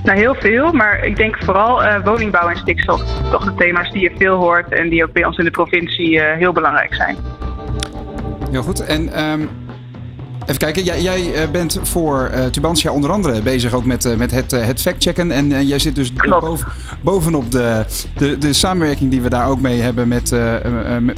Nou, 0.04 0.18
heel 0.18 0.34
veel, 0.34 0.72
maar 0.72 1.04
ik 1.04 1.16
denk 1.16 1.38
vooral 1.44 1.82
uh, 1.82 2.04
woningbouw 2.04 2.48
en 2.48 2.56
stikstof. 2.56 3.02
Toch 3.30 3.44
de 3.44 3.54
thema's 3.54 3.92
die 3.92 4.02
je 4.02 4.10
veel 4.18 4.36
hoort 4.36 4.72
en 4.72 4.88
die 4.88 5.04
ook 5.04 5.12
bij 5.12 5.24
ons 5.24 5.38
in 5.38 5.44
de 5.44 5.50
provincie 5.50 6.10
uh, 6.10 6.22
heel 6.32 6.52
belangrijk 6.52 6.94
zijn. 6.94 7.16
Heel 8.50 8.62
goed. 8.62 8.84
En 8.84 9.22
um, 9.24 9.48
Even 10.46 10.59
kijken, 10.59 10.85
jij, 10.85 11.03
jij 11.03 11.35
eh, 11.35 11.50
bent 11.50 11.79
voor 11.83 12.31
uh, 12.35 12.44
Tubantia 12.44 12.92
onder 12.92 13.11
andere 13.11 13.42
bezig 13.42 13.72
ook 13.74 13.85
met, 13.85 14.05
uh, 14.05 14.16
met 14.16 14.31
het, 14.31 14.53
uh, 14.53 14.64
het 14.64 14.81
factchecken. 14.81 15.31
En, 15.31 15.53
en 15.53 15.66
jij 15.66 15.79
zit 15.79 15.94
dus 15.94 16.12
boven, 16.12 16.66
bovenop 17.00 17.50
de, 17.50 17.85
de, 18.16 18.38
de 18.38 18.53
samenwerking 18.53 19.11
die 19.11 19.20
we 19.20 19.29
daar 19.29 19.48
ook 19.48 19.61
mee 19.61 19.81
hebben 19.81 20.09
met, 20.09 20.35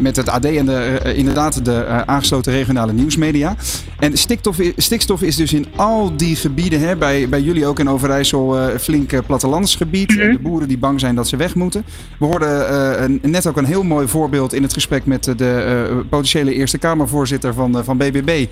met 0.00 0.16
het 0.16 0.28
AD 0.28 0.44
en 0.44 0.66
de, 0.66 1.00
inderdaad 1.14 1.64
de 1.64 1.86
aangesloten 2.06 2.52
regionale 2.52 2.92
nieuwsmedia. 2.92 3.56
En 3.98 4.16
stikstof, 4.16 4.58
stikstof 4.76 5.22
is 5.22 5.36
dus 5.36 5.52
in 5.52 5.66
al 5.76 6.16
die 6.16 6.36
gebieden, 6.36 6.80
hè, 6.80 6.96
bij, 6.96 7.28
bij 7.28 7.40
jullie 7.40 7.66
ook 7.66 7.78
in 7.78 7.88
Overijssel, 7.88 8.56
flink 8.80 9.26
plattelandsgebied. 9.26 10.10
Mm 10.10 10.20
-hmm. 10.20 10.32
De 10.32 10.38
boeren 10.38 10.68
die 10.68 10.78
bang 10.78 11.00
zijn 11.00 11.14
dat 11.14 11.28
ze 11.28 11.36
weg 11.36 11.54
moeten. 11.54 11.84
We 12.18 12.24
hoorden 12.24 13.20
net 13.22 13.46
ook 13.46 13.56
een 13.56 13.64
heel 13.64 13.82
mooi 13.82 14.08
voorbeeld 14.08 14.52
in 14.52 14.62
het 14.62 14.72
gesprek 14.72 15.06
met 15.06 15.24
de 15.24 16.04
potentiële 16.08 16.54
Eerste 16.54 16.78
Kamervoorzitter 16.78 17.54
van, 17.54 17.84
van 17.84 17.96
BBB. 17.96 18.46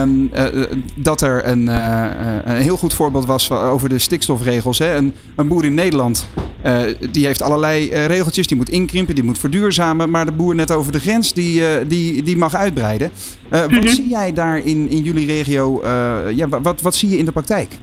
Um, 0.00 0.30
uh, 0.34 0.64
dat 0.94 1.20
er 1.20 1.46
een, 1.46 1.62
uh, 1.62 2.06
een, 2.44 2.56
heel 2.56 2.76
goed 2.76 2.94
voorbeeld 2.94 3.26
was 3.26 3.50
over 3.50 3.88
de 3.88 3.98
stikstofregels. 3.98 4.78
Hè. 4.78 4.94
Een, 4.94 5.14
een, 5.36 5.48
boer 5.48 5.64
in 5.64 5.74
Nederland 5.74 6.26
uh, 6.66 6.80
die 7.10 7.26
heeft 7.26 7.42
allerlei 7.42 8.06
regeltjes. 8.06 8.46
Die 8.46 8.56
moet 8.56 8.68
inkrimpen, 8.68 9.14
die 9.14 9.24
moet 9.24 9.38
verduurzamen. 9.38 10.10
Maar 10.10 10.26
de 10.26 10.32
boer 10.32 10.54
net 10.54 10.70
over 10.70 10.92
de 10.92 11.00
grens, 11.00 11.32
die, 11.32 11.86
die, 11.86 12.22
die 12.22 12.36
mag 12.36 12.54
uitbreiden. 12.54 13.10
Mm 13.50 13.58
-hmm. 13.58 13.80
Wat 13.80 13.94
zie 13.94 14.08
jij 14.08 14.32
daar 14.32 14.58
in, 14.58 14.88
in 14.88 15.02
jullie 15.02 15.26
regio? 15.26 15.80
ja, 16.34 16.48
wat, 16.48 16.80
wat 16.80 16.94
zie 16.94 17.08
je 17.08 17.18
in 17.18 17.24
de 17.24 17.32
praktijk? 17.32 17.78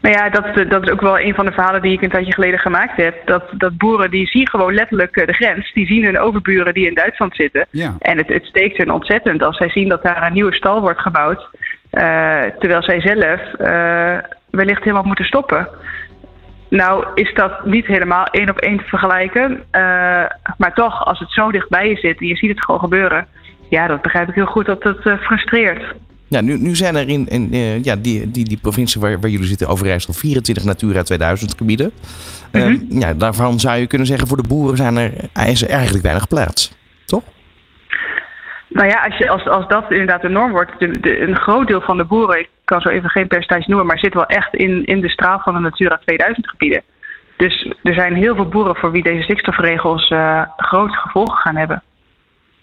Nou 0.00 0.14
ja, 0.14 0.28
dat, 0.28 0.70
dat 0.70 0.82
is 0.82 0.90
ook 0.90 1.00
wel 1.00 1.18
een 1.18 1.34
van 1.34 1.46
de 1.46 1.52
verhalen 1.52 1.82
die 1.82 1.92
ik 1.92 2.02
een 2.02 2.10
tijdje 2.10 2.32
geleden 2.32 2.58
gemaakt 2.58 2.96
heb. 2.96 3.26
Dat, 3.26 3.44
dat 3.52 3.76
boeren 3.76 4.10
die 4.10 4.26
zien 4.26 4.48
gewoon 4.48 4.74
letterlijk 4.74 5.26
de 5.26 5.32
grens. 5.32 5.72
Die 5.72 5.86
zien 5.86 6.04
hun 6.04 6.18
overburen 6.18 6.74
die 6.74 6.86
in 6.86 6.94
Duitsland 6.94 7.34
zitten. 7.34 7.66
Ja. 7.70 7.94
En 7.98 8.16
het, 8.16 8.28
het 8.28 8.44
steekt 8.44 8.76
hun 8.76 8.90
ontzettend 8.90 9.42
als 9.42 9.56
zij 9.56 9.68
zien 9.68 9.88
dat 9.88 10.02
daar 10.02 10.26
een 10.26 10.32
nieuwe 10.32 10.54
stal 10.54 10.80
wordt 10.80 11.00
gebouwd. 11.00 11.48
Uh, 11.92 12.42
terwijl 12.58 12.82
zij 12.82 13.00
zelf 13.00 13.40
uh, 13.60 14.18
wellicht 14.50 14.82
helemaal 14.82 15.02
moeten 15.02 15.24
stoppen. 15.24 15.68
Nou 16.68 17.06
is 17.14 17.34
dat 17.34 17.64
niet 17.64 17.86
helemaal 17.86 18.24
één 18.24 18.50
op 18.50 18.58
één 18.58 18.78
te 18.78 18.84
vergelijken. 18.84 19.50
Uh, 19.50 19.60
maar 20.56 20.74
toch, 20.74 21.04
als 21.04 21.18
het 21.18 21.32
zo 21.32 21.50
dichtbij 21.50 21.88
je 21.88 21.96
zit 21.96 22.20
en 22.20 22.26
je 22.26 22.36
ziet 22.36 22.50
het 22.50 22.64
gewoon 22.64 22.80
gebeuren. 22.80 23.26
Ja, 23.68 23.86
dat 23.86 24.02
begrijp 24.02 24.28
ik 24.28 24.34
heel 24.34 24.46
goed 24.46 24.66
dat 24.66 24.82
het 24.82 25.20
frustreert. 25.20 25.94
Ja, 26.28 26.40
nu, 26.40 26.58
nu 26.58 26.76
zijn 26.76 26.96
er 26.96 27.08
in, 27.08 27.28
in 27.28 27.54
uh, 27.54 27.82
ja, 27.84 27.96
die, 27.96 28.30
die, 28.30 28.44
die 28.44 28.58
provincie 28.62 29.00
waar, 29.00 29.20
waar 29.20 29.30
jullie 29.30 29.46
zitten, 29.46 29.68
Overijssel, 29.68 30.12
24 30.12 30.64
Natura 30.64 31.02
2000 31.02 31.54
gebieden. 31.56 31.92
Ehm, 32.50 32.76
ja, 32.88 33.14
daarvan 33.14 33.60
zou 33.60 33.78
je 33.78 33.86
kunnen 33.86 34.06
zeggen, 34.06 34.28
voor 34.28 34.36
de 34.36 34.48
boeren 34.48 34.76
zijn 34.76 34.96
er, 34.96 35.12
is 35.46 35.62
er 35.62 35.68
eigenlijk 35.68 36.04
weinig 36.04 36.28
plaats. 36.28 36.72
Toch? 37.04 37.22
Nou 38.68 38.88
ja, 38.88 39.04
als, 39.04 39.16
je, 39.16 39.28
als, 39.28 39.48
als 39.48 39.68
dat 39.68 39.90
inderdaad 39.90 40.22
de 40.22 40.28
norm 40.28 40.50
wordt, 40.50 40.78
de, 40.78 41.00
de, 41.00 41.20
een 41.20 41.36
groot 41.36 41.66
deel 41.66 41.80
van 41.80 41.96
de 41.96 42.04
boeren, 42.04 42.38
ik 42.38 42.48
kan 42.64 42.80
zo 42.80 42.88
even 42.88 43.10
geen 43.10 43.26
percentage 43.28 43.68
noemen, 43.68 43.86
maar 43.86 43.98
zit 43.98 44.14
wel 44.14 44.26
echt 44.26 44.54
in, 44.54 44.84
in 44.84 45.00
de 45.00 45.08
straal 45.08 45.38
van 45.38 45.54
de 45.54 45.60
Natura 45.60 46.00
2000 46.04 46.48
gebieden. 46.48 46.82
Dus 47.36 47.72
er 47.82 47.94
zijn 47.94 48.14
heel 48.14 48.34
veel 48.34 48.48
boeren 48.48 48.76
voor 48.76 48.90
wie 48.90 49.02
deze 49.02 49.22
stikstofregels 49.22 50.10
uh, 50.10 50.42
grote 50.56 50.96
gevolgen 50.96 51.36
gaan 51.36 51.56
hebben. 51.56 51.82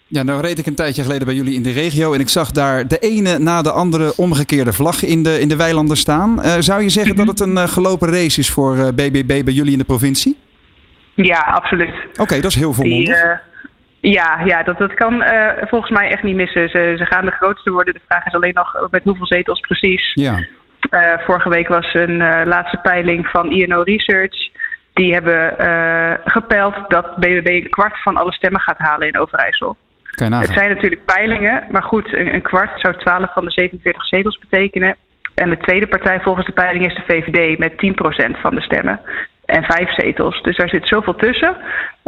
Ja, 0.08 0.22
nou 0.22 0.40
reed 0.40 0.58
ik 0.58 0.66
een 0.66 0.74
tijdje 0.74 1.02
geleden 1.02 1.26
bij 1.26 1.34
jullie 1.34 1.54
in 1.54 1.62
de 1.62 1.72
regio 1.72 2.12
en 2.12 2.20
ik 2.20 2.28
zag 2.28 2.50
daar 2.50 2.88
de 2.88 2.98
ene 2.98 3.38
na 3.38 3.62
de 3.62 3.70
andere 3.70 4.12
omgekeerde 4.16 4.72
vlag 4.72 5.02
in 5.02 5.22
de, 5.22 5.40
in 5.40 5.48
de 5.48 5.56
weilanden 5.56 5.96
staan. 5.96 6.38
Uh, 6.38 6.54
zou 6.58 6.82
je 6.82 6.88
zeggen 6.88 7.16
dat 7.16 7.26
het 7.26 7.40
een 7.40 7.56
uh, 7.56 7.62
gelopen 7.62 8.08
race 8.08 8.40
is 8.40 8.50
voor 8.50 8.94
BBB 8.94 9.44
bij 9.44 9.52
jullie 9.52 9.72
in 9.72 9.78
de 9.78 9.84
provincie? 9.84 10.38
Ja, 11.14 11.38
absoluut. 11.38 11.94
Oké, 12.16 12.40
dat 12.40 12.50
is 12.50 12.54
heel 12.54 12.72
volmondig. 12.72 13.40
Ja, 14.00 14.40
ja 14.44 14.62
dat, 14.62 14.78
dat 14.78 14.94
kan 14.94 15.24
volgens 15.60 15.90
mij 15.90 16.10
echt 16.10 16.22
niet 16.22 16.36
missen. 16.36 16.68
Ze, 16.68 16.94
ze 16.98 17.06
gaan 17.06 17.24
de 17.24 17.30
grootste 17.30 17.70
worden. 17.70 17.94
De 17.94 18.00
vraag 18.06 18.26
is 18.26 18.34
alleen 18.34 18.54
nog 18.54 18.88
met 18.90 19.02
hoeveel 19.04 19.26
zetels 19.26 19.60
precies. 19.60 20.12
Ja. 20.14 20.46
Vorige 21.26 21.48
week 21.48 21.68
was 21.68 21.94
een 21.94 22.16
laatste 22.44 22.78
peiling 22.82 23.26
van 23.26 23.50
INO 23.50 23.82
Research. 23.82 24.50
Die 24.92 25.12
hebben 25.12 25.54
gepeld 26.24 26.74
dat 26.88 27.16
BBB 27.16 27.46
een 27.46 27.70
kwart 27.70 28.02
van 28.02 28.16
alle 28.16 28.32
stemmen 28.32 28.60
gaat 28.60 28.78
halen 28.78 29.08
in 29.08 29.18
Overijssel. 29.18 29.76
Het 30.16 30.52
zijn 30.52 30.74
natuurlijk 30.74 31.04
peilingen, 31.04 31.64
maar 31.70 31.82
goed, 31.82 32.14
een, 32.14 32.34
een 32.34 32.42
kwart 32.42 32.80
zou 32.80 32.96
12 32.96 33.32
van 33.32 33.44
de 33.44 33.50
47 33.50 34.06
zetels 34.06 34.38
betekenen. 34.38 34.96
En 35.34 35.50
de 35.50 35.58
tweede 35.58 35.86
partij 35.86 36.20
volgens 36.20 36.46
de 36.46 36.52
peiling 36.52 36.86
is 36.86 36.94
de 36.94 37.04
VVD 37.06 37.58
met 37.58 37.72
10% 37.72 38.40
van 38.40 38.54
de 38.54 38.60
stemmen 38.60 39.00
en 39.46 39.62
vijf 39.62 39.94
zetels. 39.94 40.42
Dus 40.42 40.56
daar 40.56 40.68
zit 40.68 40.88
zoveel 40.88 41.14
tussen 41.14 41.56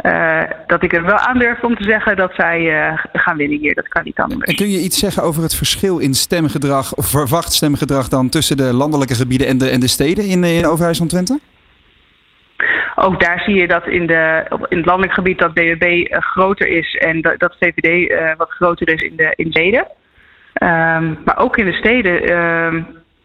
uh, 0.05 0.41
dat 0.67 0.83
ik 0.83 0.93
er 0.93 1.03
wel 1.03 1.15
aandurf 1.15 1.63
om 1.63 1.75
te 1.75 1.83
zeggen 1.83 2.17
dat 2.17 2.31
zij 2.35 2.61
uh, 2.61 2.99
gaan 3.13 3.37
winnen 3.37 3.59
hier. 3.59 3.75
Dat 3.75 3.87
kan 3.87 4.03
niet 4.03 4.17
anders. 4.17 4.49
En 4.49 4.55
kun 4.55 4.69
je 4.69 4.79
iets 4.79 4.99
zeggen 4.99 5.23
over 5.23 5.43
het 5.43 5.55
verschil 5.55 5.97
in 5.97 6.13
stemgedrag, 6.13 6.95
of 6.95 7.05
verwacht 7.05 7.53
stemgedrag 7.53 8.07
dan 8.07 8.29
tussen 8.29 8.57
de 8.57 8.73
landelijke 8.73 9.15
gebieden 9.15 9.47
en 9.47 9.57
de, 9.57 9.69
en 9.69 9.79
de 9.79 9.87
steden 9.87 10.25
in, 10.25 10.43
in 10.43 10.65
Overijssel 10.65 11.05
Twente? 11.05 11.39
Ook 12.95 13.19
daar 13.19 13.39
zie 13.39 13.55
je 13.55 13.67
dat 13.67 13.87
in, 13.87 14.07
de, 14.07 14.45
in 14.67 14.77
het 14.77 14.85
landelijk 14.85 15.13
gebied 15.13 15.39
dat 15.39 15.53
BBB 15.53 15.83
uh, 15.83 16.17
groter 16.19 16.67
is 16.67 16.95
en 16.95 17.21
dat, 17.21 17.39
dat 17.39 17.55
VVD 17.59 18.13
wat 18.37 18.49
groter 18.49 18.93
is 18.93 19.01
in 19.01 19.15
de 19.15 19.33
in 19.35 19.51
steden. 19.51 19.87
Um, 20.63 21.19
maar 21.25 21.37
ook 21.37 21.57
in 21.57 21.65
de 21.65 21.73
steden 21.73 22.21
ehm, 22.21 22.81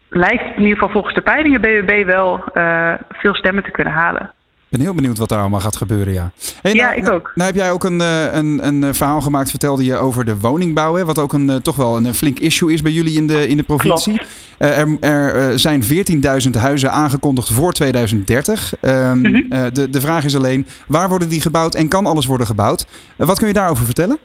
lijkt 0.09 0.55
in 0.55 0.61
ieder 0.61 0.77
geval 0.77 0.89
volgens 0.89 1.15
de 1.15 1.21
peilingen 1.21 1.61
BBB 1.61 2.05
wel 2.05 2.43
uh, 2.53 2.93
veel 3.09 3.35
stemmen 3.35 3.63
te 3.63 3.71
kunnen 3.71 3.93
halen. 3.93 4.33
Ik 4.75 4.81
ben 4.81 4.89
heel 4.89 4.99
benieuwd 5.01 5.17
wat 5.17 5.29
daar 5.29 5.39
allemaal 5.39 5.59
gaat 5.59 5.75
gebeuren, 5.75 6.13
ja. 6.13 6.31
Hey, 6.61 6.73
ja, 6.73 6.85
nou, 6.85 6.97
ik 6.97 7.09
ook. 7.09 7.31
Nou 7.35 7.47
heb 7.47 7.59
jij 7.59 7.71
ook 7.71 7.83
een, 7.83 8.01
eh, 8.01 8.33
een, 8.33 8.65
een 8.65 8.95
verhaal 8.95 9.21
gemaakt, 9.21 9.49
vertelde 9.49 9.85
je, 9.85 9.95
over 9.95 10.25
de 10.25 10.39
woningbouw. 10.39 10.95
Hè, 10.95 11.05
wat 11.05 11.19
ook 11.19 11.33
een, 11.33 11.49
eh, 11.49 11.55
toch 11.55 11.75
wel 11.75 11.97
een, 11.97 12.13
flink 12.13 12.39
issue 12.39 12.73
is 12.73 12.81
bij 12.81 12.91
jullie 12.91 13.17
in 13.17 13.27
de, 13.27 13.47
in 13.47 13.57
de 13.57 13.63
provincie. 13.63 14.21
Uh, 14.59 14.79
er, 14.79 14.97
er 15.01 15.59
zijn 15.59 15.83
14.000 15.83 16.49
huizen 16.59 16.91
aangekondigd 16.91 17.51
voor 17.53 17.73
2030. 17.73 18.73
Um, 18.81 19.17
mm 19.17 19.25
-hmm. 19.25 19.49
de, 19.73 19.89
de 19.89 20.01
vraag 20.01 20.23
is 20.23 20.35
alleen, 20.35 20.67
waar 20.87 21.09
worden 21.09 21.29
die 21.29 21.41
gebouwd 21.41 21.75
en 21.75 21.87
kan 21.87 22.05
alles 22.05 22.25
worden 22.25 22.47
gebouwd? 22.47 22.87
wat 23.15 23.37
kun 23.37 23.47
je 23.47 23.53
daarover 23.53 23.85
vertellen? 23.85 24.17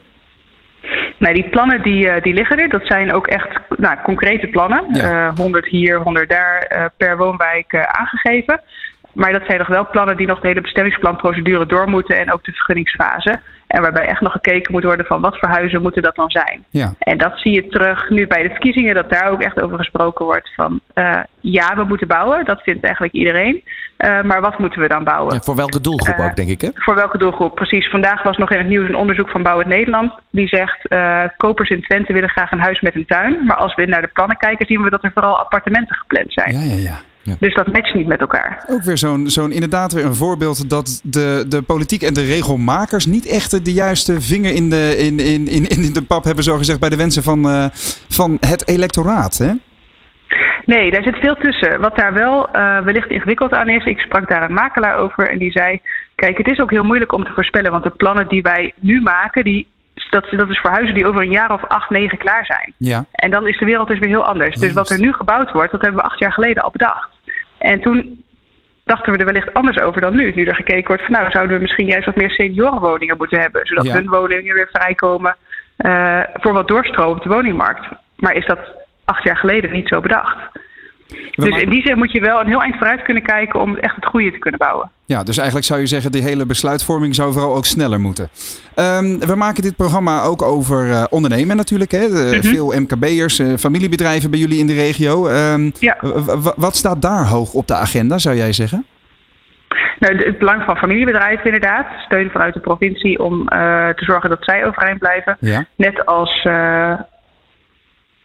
Nee, 1.17 1.33
die 1.33 1.49
plannen 1.49 1.81
die, 1.81 2.21
die 2.21 2.33
liggen 2.33 2.59
er. 2.59 2.69
Dat 2.69 2.85
zijn 2.85 3.13
ook 3.13 3.27
echt 3.27 3.59
nou, 3.77 3.97
concrete 4.03 4.47
plannen. 4.47 4.85
Ja. 4.93 5.27
Uh, 5.27 5.35
100 5.35 5.65
hier, 5.65 5.99
100 5.99 6.29
daar 6.29 6.91
per 6.97 7.17
woonwijk 7.17 7.75
aangegeven. 7.75 8.61
Maar 9.13 9.31
dat 9.31 9.45
zijn 9.45 9.57
nog 9.57 9.67
wel 9.67 9.87
plannen 9.91 10.17
die 10.17 10.27
nog 10.27 10.39
de 10.39 10.47
hele 10.47 10.61
bestemmingsplanprocedure 10.61 11.65
door 11.65 11.89
moeten 11.89 12.19
en 12.19 12.33
ook 12.33 12.43
de 12.43 12.51
vergunningsfase. 12.51 13.39
En 13.67 13.81
waarbij 13.81 14.05
echt 14.05 14.21
nog 14.21 14.31
gekeken 14.31 14.71
moet 14.71 14.83
worden 14.83 15.05
van 15.05 15.21
wat 15.21 15.39
voor 15.39 15.49
huizen 15.49 15.81
moeten 15.81 16.01
dat 16.01 16.15
dan 16.15 16.29
zijn. 16.29 16.65
Ja. 16.69 16.93
En 16.99 17.17
dat 17.17 17.39
zie 17.39 17.51
je 17.51 17.67
terug 17.67 18.09
nu 18.09 18.27
bij 18.27 18.43
de 18.43 18.49
verkiezingen, 18.49 18.95
dat 18.95 19.09
daar 19.09 19.31
ook 19.31 19.41
echt 19.41 19.61
over 19.61 19.77
gesproken 19.77 20.25
wordt 20.25 20.53
van 20.55 20.79
uh, 20.95 21.19
ja, 21.39 21.75
we 21.75 21.83
moeten 21.83 22.07
bouwen. 22.07 22.45
Dat 22.45 22.61
vindt 22.61 22.83
eigenlijk 22.83 23.13
iedereen. 23.13 23.63
Uh, 23.97 24.21
maar 24.21 24.41
wat 24.41 24.59
moeten 24.59 24.81
we 24.81 24.87
dan 24.87 25.03
bouwen? 25.03 25.33
Ja, 25.33 25.39
voor 25.39 25.55
welke 25.55 25.81
doelgroep 25.81 26.17
uh, 26.17 26.25
ook, 26.25 26.35
denk 26.35 26.49
ik, 26.49 26.61
hè? 26.61 26.69
Voor 26.73 26.95
welke 26.95 27.17
doelgroep, 27.17 27.55
precies. 27.55 27.89
Vandaag 27.89 28.23
was 28.23 28.37
nog 28.37 28.51
in 28.51 28.57
het 28.57 28.67
nieuws 28.67 28.89
een 28.89 28.95
onderzoek 28.95 29.29
van 29.29 29.43
Bouw 29.43 29.57
het 29.57 29.67
Nederland. 29.67 30.13
Die 30.31 30.47
zegt, 30.47 30.87
kopers 31.37 31.69
in 31.69 31.81
Twente 31.81 32.13
willen 32.13 32.29
graag 32.29 32.51
een 32.51 32.59
huis 32.59 32.81
met 32.81 32.95
een 32.95 33.05
tuin. 33.05 33.45
Maar 33.45 33.57
als 33.57 33.75
we 33.75 33.85
naar 33.85 34.01
de 34.01 34.09
plannen 34.13 34.37
kijken, 34.37 34.65
zien 34.65 34.81
we 34.81 34.89
dat 34.89 35.03
er 35.03 35.11
vooral 35.13 35.39
appartementen 35.39 35.95
gepland 35.95 36.33
zijn. 36.33 36.53
Ja, 36.53 36.75
ja, 36.75 36.81
ja. 36.81 37.10
Ja. 37.23 37.35
Dus 37.39 37.53
dat 37.53 37.67
matcht 37.67 37.93
niet 37.93 38.07
met 38.07 38.19
elkaar. 38.19 38.63
Ook 38.67 38.83
weer 38.83 38.97
zo'n, 38.97 39.29
zo'n 39.29 39.51
inderdaad 39.51 39.93
weer 39.93 40.05
een 40.05 40.15
voorbeeld 40.15 40.69
dat 40.69 41.01
de, 41.03 41.45
de 41.47 41.61
politiek 41.61 42.01
en 42.01 42.13
de 42.13 42.25
regelmakers 42.25 43.05
niet 43.05 43.25
echt 43.25 43.65
de 43.65 43.73
juiste 43.73 44.21
vinger 44.21 44.53
in 44.53 44.69
de, 44.69 44.95
in, 44.97 45.19
in, 45.19 45.47
in, 45.47 45.69
in 45.69 45.93
de 45.93 46.03
pap 46.03 46.23
hebben, 46.23 46.43
zogezegd, 46.43 46.79
bij 46.79 46.89
de 46.89 46.97
wensen 46.97 47.23
van, 47.23 47.45
uh, 47.45 47.65
van 48.09 48.37
het 48.39 48.67
electoraat. 48.67 49.37
Hè? 49.37 49.51
Nee, 50.65 50.91
daar 50.91 51.03
zit 51.03 51.15
veel 51.15 51.35
tussen. 51.35 51.79
Wat 51.79 51.95
daar 51.95 52.13
wel 52.13 52.49
uh, 52.55 52.79
wellicht 52.79 53.09
ingewikkeld 53.09 53.53
aan 53.53 53.69
is, 53.69 53.85
ik 53.85 53.99
sprak 53.99 54.29
daar 54.29 54.43
een 54.43 54.53
makelaar 54.53 54.97
over 54.97 55.29
en 55.29 55.37
die 55.37 55.51
zei: 55.51 55.81
Kijk, 56.15 56.37
het 56.37 56.47
is 56.47 56.59
ook 56.59 56.71
heel 56.71 56.83
moeilijk 56.83 57.11
om 57.11 57.23
te 57.23 57.33
voorspellen, 57.33 57.71
want 57.71 57.83
de 57.83 57.89
plannen 57.89 58.27
die 58.27 58.41
wij 58.41 58.73
nu 58.79 59.01
maken, 59.01 59.43
die 59.43 59.67
dat, 60.11 60.27
dat 60.31 60.49
is 60.49 60.59
voor 60.59 60.69
huizen 60.69 60.95
die 60.95 61.07
over 61.07 61.21
een 61.21 61.31
jaar 61.31 61.53
of 61.53 61.65
acht, 61.67 61.89
negen 61.89 62.17
klaar 62.17 62.45
zijn. 62.45 62.73
Ja. 62.77 63.05
En 63.11 63.31
dan 63.31 63.47
is 63.47 63.57
de 63.57 63.65
wereld 63.65 63.87
dus 63.87 63.99
weer 63.99 64.09
heel 64.09 64.25
anders. 64.25 64.55
Dus 64.55 64.73
wat 64.73 64.89
er 64.89 64.99
nu 64.99 65.13
gebouwd 65.13 65.51
wordt, 65.51 65.71
dat 65.71 65.81
hebben 65.81 65.99
we 65.99 66.09
acht 66.09 66.19
jaar 66.19 66.33
geleden 66.33 66.63
al 66.63 66.71
bedacht. 66.71 67.09
En 67.57 67.81
toen 67.81 68.23
dachten 68.83 69.13
we 69.13 69.19
er 69.19 69.25
wellicht 69.25 69.53
anders 69.53 69.79
over 69.79 70.01
dan 70.01 70.15
nu. 70.15 70.31
Nu 70.35 70.45
er 70.45 70.55
gekeken 70.55 70.87
wordt 70.87 71.03
van 71.03 71.11
nou, 71.11 71.31
zouden 71.31 71.55
we 71.55 71.61
misschien 71.61 71.85
juist 71.85 72.05
wat 72.05 72.15
meer 72.15 72.31
seniorenwoningen 72.31 73.17
moeten 73.17 73.39
hebben. 73.39 73.65
Zodat 73.65 73.85
ja. 73.85 73.93
hun 73.93 74.09
woningen 74.09 74.55
weer 74.55 74.69
vrijkomen 74.71 75.35
uh, 75.77 76.19
voor 76.33 76.53
wat 76.53 76.67
doorstroom 76.67 77.15
op 77.15 77.23
de 77.23 77.29
woningmarkt. 77.29 77.85
Maar 78.15 78.33
is 78.33 78.45
dat 78.45 78.59
acht 79.05 79.23
jaar 79.23 79.37
geleden 79.37 79.71
niet 79.71 79.87
zo 79.87 80.01
bedacht? 80.01 80.37
We 81.11 81.49
dus 81.49 81.61
in 81.61 81.69
die 81.69 81.81
zin 81.81 81.97
moet 81.97 82.11
je 82.11 82.19
wel 82.19 82.39
een 82.39 82.47
heel 82.47 82.61
eind 82.61 82.75
vooruit 82.75 83.01
kunnen 83.01 83.23
kijken 83.23 83.59
om 83.59 83.77
echt 83.77 83.95
het 83.95 84.05
goede 84.05 84.31
te 84.31 84.37
kunnen 84.37 84.59
bouwen. 84.59 84.91
Ja, 85.05 85.23
dus 85.23 85.37
eigenlijk 85.37 85.67
zou 85.67 85.79
je 85.79 85.85
zeggen, 85.85 86.11
die 86.11 86.21
hele 86.21 86.45
besluitvorming 86.45 87.15
zou 87.15 87.33
vooral 87.33 87.55
ook 87.55 87.65
sneller 87.65 87.99
moeten. 87.99 88.29
Um, 88.75 89.19
we 89.19 89.35
maken 89.35 89.63
dit 89.63 89.75
programma 89.75 90.21
ook 90.21 90.41
over 90.41 90.87
uh, 90.87 91.03
ondernemen 91.09 91.55
natuurlijk. 91.55 91.91
Hè? 91.91 92.07
Mm 92.07 92.15
-hmm. 92.15 92.43
Veel 92.43 92.79
MKB'ers, 92.79 93.39
uh, 93.39 93.57
familiebedrijven 93.57 94.29
bij 94.29 94.39
jullie 94.39 94.59
in 94.59 94.67
de 94.67 94.73
regio. 94.73 95.27
Um, 95.27 95.71
ja. 95.79 95.97
Wat 96.55 96.75
staat 96.75 97.01
daar 97.01 97.25
hoog 97.25 97.53
op 97.53 97.67
de 97.67 97.75
agenda, 97.75 98.17
zou 98.17 98.35
jij 98.35 98.53
zeggen? 98.53 98.85
Nou, 99.99 100.17
het 100.17 100.37
belang 100.37 100.63
van 100.63 100.77
familiebedrijven 100.77 101.45
inderdaad. 101.45 101.87
Steun 102.05 102.29
vanuit 102.29 102.53
de 102.53 102.59
provincie 102.59 103.19
om 103.19 103.39
uh, 103.39 103.47
te 103.89 104.05
zorgen 104.05 104.29
dat 104.29 104.43
zij 104.43 104.65
overeind 104.65 104.99
blijven. 104.99 105.37
Ja. 105.39 105.65
Net 105.75 106.05
als 106.05 106.47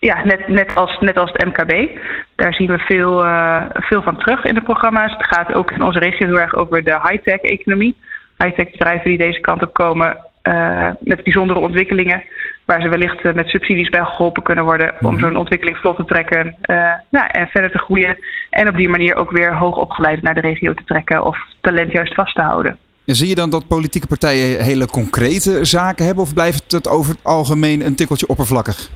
ja, 0.07 0.25
net, 0.25 0.49
net, 0.49 0.75
als, 0.75 0.99
net 1.01 1.17
als 1.17 1.33
het 1.33 1.45
MKB. 1.45 1.99
Daar 2.35 2.55
zien 2.55 2.67
we 2.67 2.79
veel, 2.79 3.25
uh, 3.25 3.63
veel 3.75 4.03
van 4.03 4.17
terug 4.17 4.45
in 4.45 4.55
de 4.55 4.63
programma's. 4.63 5.13
Het 5.13 5.27
gaat 5.27 5.55
ook 5.55 5.71
in 5.71 5.83
onze 5.83 5.99
regio 5.99 6.27
heel 6.27 6.41
erg 6.41 6.55
over 6.55 6.85
de 6.85 7.01
high-tech 7.03 7.41
economie. 7.41 7.97
High-tech 8.39 8.71
bedrijven 8.71 9.09
die 9.09 9.19
deze 9.19 9.41
kant 9.41 9.63
op 9.63 9.75
komen 9.75 10.17
uh, 10.43 10.89
met 11.01 11.23
bijzondere 11.23 11.59
ontwikkelingen. 11.59 12.23
Waar 12.65 12.81
ze 12.81 12.89
wellicht 12.89 13.25
uh, 13.25 13.33
met 13.33 13.49
subsidies 13.49 13.89
bij 13.89 14.05
geholpen 14.05 14.43
kunnen 14.43 14.65
worden 14.65 14.95
om 15.01 15.13
mm. 15.15 15.21
zo'n 15.21 15.37
ontwikkeling 15.37 15.77
vlot 15.77 15.97
te 15.97 16.05
trekken 16.05 16.57
nou, 17.11 17.27
en 17.31 17.47
verder 17.47 17.71
te 17.71 17.79
groeien. 17.79 18.19
En 18.51 18.69
op 18.69 18.77
die 18.77 18.89
manier 18.89 19.15
ook 19.15 19.31
weer 19.31 19.57
hoog 19.57 19.77
opgeleid 19.77 20.23
naar 20.23 20.35
de 20.35 20.41
regio 20.41 20.75
te 20.75 20.85
trekken 20.85 21.25
of 21.25 21.39
talent 21.61 21.93
juist 21.93 22.15
vast 22.15 22.35
te 22.35 22.43
houden. 22.43 22.79
En 23.05 23.15
zie 23.15 23.29
je 23.29 23.35
dan 23.35 23.51
dat 23.51 23.69
politieke 23.69 24.07
partijen 24.07 24.65
hele 24.65 24.87
concrete 24.87 25.65
zaken 25.65 26.07
hebben 26.07 26.25
of 26.25 26.35
blijft 26.35 26.73
het 26.73 26.89
over 26.89 27.13
het 27.13 27.25
algemeen 27.25 27.87
een 27.87 27.95
tikkeltje 27.95 28.29
oppervlakkig? 28.29 28.91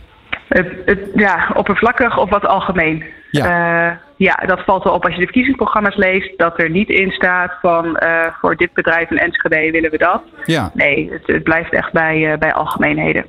Het, 0.50 0.68
het, 0.84 0.98
ja, 1.14 1.50
oppervlakkig 1.54 2.18
of 2.18 2.30
wat 2.30 2.46
algemeen. 2.46 3.04
Ja. 3.30 3.44
Uh, 3.90 3.96
ja, 4.16 4.34
dat 4.34 4.64
valt 4.64 4.84
wel 4.84 4.92
op 4.92 5.04
als 5.04 5.12
je 5.12 5.18
de 5.18 5.24
verkiezingsprogramma's 5.24 5.96
leest. 5.96 6.38
Dat 6.38 6.60
er 6.60 6.70
niet 6.70 6.88
in 6.88 7.10
staat 7.10 7.52
van 7.60 7.98
uh, 8.02 8.26
voor 8.40 8.56
dit 8.56 8.72
bedrijf 8.72 9.10
in 9.10 9.18
Enschede 9.18 9.70
willen 9.70 9.90
we 9.90 9.98
dat. 9.98 10.22
Ja. 10.44 10.70
Nee, 10.74 11.10
het, 11.12 11.26
het 11.26 11.42
blijft 11.42 11.72
echt 11.72 11.92
bij, 11.92 12.32
uh, 12.32 12.38
bij 12.38 12.52
algemeenheden. 12.52 13.24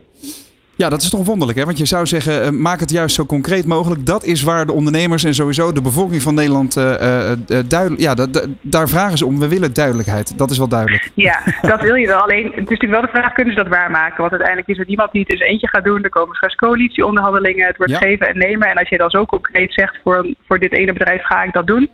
Ja, 0.82 0.90
dat 0.90 1.02
is 1.02 1.10
toch 1.10 1.26
wonderlijk, 1.26 1.58
hè? 1.58 1.66
Want 1.66 1.78
je 1.78 1.86
zou 1.86 2.06
zeggen, 2.06 2.44
uh, 2.44 2.50
maak 2.50 2.80
het 2.80 2.92
juist 2.92 3.16
zo 3.16 3.26
concreet 3.26 3.66
mogelijk. 3.66 4.06
Dat 4.06 4.24
is 4.24 4.44
waar 4.44 4.66
de 4.66 4.72
ondernemers 4.72 5.24
en 5.24 5.34
sowieso 5.34 5.72
de 5.72 5.82
bevolking 5.82 6.22
van 6.22 6.34
Nederland 6.34 6.78
uh, 6.78 6.84
uh, 6.84 7.60
duidelijk... 7.68 8.02
Ja, 8.02 8.16
daar 8.62 8.90
vragen 8.90 9.18
ze 9.18 9.26
om. 9.26 9.40
We 9.40 9.48
willen 9.48 9.74
duidelijkheid. 9.74 10.38
Dat 10.38 10.52
is 10.52 10.58
wel 10.58 10.68
duidelijk. 10.68 11.12
Ja, 11.14 11.40
dat 11.62 11.82
wil 11.82 11.96
je 11.96 12.08
wel. 12.08 12.20
Alleen, 12.20 12.44
het 12.44 12.54
is 12.54 12.60
natuurlijk 12.60 12.92
wel 12.92 13.02
de 13.02 13.08
vraag, 13.08 13.34
kunnen 13.34 13.54
ze 13.54 13.64
dat 13.64 13.72
waarmaken? 13.72 14.18
Want 14.18 14.32
uiteindelijk 14.32 14.70
is 14.70 14.78
er 14.78 14.86
niemand 14.88 15.12
die 15.12 15.22
het 15.22 15.32
eens 15.32 15.42
eentje 15.42 15.68
gaat 15.68 15.84
doen. 15.84 16.04
Er 16.04 16.10
komen 16.10 16.36
straks 16.36 16.56
coalitieonderhandelingen. 16.56 17.68
Het 17.68 17.78
wordt 17.78 17.92
ja. 17.92 17.98
geven 17.98 18.28
en 18.28 18.38
nemen. 18.38 18.68
En 18.68 18.78
als 18.78 18.90
je 18.90 18.98
dan 18.98 19.10
zo 19.10 19.26
concreet 19.26 19.74
zegt, 19.74 20.00
voor, 20.04 20.36
voor 20.48 20.60
dit 20.60 20.74
ene 20.74 20.94
bedrijf 20.94 21.24
ga 21.24 21.44
ik 21.44 21.54
dat 21.54 21.68
doen. 21.68 21.90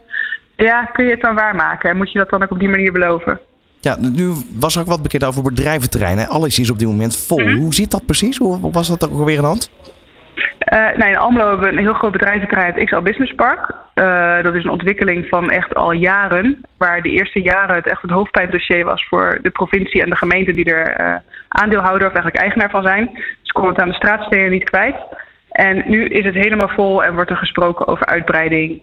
Ja, 0.56 0.84
kun 0.84 1.06
je 1.06 1.12
het 1.12 1.22
dan 1.22 1.36
waarmaken? 1.36 1.90
En 1.90 1.98
moet 1.98 2.12
je 2.12 2.20
dat 2.20 2.30
dan 2.30 2.44
ook 2.44 2.52
op 2.52 2.60
die 2.60 2.70
manier 2.70 2.92
beloven? 2.92 3.40
Ja, 3.88 3.98
nu 4.00 4.34
was 4.60 4.76
er 4.76 4.82
ook 4.82 4.88
wat 4.88 5.02
bekend 5.02 5.24
over 5.26 5.44
bedrijventerreinen. 5.44 6.28
Alles 6.28 6.60
is 6.60 6.72
op 6.72 6.80
dit 6.80 6.88
moment 6.88 7.18
vol. 7.28 7.40
Mm 7.40 7.48
-hmm. 7.48 7.58
Hoe 7.58 7.74
zit 7.74 7.92
dat 7.92 8.06
precies? 8.06 8.38
Hoe 8.38 8.72
was 8.72 8.88
dat 8.88 9.06
ook 9.06 9.20
alweer 9.20 9.36
aan 9.36 9.42
de 9.42 9.48
hand? 9.48 9.72
Uh, 10.74 11.08
in 11.08 11.18
Almelo 11.18 11.48
hebben 11.48 11.66
we 11.66 11.72
een 11.72 11.86
heel 11.88 11.94
groot 11.94 12.12
bedrijventerrein, 12.12 12.74
het 12.74 12.86
XL 12.86 13.00
Business 13.00 13.34
Park. 13.36 13.76
Uh, 13.96 14.44
dat 14.44 14.54
is 14.54 14.64
een 14.64 14.70
ontwikkeling 14.70 15.28
van 15.28 15.52
echt 15.52 15.76
al 15.76 15.92
jaren. 15.92 16.62
Waar 16.78 17.02
de 17.02 17.10
eerste 17.10 17.42
jaren 17.42 17.76
het 17.76 17.88
echt 17.88 18.02
het 18.02 18.12
hoofdpijndossier 18.12 18.86
was 18.86 19.06
voor 19.08 19.40
de 19.42 19.50
provincie 19.50 20.02
en 20.02 20.10
de 20.10 20.16
gemeente 20.16 20.52
die 20.52 20.74
er 20.74 21.02
uh, 21.02 21.16
aandeelhouder 21.48 22.08
of 22.08 22.14
eigenlijk 22.14 22.44
eigenaar 22.44 22.70
van 22.70 22.84
zijn. 22.84 23.10
Ze 23.42 23.54
konden 23.54 23.72
het 23.72 23.82
aan 23.82 23.90
de 23.90 23.96
straatstenen 23.96 24.52
niet 24.52 24.70
kwijt. 24.70 24.98
En 25.52 25.84
nu 25.86 26.06
is 26.06 26.26
het 26.26 26.36
helemaal 26.36 26.70
vol 26.70 27.04
en 27.04 27.14
wordt 27.14 27.30
er 27.30 27.38
gesproken 27.38 27.88
over 27.88 28.06
uitbreiding. 28.06 28.82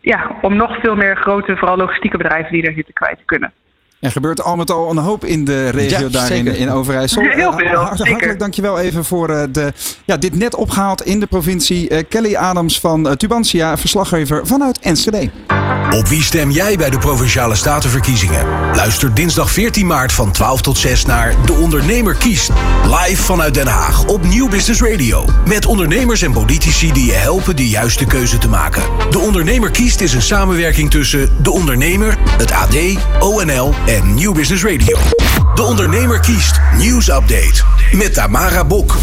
ja, 0.00 0.30
om 0.40 0.56
nog 0.56 0.80
veel 0.80 0.96
meer 0.96 1.16
grote, 1.16 1.56
vooral 1.56 1.76
logistieke 1.76 2.16
bedrijven 2.16 2.52
die 2.52 2.66
er 2.66 2.72
zitten 2.72 2.94
kwijt 2.94 3.22
kunnen. 3.24 3.52
Er 4.00 4.10
gebeurt 4.10 4.42
al 4.42 4.56
met 4.56 4.70
al 4.70 4.90
een 4.90 4.96
hoop 4.96 5.24
in 5.24 5.44
de 5.44 5.68
regio 5.68 5.98
ja, 5.98 6.08
daar 6.08 6.30
in, 6.30 6.46
in 6.46 6.70
Overijssel. 6.70 7.22
Heel 7.22 7.52
veel, 7.52 7.66
Hart, 7.66 8.08
hartelijk 8.08 8.38
dankjewel 8.38 8.78
even 8.78 9.04
voor 9.04 9.30
uh, 9.30 9.42
de, 9.50 9.72
ja, 10.04 10.16
dit 10.16 10.34
net 10.34 10.54
opgehaald 10.54 11.02
in 11.02 11.20
de 11.20 11.26
provincie. 11.26 11.90
Uh, 11.90 11.98
Kelly 12.08 12.36
Adams 12.36 12.80
van 12.80 13.06
uh, 13.06 13.12
Tubantia, 13.12 13.78
verslaggever 13.78 14.46
vanuit 14.46 14.78
Enschede. 14.78 15.30
Op 15.90 16.08
wie 16.08 16.22
stem 16.22 16.50
jij 16.50 16.76
bij 16.76 16.90
de 16.90 16.98
Provinciale 16.98 17.54
Statenverkiezingen? 17.54 18.46
Luister 18.74 19.14
dinsdag 19.14 19.50
14 19.50 19.86
maart 19.86 20.12
van 20.12 20.32
12 20.32 20.60
tot 20.60 20.78
6 20.78 21.04
naar 21.04 21.34
De 21.46 21.52
Ondernemer 21.52 22.14
kiest. 22.14 22.50
Live 22.84 23.22
vanuit 23.22 23.54
Den 23.54 23.66
Haag 23.66 24.06
op 24.06 24.24
Nieuw 24.24 24.48
Business 24.48 24.82
Radio. 24.82 25.24
Met 25.46 25.66
ondernemers 25.66 26.22
en 26.22 26.32
politici 26.32 26.92
die 26.92 27.06
je 27.06 27.12
helpen 27.12 27.56
de 27.56 27.68
juiste 27.68 28.06
keuze 28.06 28.38
te 28.38 28.48
maken. 28.48 28.82
De 29.10 29.18
Ondernemer 29.18 29.70
kiest 29.70 30.00
is 30.00 30.14
een 30.14 30.22
samenwerking 30.22 30.90
tussen 30.90 31.30
De 31.42 31.50
Ondernemer, 31.50 32.16
het 32.36 32.52
AD, 32.52 32.76
ONL 33.20 33.74
en 33.88 34.14
Nieuw 34.14 34.32
Business 34.34 34.64
Radio. 34.64 34.96
De 35.54 35.62
Ondernemer 35.62 36.20
kiest 36.20 36.60
Nieuwsupdate 36.76 37.62
met 37.92 38.14
Tamara 38.14 38.64
Bok. 38.64 38.96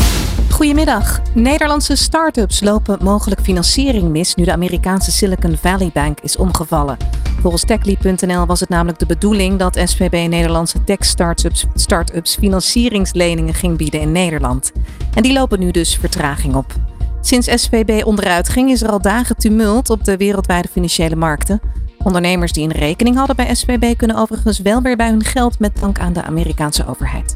Goedemiddag. 0.50 1.22
Nederlandse 1.34 1.96
start-ups 1.96 2.62
lopen 2.62 2.98
mogelijk 3.04 3.42
financiering 3.42 4.10
mis 4.10 4.36
nu 4.36 4.44
de 4.44 4.52
Amerikaanse 4.52 5.12
Silicon 5.12 5.58
Valley 5.58 5.90
Bank 5.94 6.20
is 6.20 6.38
omgevallen. 6.38 6.98
Volgens 7.42 7.66
techleap.nl 7.66 8.46
was 8.46 8.60
het 8.60 8.70
namelijk 8.70 9.00
de 9.00 9.06
bedoeling 9.06 9.60
dat 9.60 9.82
SVB 9.84 10.30
Nederlandse 10.30 10.84
tech-startups 10.84 11.66
start 11.74 12.12
financieringsleningen 12.24 13.54
ging 13.54 13.78
bieden 13.78 14.02
in 14.02 14.12
Nederland. 14.12 14.72
En 15.14 15.24
die 15.24 15.34
lopen 15.34 15.60
nu 15.60 15.72
dus 15.72 15.96
vertraging 15.96 16.56
op. 16.56 16.74
Sinds 17.22 17.62
SVB 17.62 18.06
onderuit 18.06 18.50
ging 18.50 18.70
is 18.70 18.82
er 18.82 18.90
al 18.90 19.02
dagen 19.02 19.38
tumult 19.38 19.90
op 19.90 20.04
de 20.04 20.18
wereldwijde 20.18 20.68
financiële 20.68 21.16
markten. 21.16 21.62
Ondernemers 22.06 22.52
die 22.52 22.64
een 22.64 22.72
rekening 22.72 23.16
hadden 23.16 23.36
bij 23.36 23.56
SVB 23.56 23.98
kunnen 23.98 24.18
overigens 24.18 24.60
wel 24.60 24.82
weer 24.82 24.96
bij 24.96 25.10
hun 25.10 25.24
geld 25.24 25.60
met 25.60 25.80
dank 25.80 26.00
aan 26.00 26.14
de 26.14 26.24
Amerikaanse 26.24 26.88
overheid. 26.88 27.36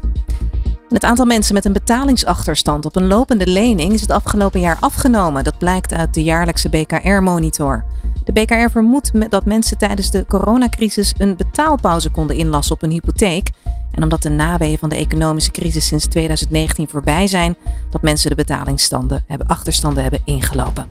Het 0.88 1.04
aantal 1.04 1.26
mensen 1.26 1.54
met 1.54 1.64
een 1.64 1.72
betalingsachterstand 1.72 2.86
op 2.86 2.96
een 2.96 3.06
lopende 3.06 3.46
lening 3.46 3.92
is 3.92 4.00
het 4.00 4.10
afgelopen 4.10 4.60
jaar 4.60 4.76
afgenomen. 4.80 5.44
Dat 5.44 5.58
blijkt 5.58 5.92
uit 5.92 6.14
de 6.14 6.22
jaarlijkse 6.22 6.68
BKR-monitor. 6.68 7.84
De 8.24 8.32
BKR 8.32 8.70
vermoedt 8.70 9.30
dat 9.30 9.44
mensen 9.44 9.78
tijdens 9.78 10.10
de 10.10 10.26
coronacrisis 10.26 11.14
een 11.18 11.36
betaalpauze 11.36 12.10
konden 12.10 12.36
inlassen 12.36 12.74
op 12.74 12.82
een 12.82 12.90
hypotheek. 12.90 13.50
En 13.90 14.02
omdat 14.02 14.22
de 14.22 14.30
naweeën 14.30 14.78
van 14.78 14.88
de 14.88 14.96
economische 14.96 15.50
crisis 15.50 15.86
sinds 15.86 16.06
2019 16.06 16.88
voorbij 16.88 17.26
zijn, 17.26 17.56
dat 17.90 18.02
mensen 18.02 18.30
de 18.30 18.36
betalingsstanden 18.36 19.24
hebben, 19.26 19.46
achterstanden 19.46 20.02
hebben 20.02 20.22
ingelopen. 20.24 20.86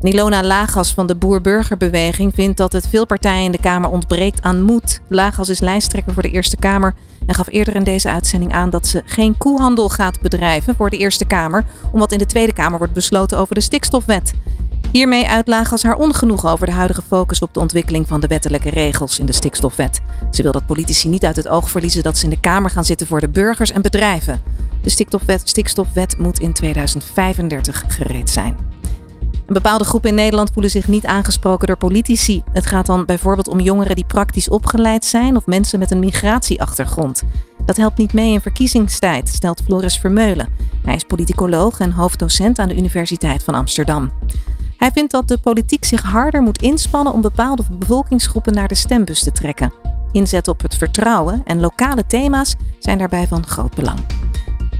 Nilona 0.00 0.42
Lagas 0.42 0.94
van 0.94 1.06
de 1.06 1.16
Boer-Burgerbeweging 1.16 2.34
vindt 2.34 2.56
dat 2.56 2.72
het 2.72 2.88
veel 2.88 3.06
partijen 3.06 3.44
in 3.44 3.52
de 3.52 3.60
Kamer 3.60 3.90
ontbreekt 3.90 4.42
aan 4.42 4.62
moed. 4.62 5.00
Lagas 5.08 5.48
is 5.48 5.60
lijsttrekker 5.60 6.12
voor 6.12 6.22
de 6.22 6.30
Eerste 6.30 6.56
Kamer 6.56 6.94
en 7.26 7.34
gaf 7.34 7.48
eerder 7.50 7.74
in 7.74 7.84
deze 7.84 8.10
uitzending 8.10 8.52
aan 8.52 8.70
dat 8.70 8.86
ze 8.86 9.02
geen 9.04 9.36
koehandel 9.38 9.88
gaat 9.88 10.20
bedrijven 10.20 10.74
voor 10.76 10.90
de 10.90 10.96
Eerste 10.96 11.24
Kamer, 11.24 11.64
omdat 11.92 12.12
in 12.12 12.18
de 12.18 12.26
Tweede 12.26 12.52
Kamer 12.52 12.78
wordt 12.78 12.92
besloten 12.92 13.38
over 13.38 13.54
de 13.54 13.60
stikstofwet. 13.60 14.32
Hiermee 14.92 15.28
uit 15.28 15.48
Lagas 15.48 15.82
haar 15.82 15.96
ongenoegen 15.96 16.50
over 16.50 16.66
de 16.66 16.72
huidige 16.72 17.02
focus 17.02 17.42
op 17.42 17.54
de 17.54 17.60
ontwikkeling 17.60 18.08
van 18.08 18.20
de 18.20 18.26
wettelijke 18.26 18.70
regels 18.70 19.18
in 19.18 19.26
de 19.26 19.32
stikstofwet. 19.32 20.00
Ze 20.30 20.42
wil 20.42 20.52
dat 20.52 20.66
politici 20.66 21.08
niet 21.08 21.24
uit 21.24 21.36
het 21.36 21.48
oog 21.48 21.70
verliezen 21.70 22.02
dat 22.02 22.18
ze 22.18 22.24
in 22.24 22.30
de 22.30 22.40
Kamer 22.40 22.70
gaan 22.70 22.84
zitten 22.84 23.06
voor 23.06 23.20
de 23.20 23.28
burgers 23.28 23.72
en 23.72 23.82
bedrijven. 23.82 24.42
De 24.82 24.90
stikstofwet, 24.90 25.48
stikstofwet 25.48 26.18
moet 26.18 26.40
in 26.40 26.52
2035 26.52 27.84
gereed 27.88 28.30
zijn. 28.30 28.67
Een 29.48 29.54
bepaalde 29.54 29.84
groep 29.84 30.06
in 30.06 30.14
Nederland 30.14 30.50
voelen 30.52 30.70
zich 30.70 30.88
niet 30.88 31.06
aangesproken 31.06 31.66
door 31.66 31.76
politici. 31.76 32.42
Het 32.52 32.66
gaat 32.66 32.86
dan 32.86 33.04
bijvoorbeeld 33.04 33.48
om 33.48 33.60
jongeren 33.60 33.94
die 33.94 34.04
praktisch 34.04 34.48
opgeleid 34.48 35.04
zijn 35.04 35.36
of 35.36 35.46
mensen 35.46 35.78
met 35.78 35.90
een 35.90 35.98
migratieachtergrond. 35.98 37.22
Dat 37.64 37.76
helpt 37.76 37.98
niet 37.98 38.12
mee 38.12 38.32
in 38.32 38.40
verkiezingstijd, 38.40 39.28
stelt 39.28 39.62
Floris 39.64 39.98
Vermeulen. 39.98 40.48
Hij 40.82 40.94
is 40.94 41.04
politicoloog 41.04 41.80
en 41.80 41.92
hoofddocent 41.92 42.58
aan 42.58 42.68
de 42.68 42.76
Universiteit 42.76 43.44
van 43.44 43.54
Amsterdam. 43.54 44.12
Hij 44.76 44.90
vindt 44.90 45.12
dat 45.12 45.28
de 45.28 45.38
politiek 45.38 45.84
zich 45.84 46.02
harder 46.02 46.42
moet 46.42 46.62
inspannen 46.62 47.12
om 47.12 47.20
bepaalde 47.20 47.62
bevolkingsgroepen 47.70 48.54
naar 48.54 48.68
de 48.68 48.74
stembus 48.74 49.22
te 49.22 49.32
trekken. 49.32 49.72
Inzet 50.12 50.48
op 50.48 50.62
het 50.62 50.74
vertrouwen 50.76 51.42
en 51.44 51.60
lokale 51.60 52.06
thema's 52.06 52.54
zijn 52.78 52.98
daarbij 52.98 53.26
van 53.26 53.46
groot 53.46 53.74
belang. 53.74 53.98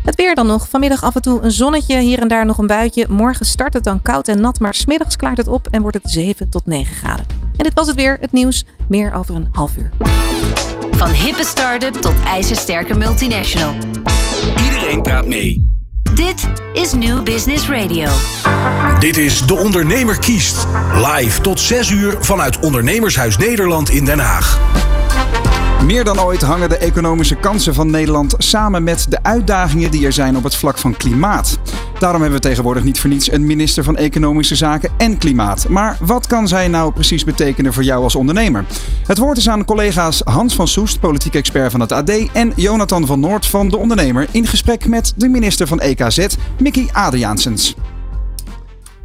Het 0.04 0.14
weer 0.14 0.34
dan 0.34 0.46
nog. 0.46 0.68
Vanmiddag 0.68 1.02
af 1.02 1.14
en 1.14 1.22
toe 1.22 1.42
een 1.42 1.50
zonnetje, 1.50 2.00
hier 2.00 2.20
en 2.20 2.28
daar 2.28 2.46
nog 2.46 2.58
een 2.58 2.66
buitje. 2.66 3.06
Morgen 3.08 3.46
start 3.46 3.72
het 3.72 3.84
dan 3.84 4.02
koud 4.02 4.28
en 4.28 4.40
nat, 4.40 4.60
maar 4.60 4.74
smiddags 4.74 5.16
klaart 5.16 5.36
het 5.36 5.48
op 5.48 5.66
en 5.70 5.82
wordt 5.82 5.96
het 6.02 6.12
7 6.12 6.48
tot 6.48 6.66
9 6.66 6.96
graden. 6.96 7.26
En 7.56 7.64
dit 7.64 7.74
was 7.74 7.86
het 7.86 7.96
weer, 7.96 8.16
het 8.20 8.32
nieuws. 8.32 8.64
Meer 8.88 9.12
over 9.12 9.34
een 9.34 9.48
half 9.52 9.76
uur. 9.76 9.90
Van 10.90 11.10
hippe 11.10 11.44
start-up 11.44 11.94
tot 11.94 12.14
ijzersterke 12.24 12.94
multinational. 12.94 13.74
Iedereen 14.64 15.02
praat 15.02 15.26
mee. 15.26 15.76
Dit 16.14 16.48
is 16.72 16.92
New 16.92 17.22
Business 17.22 17.68
Radio. 17.68 18.08
Dit 18.98 19.16
is 19.16 19.46
De 19.46 19.54
Ondernemer 19.54 20.18
kiest. 20.18 20.66
Live 20.94 21.40
tot 21.40 21.60
6 21.60 21.90
uur 21.90 22.16
vanuit 22.20 22.58
Ondernemershuis 22.58 23.36
Nederland 23.36 23.90
in 23.90 24.04
Den 24.04 24.18
Haag. 24.18 24.58
Meer 25.88 26.04
dan 26.04 26.20
ooit 26.20 26.42
hangen 26.42 26.68
de 26.68 26.76
economische 26.76 27.34
kansen 27.34 27.74
van 27.74 27.90
Nederland 27.90 28.34
samen 28.38 28.84
met 28.84 29.06
de 29.08 29.22
uitdagingen 29.22 29.90
die 29.90 30.06
er 30.06 30.12
zijn 30.12 30.36
op 30.36 30.42
het 30.42 30.54
vlak 30.54 30.78
van 30.78 30.96
klimaat. 30.96 31.58
Daarom 31.98 32.20
hebben 32.20 32.40
we 32.40 32.46
tegenwoordig 32.48 32.84
niet 32.84 33.00
voor 33.00 33.10
niets 33.10 33.32
een 33.32 33.46
minister 33.46 33.84
van 33.84 33.96
Economische 33.96 34.54
Zaken 34.54 34.90
en 34.98 35.18
Klimaat. 35.18 35.68
Maar 35.68 35.96
wat 36.00 36.26
kan 36.26 36.48
zij 36.48 36.68
nou 36.68 36.92
precies 36.92 37.24
betekenen 37.24 37.72
voor 37.72 37.82
jou 37.82 38.02
als 38.02 38.14
ondernemer? 38.14 38.64
Het 39.06 39.18
woord 39.18 39.36
is 39.36 39.48
aan 39.48 39.64
collega's 39.64 40.20
Hans 40.24 40.54
van 40.54 40.68
Soest, 40.68 41.00
politiek 41.00 41.34
expert 41.34 41.70
van 41.70 41.80
het 41.80 41.92
AD, 41.92 42.10
en 42.32 42.52
Jonathan 42.56 43.06
van 43.06 43.20
Noord 43.20 43.46
van 43.46 43.68
De 43.68 43.76
Ondernemer 43.76 44.28
in 44.30 44.46
gesprek 44.46 44.86
met 44.86 45.12
de 45.16 45.28
minister 45.28 45.66
van 45.66 45.80
EKZ, 45.80 46.26
Mickey 46.60 46.88
Adriaansens. 46.92 47.74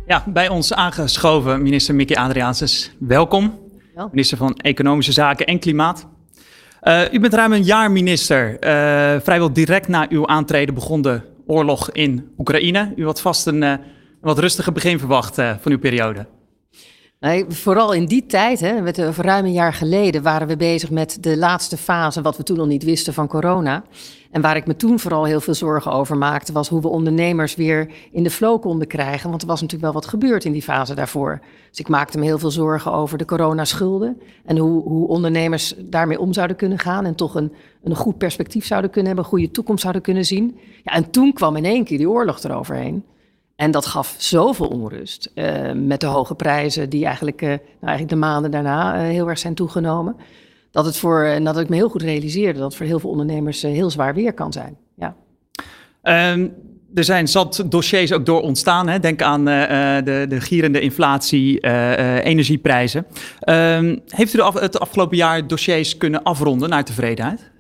Ja, 0.06 0.24
bij 0.28 0.50
ons 0.50 0.74
aangeschoven 0.74 1.62
minister 1.62 1.96
Mickey 1.96 2.16
Adriaansens. 2.16 2.92
Welkom. 3.00 3.60
Minister 4.12 4.38
van 4.38 4.56
Economische 4.56 5.12
Zaken 5.12 5.46
en 5.46 5.60
Klimaat. 5.60 6.12
Uh, 6.84 7.14
u 7.14 7.20
bent 7.20 7.34
ruim 7.34 7.54
een 7.54 7.64
jaar 7.64 7.92
minister. 7.92 8.52
Uh, 8.52 8.60
vrijwel 9.22 9.54
direct 9.54 9.88
na 9.88 10.06
uw 10.10 10.28
aantreden 10.28 10.74
begon 10.74 11.02
de 11.02 11.22
oorlog 11.48 11.92
in 11.92 12.34
Oekraïne. 12.38 12.94
U 12.96 13.06
had 13.06 13.22
vast 13.22 13.46
een, 13.46 13.62
een 13.62 13.80
wat 14.22 14.40
rustiger 14.40 14.74
begin 14.74 15.00
verwacht 15.00 15.36
van 15.36 15.72
uw 15.72 15.80
periode. 15.80 16.26
Nee, 17.20 17.46
vooral 17.48 17.94
in 17.94 18.06
die 18.06 18.26
tijd, 18.26 18.60
hè, 18.60 18.82
met, 18.82 18.98
ruim 18.98 19.46
een 19.46 19.52
jaar 19.52 19.74
geleden, 19.74 20.22
waren 20.22 20.48
we 20.48 20.58
bezig 20.58 20.90
met 20.90 21.18
de 21.22 21.38
laatste 21.38 21.78
fase, 21.78 22.22
wat 22.22 22.38
we 22.38 22.44
toen 22.44 22.58
nog 22.58 22.68
niet 22.68 22.84
wisten 22.84 23.14
van 23.14 23.28
corona. 23.28 23.84
En 24.34 24.42
waar 24.42 24.56
ik 24.56 24.68
me 24.68 24.76
toen 24.76 25.00
vooral 25.00 25.24
heel 25.24 25.42
veel 25.42 25.54
zorgen 25.54 25.92
over 25.92 26.18
maakte, 26.18 26.54
was 26.54 26.70
hoe 26.70 26.82
we 26.82 26.88
ondernemers 26.88 27.56
weer 27.56 27.92
in 28.12 28.24
de 28.24 28.30
flow 28.30 28.62
konden 28.62 28.88
krijgen. 28.88 29.30
Want 29.30 29.42
er 29.42 29.48
was 29.48 29.62
natuurlijk 29.62 29.92
wel 29.92 30.02
wat 30.02 30.10
gebeurd 30.10 30.46
in 30.46 30.52
die 30.52 30.62
fase 30.62 30.96
daarvoor. 30.96 31.40
Dus 31.70 31.80
ik 31.80 31.88
maakte 31.88 32.18
me 32.18 32.26
heel 32.26 32.40
veel 32.40 32.52
zorgen 32.52 32.92
over 32.92 33.18
de 33.18 33.26
coronaschulden. 33.26 34.22
En 34.46 34.58
hoe, 34.58 34.84
hoe 34.84 35.08
ondernemers 35.08 35.76
daarmee 35.78 36.20
om 36.20 36.34
zouden 36.34 36.56
kunnen 36.56 36.80
gaan. 36.80 37.06
En 37.06 37.16
toch 37.16 37.36
een, 37.36 37.54
een 37.84 37.96
goed 37.96 38.18
perspectief 38.18 38.66
zouden 38.66 38.90
kunnen 38.90 39.08
hebben, 39.08 39.26
een 39.26 39.38
goede 39.38 39.52
toekomst 39.52 39.82
zouden 39.82 40.02
kunnen 40.02 40.26
zien. 40.26 40.58
Ja, 40.84 40.92
en 40.92 41.10
toen 41.10 41.34
kwam 41.34 41.56
in 41.56 41.66
één 41.66 41.84
keer 41.84 41.98
die 41.98 42.10
oorlog 42.10 42.44
eroverheen. 42.44 43.04
En 43.56 43.72
dat 43.72 43.86
gaf 43.86 44.16
zoveel 44.18 44.68
onrust. 44.68 45.32
Uh, 45.36 45.72
met 45.72 46.00
de 46.00 46.08
hoge 46.08 46.36
prijzen 46.36 46.90
die 46.90 47.06
eigenlijk, 47.06 47.42
uh, 47.42 47.48
nou 47.48 47.60
eigenlijk 47.80 48.10
de 48.10 48.16
maanden 48.16 48.52
daarna 48.52 48.96
uh, 48.96 49.02
heel 49.02 49.30
erg 49.30 49.40
zijn 49.40 49.54
toegenomen 49.54 50.16
dat 50.74 50.86
het 50.86 50.98
voor, 50.98 51.24
en 51.24 51.44
dat 51.44 51.60
ik 51.60 51.70
me 51.70 51.76
heel 51.76 51.90
goed 51.90 52.02
realiseerde, 52.02 52.60
dat 52.60 52.68
het 52.68 52.76
voor 52.76 52.86
heel 52.86 53.00
veel 53.00 53.10
ondernemers 53.10 53.64
eh, 53.64 53.72
heel 53.72 53.90
zwaar 53.90 54.14
weer 54.14 54.34
kan 54.34 54.54
zijn. 54.54 54.78
Ja. 54.96 55.16
Um, 56.32 56.54
er 56.94 57.04
zijn 57.04 57.28
zat 57.28 57.64
dossiers 57.70 58.12
ook 58.12 58.26
door 58.26 58.42
ontstaan. 58.42 58.88
Hè? 58.88 59.00
Denk 59.00 59.22
aan 59.22 59.40
uh, 59.40 59.56
de, 60.04 60.26
de 60.30 60.42
gierende 60.42 60.80
inflatie, 60.80 61.60
energieprijzen. 62.22 63.06
Um, 63.50 64.02
heeft 64.08 64.34
u 64.34 64.40
af, 64.40 64.60
het 64.60 64.80
afgelopen 64.80 65.18
jaar 65.18 65.48
dossiers 65.48 65.98
kunnen 65.98 66.24
afronden 66.24 66.70
naar 66.70 66.84
tevredenheid? 66.84 67.52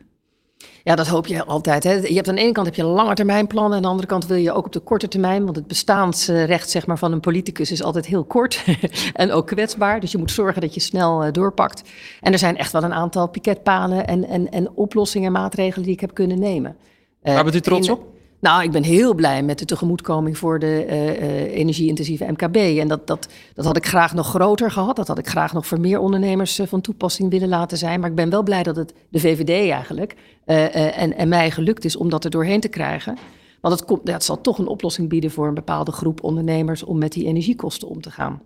Ja, 0.83 0.95
dat 0.95 1.07
hoop 1.07 1.27
je 1.27 1.45
altijd. 1.45 1.83
Hè. 1.83 1.91
Je 1.93 2.13
hebt 2.13 2.27
aan 2.27 2.35
de 2.35 2.41
ene 2.41 2.51
kant 2.51 2.65
heb 2.65 2.75
je 2.75 2.83
lange 2.83 3.13
termijn 3.13 3.47
plannen. 3.47 3.71
En 3.71 3.77
aan 3.77 3.81
de 3.81 3.87
andere 3.87 4.07
kant 4.07 4.25
wil 4.25 4.37
je 4.37 4.51
ook 4.51 4.65
op 4.65 4.71
de 4.71 4.79
korte 4.79 5.07
termijn. 5.07 5.43
Want 5.43 5.55
het 5.55 5.67
bestaansrecht 5.67 6.69
zeg 6.69 6.85
maar, 6.85 6.97
van 6.97 7.11
een 7.11 7.19
politicus 7.19 7.71
is 7.71 7.83
altijd 7.83 8.05
heel 8.05 8.23
kort. 8.23 8.65
en 9.13 9.31
ook 9.31 9.47
kwetsbaar. 9.47 9.99
Dus 9.99 10.11
je 10.11 10.17
moet 10.17 10.31
zorgen 10.31 10.61
dat 10.61 10.73
je 10.73 10.79
snel 10.79 11.25
uh, 11.25 11.31
doorpakt. 11.31 11.83
En 12.21 12.31
er 12.31 12.39
zijn 12.39 12.57
echt 12.57 12.71
wel 12.71 12.83
een 12.83 12.93
aantal 12.93 13.27
piketpalen 13.27 14.07
en, 14.07 14.27
en, 14.27 14.51
en 14.51 14.71
oplossingen 14.75 15.27
en 15.27 15.33
maatregelen 15.33 15.85
die 15.85 15.93
ik 15.93 16.01
heb 16.01 16.13
kunnen 16.13 16.39
nemen. 16.39 16.75
Uh, 17.23 17.33
Waar 17.33 17.43
bent 17.43 17.55
u 17.55 17.61
trots 17.61 17.89
op? 17.89 18.12
Nou, 18.43 18.63
ik 18.63 18.71
ben 18.71 18.83
heel 18.83 19.13
blij 19.13 19.43
met 19.43 19.59
de 19.59 19.65
tegemoetkoming 19.65 20.37
voor 20.37 20.59
de 20.59 20.85
uh, 20.87 21.57
energie-intensieve 21.57 22.31
MKB. 22.31 22.55
En 22.55 22.87
dat, 22.87 23.07
dat, 23.07 23.27
dat 23.53 23.65
had 23.65 23.77
ik 23.77 23.85
graag 23.85 24.13
nog 24.13 24.27
groter 24.27 24.71
gehad. 24.71 24.95
Dat 24.95 25.07
had 25.07 25.17
ik 25.17 25.27
graag 25.27 25.53
nog 25.53 25.67
voor 25.67 25.79
meer 25.79 25.99
ondernemers 25.99 26.59
van 26.63 26.81
toepassing 26.81 27.29
willen 27.29 27.49
laten 27.49 27.77
zijn. 27.77 27.99
Maar 27.99 28.09
ik 28.09 28.15
ben 28.15 28.29
wel 28.29 28.43
blij 28.43 28.63
dat 28.63 28.75
het 28.75 28.93
de 29.09 29.19
VVD 29.19 29.49
eigenlijk 29.49 30.15
en, 30.45 31.17
en 31.17 31.27
mij 31.27 31.51
gelukt 31.51 31.85
is 31.85 31.95
om 31.95 32.09
dat 32.09 32.23
er 32.23 32.29
doorheen 32.29 32.59
te 32.59 32.67
krijgen. 32.67 33.17
Want 33.61 33.79
het, 33.79 33.85
komt, 33.85 34.01
ja, 34.03 34.13
het 34.13 34.23
zal 34.23 34.41
toch 34.41 34.57
een 34.57 34.67
oplossing 34.67 35.09
bieden 35.09 35.31
voor 35.31 35.47
een 35.47 35.53
bepaalde 35.53 35.91
groep 35.91 36.23
ondernemers 36.23 36.83
om 36.83 36.97
met 36.97 37.11
die 37.11 37.25
energiekosten 37.25 37.87
om 37.87 38.01
te 38.01 38.11
gaan. 38.11 38.41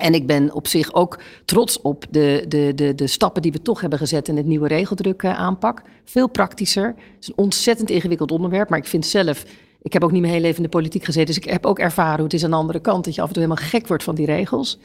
En 0.00 0.14
ik 0.14 0.26
ben 0.26 0.52
op 0.54 0.66
zich 0.66 0.94
ook 0.94 1.18
trots 1.44 1.80
op 1.80 2.04
de, 2.10 2.44
de, 2.48 2.72
de, 2.74 2.94
de 2.94 3.06
stappen 3.06 3.42
die 3.42 3.52
we 3.52 3.62
toch 3.62 3.80
hebben 3.80 3.98
gezet 3.98 4.28
in 4.28 4.36
het 4.36 4.46
nieuwe 4.46 4.68
regeldruk 4.68 5.24
aanpak. 5.24 5.82
Veel 6.04 6.28
praktischer. 6.28 6.86
Het 6.86 6.96
is 7.20 7.28
een 7.28 7.34
ontzettend 7.36 7.90
ingewikkeld 7.90 8.30
onderwerp, 8.30 8.68
maar 8.68 8.78
ik 8.78 8.86
vind 8.86 9.06
zelf, 9.06 9.44
ik 9.82 9.92
heb 9.92 10.04
ook 10.04 10.12
niet 10.12 10.20
mijn 10.20 10.32
hele 10.32 10.44
leven 10.44 10.58
in 10.58 10.70
de 10.70 10.76
politiek 10.76 11.04
gezeten, 11.04 11.26
dus 11.26 11.44
ik 11.44 11.50
heb 11.50 11.66
ook 11.66 11.78
ervaren 11.78 12.14
hoe 12.14 12.24
het 12.24 12.32
is 12.32 12.44
aan 12.44 12.50
de 12.50 12.56
andere 12.56 12.80
kant, 12.80 13.04
dat 13.04 13.14
je 13.14 13.20
af 13.20 13.26
en 13.28 13.34
toe 13.34 13.42
helemaal 13.42 13.64
gek 13.64 13.86
wordt 13.86 14.02
van 14.02 14.14
die 14.14 14.26
regels. 14.26 14.78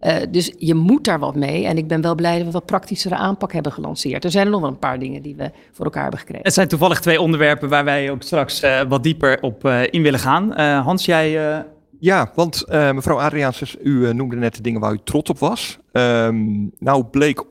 Uh, 0.00 0.16
dus 0.30 0.52
je 0.58 0.74
moet 0.74 1.04
daar 1.04 1.18
wat 1.18 1.34
mee. 1.34 1.66
En 1.66 1.76
ik 1.76 1.88
ben 1.88 2.00
wel 2.00 2.14
blij 2.14 2.36
dat 2.36 2.46
we 2.46 2.52
wat 2.52 2.66
praktischere 2.66 3.14
aanpak 3.14 3.52
hebben 3.52 3.72
gelanceerd. 3.72 4.24
Er 4.24 4.30
zijn 4.30 4.50
nog 4.50 4.60
wel 4.60 4.70
een 4.70 4.78
paar 4.78 4.98
dingen 4.98 5.22
die 5.22 5.36
we 5.36 5.50
voor 5.72 5.84
elkaar 5.84 6.02
hebben 6.02 6.20
gekregen. 6.20 6.44
Het 6.44 6.54
zijn 6.54 6.68
toevallig 6.68 7.00
twee 7.00 7.20
onderwerpen 7.20 7.68
waar 7.68 7.84
wij 7.84 8.10
ook 8.10 8.22
straks 8.22 8.62
uh, 8.62 8.80
wat 8.88 9.02
dieper 9.02 9.42
op 9.42 9.64
in 9.66 10.02
willen 10.02 10.20
gaan. 10.20 10.60
Hans, 10.60 11.04
jij 11.04 11.64
ja, 12.00 12.32
want 12.34 12.64
uh, 12.68 12.92
mevrouw 12.92 13.20
Adriaansens, 13.20 13.76
u 13.82 13.90
uh, 13.90 14.10
noemde 14.10 14.36
net 14.36 14.56
de 14.56 14.62
dingen 14.62 14.80
waar 14.80 14.92
u 14.92 14.98
trots 15.04 15.30
op 15.30 15.38
was. 15.38 15.78
Um, 15.92 16.70
nou 16.78 17.04
bleek 17.04 17.42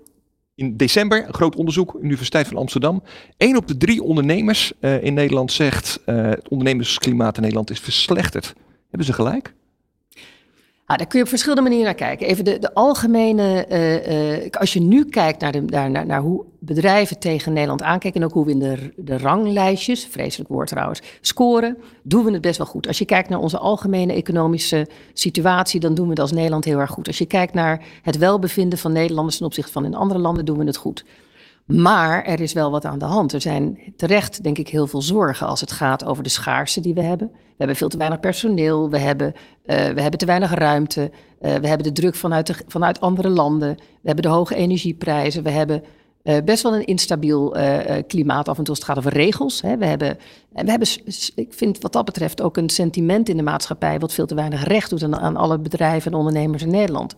in 0.55 0.77
december 0.77 1.27
een 1.27 1.33
groot 1.33 1.55
onderzoek, 1.55 1.97
Universiteit 2.01 2.47
van 2.47 2.57
Amsterdam. 2.57 3.03
Eén 3.37 3.57
op 3.57 3.67
de 3.67 3.77
drie 3.77 4.03
ondernemers 4.03 4.73
uh, 4.79 5.03
in 5.03 5.13
Nederland 5.13 5.51
zegt 5.51 5.99
het 6.05 6.49
ondernemersklimaat 6.49 7.35
in 7.35 7.41
Nederland 7.41 7.69
is 7.69 7.79
verslechterd. 7.79 8.53
Hebben 8.89 9.07
ze 9.07 9.13
gelijk? 9.13 9.53
Ah, 10.87 10.97
daar 10.97 11.07
kun 11.07 11.17
je 11.17 11.23
op 11.23 11.29
verschillende 11.29 11.61
manieren 11.61 11.85
naar 11.85 11.95
kijken. 11.95 12.27
Even 12.27 12.45
de, 12.45 12.59
de 12.59 12.73
algemene, 12.73 13.65
uh, 13.69 14.41
uh, 14.43 14.49
als 14.51 14.73
je 14.73 14.81
nu 14.81 15.05
kijkt 15.05 15.41
naar, 15.41 15.51
de, 15.51 15.61
naar, 15.61 15.91
naar, 15.91 16.05
naar, 16.05 16.21
hoe 16.21 16.45
bedrijven 16.59 17.19
tegen 17.19 17.53
Nederland 17.53 17.81
aankijken 17.81 18.21
en 18.21 18.27
ook 18.27 18.33
hoe 18.33 18.45
we 18.45 18.51
in 18.51 18.59
de, 18.59 18.93
de 18.95 19.17
ranglijstjes, 19.17 20.05
vreselijk 20.05 20.49
woord 20.49 20.67
trouwens, 20.67 21.01
scoren, 21.21 21.77
doen 22.03 22.25
we 22.25 22.31
het 22.31 22.41
best 22.41 22.57
wel 22.57 22.67
goed. 22.67 22.87
Als 22.87 22.97
je 22.97 23.05
kijkt 23.05 23.29
naar 23.29 23.39
onze 23.39 23.57
algemene 23.57 24.13
economische 24.13 24.87
situatie, 25.13 25.79
dan 25.79 25.93
doen 25.93 26.05
we 26.05 26.11
het 26.11 26.19
als 26.19 26.31
Nederland 26.31 26.65
heel 26.65 26.79
erg 26.79 26.91
goed. 26.91 27.07
Als 27.07 27.17
je 27.17 27.25
kijkt 27.25 27.53
naar 27.53 27.83
het 28.01 28.17
welbevinden 28.17 28.79
van 28.79 28.91
Nederlanders 28.91 29.37
ten 29.37 29.45
opzichte 29.45 29.71
van 29.71 29.85
in 29.85 29.95
andere 29.95 30.19
landen, 30.19 30.45
doen 30.45 30.57
we 30.57 30.65
het 30.65 30.77
goed. 30.77 31.05
Maar 31.67 32.23
er 32.23 32.39
is 32.39 32.53
wel 32.53 32.71
wat 32.71 32.85
aan 32.85 32.99
de 32.99 33.05
hand. 33.05 33.33
Er 33.33 33.41
zijn 33.41 33.79
terecht, 33.95 34.43
denk 34.43 34.57
ik, 34.57 34.67
heel 34.67 34.87
veel 34.87 35.01
zorgen 35.01 35.47
als 35.47 35.61
het 35.61 35.71
gaat 35.71 36.05
over 36.05 36.23
de 36.23 36.29
schaarste 36.29 36.81
die 36.81 36.93
we 36.93 37.01
hebben. 37.01 37.27
We 37.31 37.63
hebben 37.63 37.75
veel 37.75 37.87
te 37.87 37.97
weinig 37.97 38.19
personeel, 38.19 38.89
we 38.89 38.97
hebben, 38.97 39.33
uh, 39.35 39.75
we 39.75 40.01
hebben 40.01 40.19
te 40.19 40.25
weinig 40.25 40.53
ruimte, 40.53 41.01
uh, 41.01 41.55
we 41.55 41.67
hebben 41.67 41.83
de 41.83 41.91
druk 41.91 42.15
vanuit, 42.15 42.63
vanuit 42.67 43.01
andere 43.01 43.29
landen, 43.29 43.75
we 43.75 44.03
hebben 44.03 44.23
de 44.23 44.29
hoge 44.29 44.55
energieprijzen, 44.55 45.43
we 45.43 45.49
hebben 45.49 45.83
uh, 46.23 46.37
best 46.45 46.63
wel 46.63 46.75
een 46.75 46.85
instabiel 46.85 47.55
klimaat 48.07 48.47
af 48.47 48.57
en 48.57 48.63
toe 48.63 48.75
als 48.75 48.77
het 48.77 48.87
gaat 48.87 48.97
over 48.97 49.13
regels. 49.13 49.61
Hè. 49.61 49.77
We, 49.77 49.85
hebben, 49.85 50.17
we 50.51 50.69
hebben, 50.69 50.87
ik 51.35 51.53
vind 51.53 51.81
wat 51.81 51.93
dat 51.93 52.05
betreft 52.05 52.41
ook 52.41 52.57
een 52.57 52.69
sentiment 52.69 53.29
in 53.29 53.37
de 53.37 53.43
maatschappij 53.43 53.99
wat 53.99 54.13
veel 54.13 54.25
te 54.25 54.35
weinig 54.35 54.63
recht 54.63 54.89
doet 54.89 55.03
aan 55.03 55.35
alle 55.35 55.59
bedrijven 55.59 56.11
en 56.11 56.17
ondernemers 56.17 56.63
in 56.63 56.71
Nederland. 56.71 57.15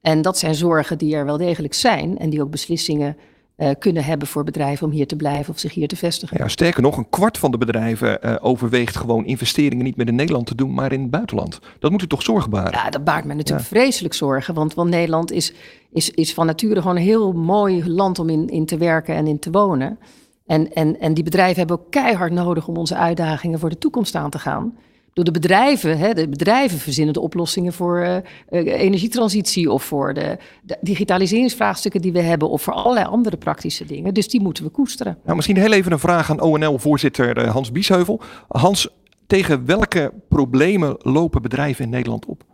En 0.00 0.22
dat 0.22 0.38
zijn 0.38 0.54
zorgen 0.54 0.98
die 0.98 1.14
er 1.14 1.24
wel 1.24 1.36
degelijk 1.36 1.74
zijn 1.74 2.18
en 2.18 2.30
die 2.30 2.42
ook 2.42 2.50
beslissingen 2.50 3.16
uh, 3.56 3.70
kunnen 3.78 4.04
hebben 4.04 4.28
voor 4.28 4.44
bedrijven 4.44 4.86
om 4.86 4.92
hier 4.92 5.06
te 5.06 5.16
blijven 5.16 5.52
of 5.52 5.58
zich 5.58 5.74
hier 5.74 5.88
te 5.88 5.96
vestigen. 5.96 6.36
Ja, 6.38 6.48
sterker 6.48 6.82
nog, 6.82 6.96
een 6.96 7.08
kwart 7.08 7.38
van 7.38 7.50
de 7.50 7.58
bedrijven 7.58 8.18
uh, 8.24 8.36
overweegt 8.40 8.96
gewoon 8.96 9.24
investeringen 9.24 9.84
niet 9.84 9.96
meer 9.96 10.06
in 10.08 10.14
Nederland 10.14 10.46
te 10.46 10.54
doen, 10.54 10.74
maar 10.74 10.92
in 10.92 11.00
het 11.00 11.10
buitenland. 11.10 11.58
Dat 11.78 11.90
moet 11.90 12.02
u 12.02 12.06
toch 12.06 12.22
zorgen 12.22 12.50
baren? 12.50 12.72
Ja, 12.72 12.90
dat 12.90 13.04
baart 13.04 13.24
me 13.24 13.34
natuurlijk 13.34 13.68
ja. 13.70 13.76
vreselijk 13.76 14.14
zorgen, 14.14 14.54
want, 14.54 14.74
want 14.74 14.90
Nederland 14.90 15.32
is, 15.32 15.52
is, 15.92 16.10
is 16.10 16.34
van 16.34 16.46
nature 16.46 16.80
gewoon 16.80 16.96
een 16.96 17.02
heel 17.02 17.32
mooi 17.32 17.88
land 17.88 18.18
om 18.18 18.28
in, 18.28 18.48
in 18.48 18.66
te 18.66 18.76
werken 18.76 19.14
en 19.14 19.26
in 19.26 19.38
te 19.38 19.50
wonen. 19.50 19.98
En, 20.46 20.72
en, 20.72 21.00
en 21.00 21.14
die 21.14 21.24
bedrijven 21.24 21.58
hebben 21.58 21.78
ook 21.78 21.90
keihard 21.90 22.32
nodig 22.32 22.68
om 22.68 22.76
onze 22.76 22.96
uitdagingen 22.96 23.58
voor 23.58 23.70
de 23.70 23.78
toekomst 23.78 24.14
aan 24.14 24.30
te 24.30 24.38
gaan 24.38 24.74
door 25.12 25.24
de 25.24 25.30
bedrijven. 25.30 25.98
Hè, 25.98 26.14
de 26.14 26.28
bedrijven 26.28 26.78
verzinnen 26.78 27.14
de 27.14 27.20
oplossingen 27.20 27.72
voor 27.72 27.98
uh, 27.98 28.16
energietransitie 28.48 29.70
of 29.70 29.82
voor 29.82 30.14
de, 30.14 30.38
de, 30.62 30.78
digitaliseringsvraagstukken 30.80 32.00
die 32.00 32.12
we 32.12 32.20
hebben 32.20 32.50
of 32.50 32.62
voor 32.62 32.72
allerlei 32.72 33.06
andere 33.06 33.36
praktische 33.36 33.84
dingen. 33.84 34.14
Dus 34.14 34.28
die 34.28 34.40
moeten 34.40 34.64
we 34.64 34.70
koesteren. 34.70 35.18
Nou, 35.24 35.36
misschien 35.36 35.56
heel 35.56 35.72
even 35.72 35.92
een 35.92 35.98
vraag 35.98 36.30
aan 36.30 36.40
ONL-voorzitter 36.40 37.44
uh, 37.44 37.50
Hans 37.50 37.72
Biesheuvel. 37.72 38.20
Hans, 38.48 38.88
tegen 39.26 39.66
welke 39.66 40.12
problemen 40.28 40.96
lopen 40.98 41.42
bedrijven 41.42 41.84
in 41.84 41.90
Nederland 41.90 42.26
op? 42.26 42.44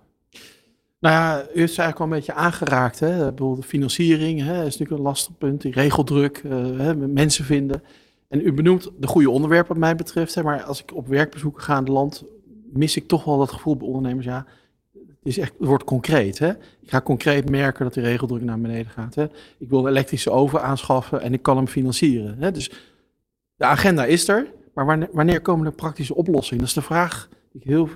Nou 1.00 1.14
ja, 1.14 1.36
u 1.36 1.58
heeft 1.58 1.76
het 1.76 1.78
eigenlijk 1.78 1.98
al 1.98 2.04
een 2.04 2.12
beetje 2.12 2.34
aangeraakt. 2.34 3.00
Hè? 3.00 3.08
Bijvoorbeeld 3.08 3.62
de 3.62 3.68
financiering 3.68 4.40
hè, 4.40 4.56
is 4.58 4.64
natuurlijk 4.64 4.90
een 4.90 5.06
lastig 5.06 5.38
punt. 5.38 5.60
Die 5.60 5.72
regeldruk, 5.72 6.42
hè, 6.76 6.96
mensen 6.96 7.44
vinden. 7.44 7.82
En 8.28 8.40
u 8.40 8.52
benoemt 8.52 8.90
de 8.98 9.06
goede 9.06 9.30
onderwerpen 9.30 9.68
wat 9.68 9.84
mij 9.84 9.94
betreft. 9.94 10.34
Hè, 10.34 10.42
maar 10.42 10.62
als 10.62 10.82
ik 10.82 10.94
op 10.94 11.06
werkbezoeken 11.06 11.62
ga 11.62 11.72
in 11.72 11.78
het 11.78 11.88
land, 11.88 12.24
mis 12.78 12.96
ik 12.96 13.08
toch 13.08 13.24
wel 13.24 13.38
dat 13.38 13.52
gevoel 13.52 13.76
bij 13.76 13.86
ondernemers. 13.86 14.26
Ja, 14.26 14.46
het, 14.92 15.16
is 15.22 15.38
echt, 15.38 15.52
het 15.58 15.68
wordt 15.68 15.84
concreet. 15.84 16.38
Hè? 16.38 16.50
Ik 16.80 16.90
ga 16.90 17.00
concreet 17.00 17.50
merken 17.50 17.84
dat 17.84 17.94
die 17.94 18.02
regeldruk 18.02 18.42
naar 18.42 18.60
beneden 18.60 18.92
gaat. 18.92 19.14
Hè? 19.14 19.24
Ik 19.58 19.68
wil 19.68 19.78
een 19.78 19.90
elektrische 19.90 20.30
oven 20.30 20.62
aanschaffen 20.62 21.20
en 21.20 21.32
ik 21.32 21.42
kan 21.42 21.56
hem 21.56 21.66
financieren. 21.66 22.36
Hè? 22.38 22.50
Dus 22.50 22.70
de 23.56 23.64
agenda 23.64 24.04
is 24.04 24.28
er, 24.28 24.52
maar 24.74 25.08
wanneer, 25.12 25.40
komen 25.40 25.66
er 25.66 25.72
praktische 25.72 26.14
oplossingen? 26.14 26.58
Dat 26.58 26.68
is 26.68 26.74
de 26.74 26.82
vraag 26.82 27.28
die 27.52 27.60
ik 27.62 27.68
heel 27.68 27.88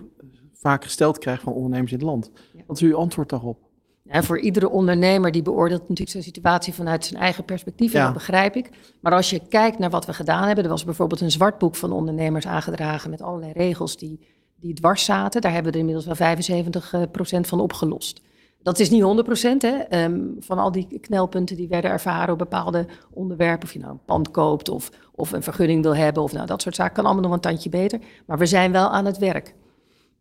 vaak 0.53 0.83
gesteld 0.85 1.19
krijg 1.19 1.41
van 1.41 1.53
ondernemers 1.53 1.93
in 1.93 1.99
het 1.99 2.07
land. 2.07 2.31
Wat 2.67 2.77
is 2.77 2.83
uw 2.83 2.97
antwoord 2.97 3.29
daarop? 3.29 3.71
En 4.07 4.25
voor 4.25 4.41
iedere 4.41 4.69
ondernemer 4.69 5.33
die 5.33 5.43
beoordeelt 5.43 5.81
natuurlijk 5.81 6.11
zijn 6.11 6.23
situatie 6.23 6.73
vanuit 6.73 7.05
zijn 7.05 7.21
eigen 7.21 7.45
perspectief. 7.45 7.95
En 7.95 8.05
dat 8.05 8.13
begrijp 8.13 8.57
ik. 8.57 8.71
Maar 9.01 9.13
als 9.13 9.31
je 9.31 9.41
kijkt 9.49 9.79
naar 9.79 9.91
wat 9.91 10.07
we 10.07 10.15
gedaan 10.15 10.47
hebben. 10.47 10.65
Er 10.65 10.71
was 10.71 10.85
bijvoorbeeld 10.85 11.21
een 11.21 11.31
zwartboek 11.31 11.77
van 11.77 11.93
ondernemers 11.93 12.47
aangedragen 12.47 13.11
met 13.11 13.23
allerlei 13.23 13.53
regels 13.53 13.97
die 13.97 14.21
die 14.63 14.75
dwars 14.75 15.05
zaten. 15.05 15.41
Daar 15.41 15.53
hebben 15.53 15.73
we 15.73 15.79
er 15.79 15.85
inmiddels 15.85 16.19
wel 16.19 16.37
75% 16.37 17.41
van 17.41 17.61
opgelost. 17.61 18.21
Dat 18.63 18.79
is 18.79 18.91
niet 18.91 19.03
100% 19.03 19.57
hè, 19.59 20.05
um, 20.05 20.37
van 20.39 20.59
al 20.59 20.73
die 20.73 20.99
knelpunten 21.01 21.57
die 21.57 21.69
werden 21.69 21.91
ervaren 21.91 22.33
op 22.33 22.39
bepaalde 22.39 22.87
onderwerpen. 23.11 23.69
Of 23.69 23.73
je 23.73 23.79
nou 23.79 23.93
een 23.93 24.05
pand 24.05 24.31
koopt 24.31 24.69
of, 24.69 24.91
of 25.15 25.33
een 25.33 25.43
vergunning 25.43 25.83
wil 25.83 25.97
hebben 25.97 26.23
of 26.23 26.33
nou, 26.33 26.47
dat 26.47 26.63
soort 26.63 26.75
zaken. 26.75 26.95
Kan 26.95 27.05
allemaal 27.05 27.23
nog 27.23 27.33
een 27.33 27.41
tandje 27.41 27.71
beter. 27.71 27.99
Maar 28.27 28.39
we 28.39 28.47
zijn 28.47 28.73
wel 28.73 28.89
aan 28.89 29.05
het 29.05 29.19
werk. 29.19 29.55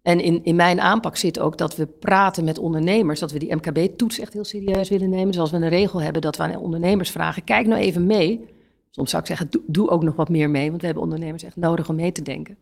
En 0.02 0.20
in, 0.20 0.44
in 0.44 0.56
mijn 0.56 0.80
aanpak 0.82 1.18
zit 1.18 1.40
ook 1.40 1.58
dat 1.58 1.76
we 1.76 1.86
praten 1.86 2.44
met 2.44 2.58
ondernemers, 2.58 3.20
dat 3.20 3.32
we 3.32 3.40
die 3.40 3.56
MKB-toets 3.56 4.20
echt 4.20 4.34
heel 4.34 4.44
serieus 4.44 4.90
willen 4.90 5.10
nemen. 5.10 5.28
Dus 5.28 5.40
als 5.40 5.52
we 5.52 5.58
een 5.58 5.70
regel 5.70 6.02
hebben 6.02 6.22
dat 6.22 6.38
we 6.38 6.44
aan 6.44 6.56
ondernemers 6.56 7.12
vragen, 7.12 7.44
kijk 7.44 7.68
nou 7.68 7.82
even 7.82 8.06
mee. 8.06 8.46
Soms 8.90 9.10
zou 9.10 9.22
ik 9.22 9.28
zeggen, 9.28 9.50
doe 9.68 9.90
ook 9.90 10.04
nog 10.04 10.16
wat 10.16 10.30
meer 10.30 10.50
mee, 10.50 10.70
want 10.70 10.80
we 10.80 10.86
hebben 10.86 11.04
ondernemers 11.04 11.44
echt 11.44 11.56
nodig 11.56 11.90
om 11.90 11.96
mee 11.96 12.12
te 12.12 12.22
denken. 12.22 12.58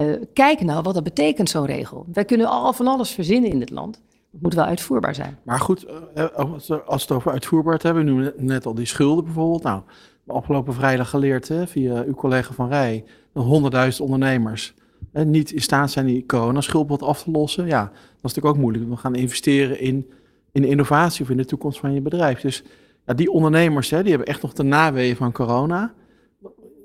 Uh, 0.00 0.14
kijk 0.32 0.60
nou 0.60 0.82
wat 0.82 0.94
dat 0.94 1.02
betekent, 1.02 1.48
zo'n 1.48 1.66
regel. 1.66 2.06
Wij 2.12 2.24
kunnen 2.24 2.46
al 2.46 2.72
van 2.72 2.86
alles 2.86 3.10
verzinnen 3.10 3.50
in 3.50 3.58
dit 3.58 3.70
land. 3.70 4.02
Het 4.32 4.42
moet 4.42 4.54
wel 4.54 4.64
uitvoerbaar 4.64 5.14
zijn. 5.14 5.38
Maar 5.42 5.60
goed, 5.60 5.86
uh, 6.14 6.24
als 6.34 6.66
we 6.66 6.82
het 6.86 7.10
over 7.10 7.32
uitvoerbaar 7.32 7.78
hebben, 7.82 8.04
we 8.04 8.10
noemen 8.10 8.32
net 8.36 8.66
al 8.66 8.74
die 8.74 8.86
schulden 8.86 9.24
bijvoorbeeld. 9.24 9.62
Nou, 9.62 9.82
afgelopen 10.26 10.74
vrijdag 10.74 11.10
geleerd 11.10 11.48
hè, 11.48 11.66
via 11.66 12.02
uw 12.02 12.14
collega 12.14 12.52
Van 12.52 12.68
Rij, 12.68 13.04
dat 13.32 13.92
100.000 13.92 14.00
ondernemers 14.00 14.74
hè, 15.12 15.24
niet 15.24 15.52
in 15.52 15.60
staat 15.60 15.90
zijn 15.90 16.06
die 16.06 16.26
corona-schuldpot 16.26 17.02
af 17.02 17.22
te 17.22 17.30
lossen. 17.30 17.66
Ja, 17.66 17.82
dat 17.82 17.92
is 17.94 18.22
natuurlijk 18.22 18.54
ook 18.54 18.60
moeilijk. 18.60 18.88
We 18.88 18.96
gaan 18.96 19.14
investeren 19.14 19.80
in, 19.80 20.10
in 20.52 20.64
innovatie 20.64 21.24
of 21.24 21.30
in 21.30 21.36
de 21.36 21.44
toekomst 21.44 21.78
van 21.78 21.92
je 21.92 22.00
bedrijf. 22.00 22.40
Dus 22.40 22.62
ja, 23.06 23.14
die 23.14 23.30
ondernemers, 23.30 23.90
hè, 23.90 24.00
die 24.00 24.10
hebben 24.10 24.28
echt 24.28 24.42
nog 24.42 24.52
de 24.52 24.62
naweeën 24.62 25.16
van 25.16 25.32
corona. 25.32 25.94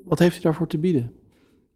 Wat 0.06 0.20
heeft 0.20 0.38
u 0.38 0.42
daarvoor 0.42 0.68
te 0.68 0.78
bieden? 0.78 1.14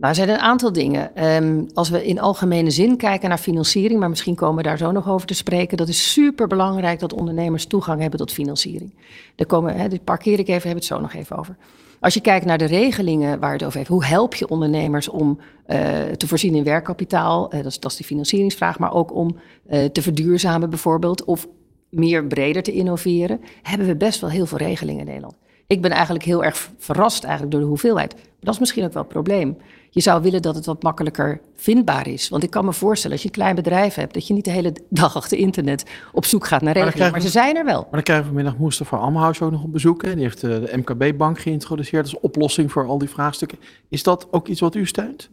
Nou, 0.02 0.14
er 0.14 0.20
zijn 0.20 0.30
een 0.30 0.38
aantal 0.38 0.72
dingen. 0.72 1.26
Um, 1.26 1.68
als 1.74 1.90
we 1.90 2.06
in 2.06 2.20
algemene 2.20 2.72
zin 2.72 2.98
kijken 2.98 3.30
naar 3.30 3.38
financiering, 3.38 4.00
maar 4.00 4.10
misschien 4.10 4.36
komen 4.36 4.56
we 4.56 4.64
daar 4.64 4.78
zo 4.78 4.92
nog 4.92 5.10
over 5.10 5.28
te 5.28 5.34
spreken, 5.34 5.78
dat 5.78 5.88
is 5.88 6.12
super 6.12 6.48
belangrijk 6.48 7.00
dat 7.00 7.14
ondernemers 7.14 7.66
toegang 7.66 8.02
hebben 8.02 8.20
tot 8.20 8.32
financiering. 8.32 8.94
Daar 9.36 9.48
komen, 9.48 9.76
hè, 9.76 9.88
dit 9.88 10.04
parkeer 10.04 10.40
ik 10.40 10.48
even, 10.48 10.54
hebben 10.54 10.76
het 10.76 10.86
zo 10.86 11.00
nog 11.00 11.14
even 11.14 11.38
over. 11.38 11.56
Als 12.00 12.14
je 12.14 12.22
kijkt 12.22 12.46
naar 12.46 12.58
de 12.58 12.66
regelingen 12.66 13.40
waar 13.40 13.52
het 13.52 13.64
over 13.64 13.78
heeft, 13.78 13.90
hoe 13.90 14.06
help 14.06 14.36
je 14.36 14.48
ondernemers 14.48 15.10
om 15.10 15.40
uh, 15.68 15.78
te 16.18 16.28
voorzien 16.28 16.56
in 16.56 16.64
werkkapitaal? 16.64 17.54
Uh, 17.54 17.64
dat, 17.64 17.72
is, 17.72 17.80
dat 17.80 17.92
is 17.92 17.98
de 17.98 18.04
financieringsvraag, 18.04 18.80
maar 18.80 18.94
ook 18.94 19.16
om 19.16 19.36
uh, 19.72 19.86
te 19.86 20.02
verduurzamen 20.02 20.70
bijvoorbeeld, 20.70 21.24
of 21.24 21.48
meer 21.90 22.26
breder 22.26 22.64
te 22.64 22.72
innoveren, 22.72 23.42
hebben 23.62 23.88
we 23.88 23.96
best 23.96 24.22
wel 24.22 24.30
heel 24.30 24.46
veel 24.46 24.58
regelingen 24.58 25.00
in 25.00 25.06
Nederland. 25.06 25.36
Ik 25.72 25.82
ben 25.82 25.92
eigenlijk 25.92 26.24
heel 26.24 26.44
erg 26.44 26.70
verrast 26.78 27.24
eigenlijk 27.24 27.52
door 27.52 27.62
de 27.62 27.68
hoeveelheid. 27.68 28.14
Maar 28.14 28.24
dat 28.40 28.54
is 28.54 28.60
misschien 28.60 28.84
ook 28.84 28.94
wel 28.94 29.02
het 29.02 29.12
probleem. 29.12 29.58
Je 29.90 30.02
zou 30.02 30.22
willen 30.22 30.42
dat 30.42 30.56
het 30.56 30.66
wat 30.66 30.84
makkelijker 30.84 31.42
vindbaar 31.56 32.08
is. 32.08 32.30
Want 32.30 32.44
ik 32.44 32.50
kan 32.50 32.66
me 32.66 32.74
voorstellen, 32.74 33.12
als 33.12 33.22
je 33.22 33.28
een 33.28 33.36
klein 33.36 33.56
bedrijf 33.56 33.96
hebt, 33.96 34.14
dat 34.14 34.28
je 34.28 34.34
niet 34.34 34.46
de 34.46 34.52
hele 34.52 34.74
dag 34.90 35.16
achter 35.16 35.38
internet 35.38 35.84
op 36.12 36.26
zoek 36.26 36.48
gaat 36.48 36.62
naar 36.62 36.74
regelingen. 36.74 37.00
Maar, 37.00 37.12
maar, 37.12 37.22
ze 37.22 37.30
zijn 37.30 37.58
er 37.58 37.66
wel. 37.66 37.82
Maar 37.82 37.92
dan 37.92 38.04
krijgen 38.04 38.26
we 38.26 38.34
vanmiddag 38.34 38.60
Mustafa 38.62 38.98
Amhaus 38.98 39.42
ook 39.42 39.52
nog 39.52 39.64
op 39.64 39.72
bezoek. 39.72 40.04
Hè. 40.04 40.14
Die 40.14 40.24
heeft 40.24 40.42
de 40.42 40.74
MKB-bank 40.76 41.40
geïntroduceerd 41.40 42.04
als 42.04 42.20
oplossing 42.20 42.72
voor 42.72 42.88
al 42.88 42.98
die 42.98 43.10
vraagstukken. 43.10 43.58
Is 43.90 44.04
dat 44.04 44.28
ook 44.32 44.48
iets 44.48 44.60
wat 44.60 44.76
u 44.76 44.86
steunt? 44.86 45.30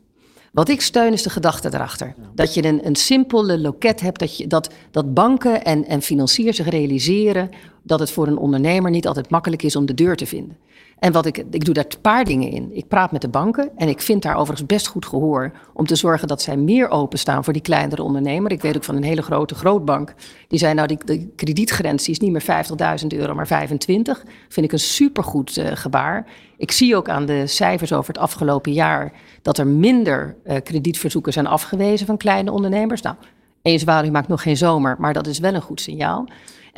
Wat 0.53 0.69
ik 0.69 0.81
steun 0.81 1.13
is 1.13 1.23
de 1.23 1.31
gedachte 1.31 1.69
erachter. 1.75 2.15
Dat 2.35 2.55
je 2.55 2.65
een, 2.65 2.87
een 2.87 2.97
simpele 2.97 3.59
loket 3.59 4.01
hebt, 4.01 4.19
dat, 4.19 4.37
je, 4.37 4.47
dat, 4.47 4.75
dat 4.91 5.15
banken 5.15 5.65
en, 5.65 5.87
en 5.87 6.03
financiers 6.03 6.57
zich 6.57 6.69
realiseren 6.69 7.51
dat 7.89 8.01
het 8.01 8.11
voor 8.11 8.27
een 8.27 8.39
ondernemer 8.39 8.91
niet 8.91 9.07
altijd 9.07 9.31
makkelijk 9.31 9.63
is 9.63 9.77
om 9.77 9.87
de 9.87 9.95
deur 9.95 10.17
te 10.17 10.27
vinden. 10.27 10.57
En 10.99 11.13
wat 11.13 11.27
ik, 11.27 11.45
ik 11.51 11.65
doe 11.65 11.75
daar 11.75 11.85
een 11.89 12.01
paar 12.01 12.25
dingen 12.25 12.51
in. 12.51 12.77
Ik 12.77 12.89
praat 12.89 13.13
met 13.13 13.21
de 13.21 13.29
banken 13.29 13.71
en 13.77 13.89
ik 13.89 14.01
vind 14.01 14.23
daar 14.23 14.37
overigens 14.37 14.67
best 14.67 14.87
goed 14.87 15.07
gehoor 15.07 15.53
om 15.75 15.87
te 15.87 15.97
zorgen 15.97 16.29
dat 16.29 16.43
zij 16.43 16.57
meer 16.57 16.89
openstaan 16.89 17.45
voor 17.45 17.53
die 17.53 17.63
kleinere 17.63 18.03
ondernemer. 18.03 18.53
Ik 18.53 18.63
weet 18.63 18.77
ook 18.77 18.85
van 18.85 18.97
een 18.97 19.03
hele 19.03 19.23
grote 19.23 19.55
grootbank. 19.55 20.15
Die 20.49 20.59
zei 20.59 20.75
nou, 20.75 20.89
die, 20.89 20.99
de 21.05 21.29
kredietgrens 21.37 22.09
is 22.09 22.19
niet 22.19 22.33
meer 22.33 22.65
50.000 23.01 23.07
euro, 23.07 23.35
maar 23.35 23.47
25. 23.47 24.25
Vind 24.49 24.67
ik 24.67 24.73
een 24.73 24.79
supergoed 24.79 25.57
uh, 25.57 25.67
gebaar. 25.75 26.27
Ik 26.57 26.71
zie 26.71 26.97
ook 26.97 27.09
aan 27.09 27.27
de 27.27 27.47
cijfers 27.47 27.93
over 27.93 28.13
het 28.13 28.23
afgelopen 28.23 28.73
jaar 28.73 29.13
dat 29.43 29.59
er 29.59 29.67
minder 29.67 30.37
uh, 30.45 30.57
kredietverzoeken 30.63 31.33
zijn 31.33 31.47
afgewezen 31.47 32.07
van 32.07 32.17
kleine 32.17 32.53
ondernemers. 32.53 33.03
Nou, 33.03 33.17
eens 33.63 33.83
u 33.83 34.11
maakt 34.11 34.29
nog 34.29 34.43
geen 34.43 34.57
zomer, 34.57 34.97
maar 34.99 35.13
dat 35.13 35.27
is 35.27 35.39
wel 35.39 35.55
een 35.55 35.63
goed 35.63 35.81
signaal. 35.81 36.27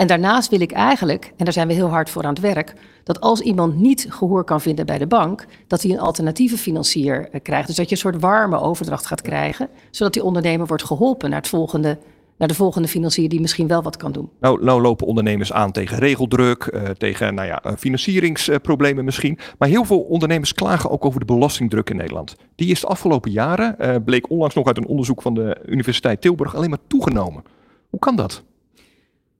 En 0.01 0.07
daarnaast 0.07 0.51
wil 0.51 0.61
ik 0.61 0.73
eigenlijk, 0.73 1.33
en 1.37 1.45
daar 1.45 1.53
zijn 1.53 1.69
we 1.69 1.73
heel 1.73 1.89
hard 1.89 2.11
voor 2.11 2.23
aan 2.23 2.35
het 2.35 2.41
werk, 2.41 2.75
dat 3.05 3.21
als 3.21 3.41
iemand 3.41 3.77
niet 3.77 4.07
gehoor 4.09 4.45
kan 4.45 4.61
vinden 4.61 4.87
bij 4.87 4.99
de 4.99 5.07
bank, 5.07 5.47
dat 5.67 5.83
hij 5.83 5.91
een 5.91 6.01
alternatieve 6.01 6.57
financier 6.57 7.29
eh, 7.33 7.41
krijgt. 7.43 7.67
Dus 7.67 7.77
dat 7.77 7.89
je 7.89 7.95
een 7.95 8.01
soort 8.01 8.21
warme 8.21 8.61
overdracht 8.61 9.07
gaat 9.07 9.23
krijgen, 9.23 9.69
zodat 9.91 10.13
die 10.13 10.25
ondernemer 10.25 10.67
wordt 10.67 10.85
geholpen 10.85 11.31
naar, 11.31 11.39
het 11.39 11.49
volgende, 11.49 11.99
naar 12.37 12.49
de 12.49 12.55
volgende 12.55 12.89
financier 12.89 13.29
die 13.29 13.41
misschien 13.41 13.67
wel 13.67 13.83
wat 13.83 13.97
kan 13.97 14.13
doen. 14.13 14.31
Nou, 14.41 14.65
nou 14.65 14.81
lopen 14.81 15.07
ondernemers 15.07 15.53
aan 15.53 15.73
tegen 15.73 15.99
regeldruk, 15.99 16.71
uh, 16.75 16.83
tegen 16.83 17.35
nou 17.35 17.47
ja, 17.47 17.63
financieringsproblemen 17.79 19.05
misschien. 19.05 19.39
Maar 19.59 19.69
heel 19.69 19.85
veel 19.85 20.01
ondernemers 20.01 20.55
klagen 20.55 20.91
ook 20.91 21.05
over 21.05 21.21
de 21.21 21.27
belastingdruk 21.27 21.91
in 21.91 21.97
Nederland. 21.97 22.37
Die 22.55 22.71
is 22.71 22.81
de 22.81 22.87
afgelopen 22.87 23.31
jaren, 23.31 24.05
bleek 24.05 24.31
onlangs 24.31 24.55
nog 24.55 24.67
uit 24.67 24.77
een 24.77 24.87
onderzoek 24.87 25.23
van 25.23 25.35
de 25.35 25.61
Universiteit 25.67 26.21
Tilburg, 26.21 26.55
alleen 26.55 26.71
maar 26.71 26.87
toegenomen. 26.87 27.43
Hoe 27.91 28.01
kan 28.01 28.17
dat? 28.17 28.43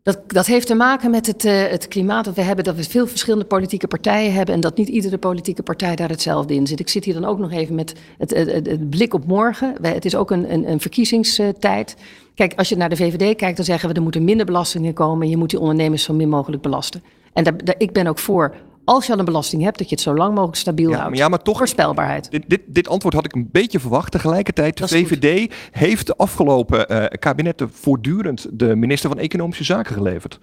Dat, 0.03 0.21
dat 0.27 0.47
heeft 0.47 0.67
te 0.67 0.75
maken 0.75 1.11
met 1.11 1.27
het, 1.27 1.45
uh, 1.45 1.67
het 1.67 1.89
klimaat 1.89 2.25
dat 2.25 2.35
we 2.35 2.43
hebben, 2.43 2.65
dat 2.65 2.77
we 2.77 2.85
veel 2.85 3.07
verschillende 3.07 3.45
politieke 3.45 3.87
partijen 3.87 4.33
hebben 4.33 4.55
en 4.55 4.61
dat 4.61 4.77
niet 4.77 4.89
iedere 4.89 5.19
politieke 5.19 5.63
partij 5.63 5.97
daar 5.97 6.09
hetzelfde 6.09 6.55
in 6.55 6.67
zit. 6.67 6.81
Ik 6.81 6.89
zit 6.89 7.05
hier 7.05 7.15
dan 7.15 7.25
ook 7.25 7.39
nog 7.39 7.53
even 7.53 7.75
met 7.75 7.95
het, 8.19 8.31
het, 8.31 8.91
blik 8.91 9.15
op 9.15 9.27
morgen. 9.27 9.75
Het 9.83 10.05
is 10.05 10.15
ook 10.15 10.31
een, 10.31 10.53
een, 10.53 10.71
een 10.71 10.81
verkiezingstijd. 10.81 11.97
Kijk, 12.35 12.55
als 12.55 12.69
je 12.69 12.77
naar 12.77 12.89
de 12.89 12.97
VVD 12.97 13.37
kijkt, 13.37 13.57
dan 13.57 13.65
zeggen 13.65 13.89
we 13.89 13.95
er 13.95 14.03
moeten 14.03 14.25
minder 14.25 14.47
belastingen 14.47 14.95
komen 14.95 15.23
en 15.23 15.31
je 15.31 15.37
moet 15.37 15.51
die 15.51 15.61
ondernemers 15.61 16.03
zo 16.03 16.15
min 16.15 16.29
mogelijk 16.29 16.63
belasten. 16.63 17.03
En 17.33 17.45
daar, 17.45 17.55
ik 17.79 17.93
ben 17.93 18.07
ook 18.07 18.19
voor 18.19 18.55
als 18.91 19.07
je 19.07 19.13
al 19.13 19.19
een 19.19 19.25
belasting 19.25 19.63
hebt, 19.63 19.79
dat 19.79 19.89
je 19.89 19.95
het 19.95 20.05
zo 20.05 20.15
lang 20.15 20.35
mogelijk 20.35 20.59
stabiel 20.59 20.91
ja, 20.91 20.95
houdt. 20.97 21.11
Maar 21.11 21.19
ja, 21.19 21.29
maar 21.29 21.43
toch. 21.43 21.59
Voorspelbaarheid. 21.59 22.31
Dit, 22.31 22.45
dit, 22.47 22.61
dit, 22.67 22.89
antwoord 22.89 23.15
had 23.15 23.25
ik 23.25 23.35
een 23.35 23.49
beetje 23.53 23.81
verwacht. 23.81 24.13
Tegelijkertijd, 24.13 24.79
de 24.79 24.89
VVD 24.89 25.55
heeft 25.71 26.07
de 26.07 26.17
afgelopen 26.17 26.93
uh, 26.93 27.05
kabinetten 27.19 27.71
voortdurend 27.73 28.47
de 28.53 28.77
minister 28.77 29.11
van 29.11 29.19
Economische 29.19 29.65
Zaken 29.65 29.95
geleverd. 29.95 30.39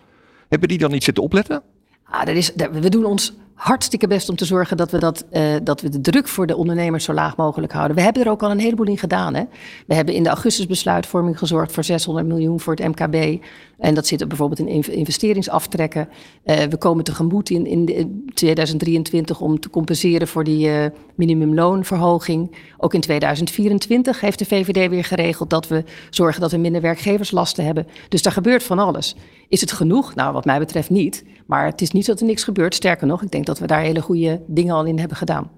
Hebben 0.48 0.70
die 0.70 0.78
dan 0.78 0.92
niet 0.92 1.04
zitten 1.04 1.24
opletten? 1.24 1.64
Ah, 2.10 2.26
dat 2.26 2.36
is, 2.36 2.52
we 2.72 2.90
doen 2.90 3.06
ons 3.06 3.34
hartstikke 3.58 4.08
best 4.08 4.30
om 4.30 4.36
te 4.36 4.46
zorgen 4.46 4.78
dat 4.78 4.92
we, 4.92 5.00
dat, 5.00 5.26
uh, 5.32 5.56
dat 5.64 5.82
we 5.82 5.90
de 5.90 6.02
druk 6.02 6.28
voor 6.28 6.48
de 6.48 6.56
ondernemers 6.56 7.04
zo 7.04 7.14
laag 7.14 7.38
mogelijk 7.38 7.74
houden. 7.74 7.96
We 7.96 8.02
hebben 8.02 8.24
er 8.24 8.30
ook 8.30 8.44
al 8.44 8.52
een 8.52 8.60
heleboel 8.60 8.86
in 8.86 8.98
gedaan. 8.98 9.34
Hè? 9.34 9.44
We 9.88 9.94
hebben 9.94 10.14
in 10.14 10.24
de 10.24 10.30
augustusbesluitvorming 10.30 11.38
gezorgd 11.38 11.72
voor 11.72 11.84
600 11.84 12.28
miljoen 12.28 12.60
voor 12.60 12.76
het 12.76 12.88
MKB. 12.88 13.44
En 13.78 13.94
dat 13.94 14.08
zit 14.08 14.28
bijvoorbeeld 14.28 14.60
in 14.60 14.84
investeringsaftrekken. 14.84 16.10
Uh, 16.46 16.56
we 16.56 16.78
komen 16.78 17.04
tegemoet 17.04 17.50
in, 17.50 17.66
in 17.66 18.30
2023 18.34 19.42
om 19.42 19.60
te 19.60 19.70
compenseren 19.70 20.28
voor 20.28 20.44
die 20.44 20.68
uh, 20.68 20.86
minimumloonverhoging. 21.16 22.56
Ook 22.78 22.94
in 22.94 23.02
2024 23.02 24.20
heeft 24.22 24.40
de 24.40 24.46
VVD 24.46 24.90
weer 24.90 25.04
geregeld 25.04 25.50
dat 25.50 25.68
we 25.68 25.84
zorgen 26.10 26.42
dat 26.42 26.52
we 26.52 26.58
minder 26.58 26.82
werkgeverslasten 26.82 27.66
hebben. 27.66 27.88
Dus 28.10 28.22
daar 28.22 28.34
gebeurt 28.34 28.64
van 28.64 28.80
alles. 28.80 29.16
Is 29.50 29.62
het 29.62 29.72
genoeg? 29.72 30.16
Nou, 30.16 30.34
wat 30.34 30.46
mij 30.46 30.60
betreft 30.60 30.90
niet. 30.90 31.24
Maar 31.48 31.66
het 31.66 31.82
is 31.82 31.92
niet 31.92 32.06
dat 32.06 32.20
er 32.20 32.26
niks 32.26 32.44
gebeurt. 32.44 32.76
Sterker 32.76 33.08
nog, 33.08 33.22
ik 33.22 33.32
denk 33.32 33.46
dat 33.46 33.60
we 33.60 33.68
daar 33.68 33.82
hele 33.82 34.02
goede 34.02 34.42
dingen 34.48 34.76
al 34.76 34.86
in 34.86 35.00
hebben 35.00 35.18
gedaan. 35.18 35.50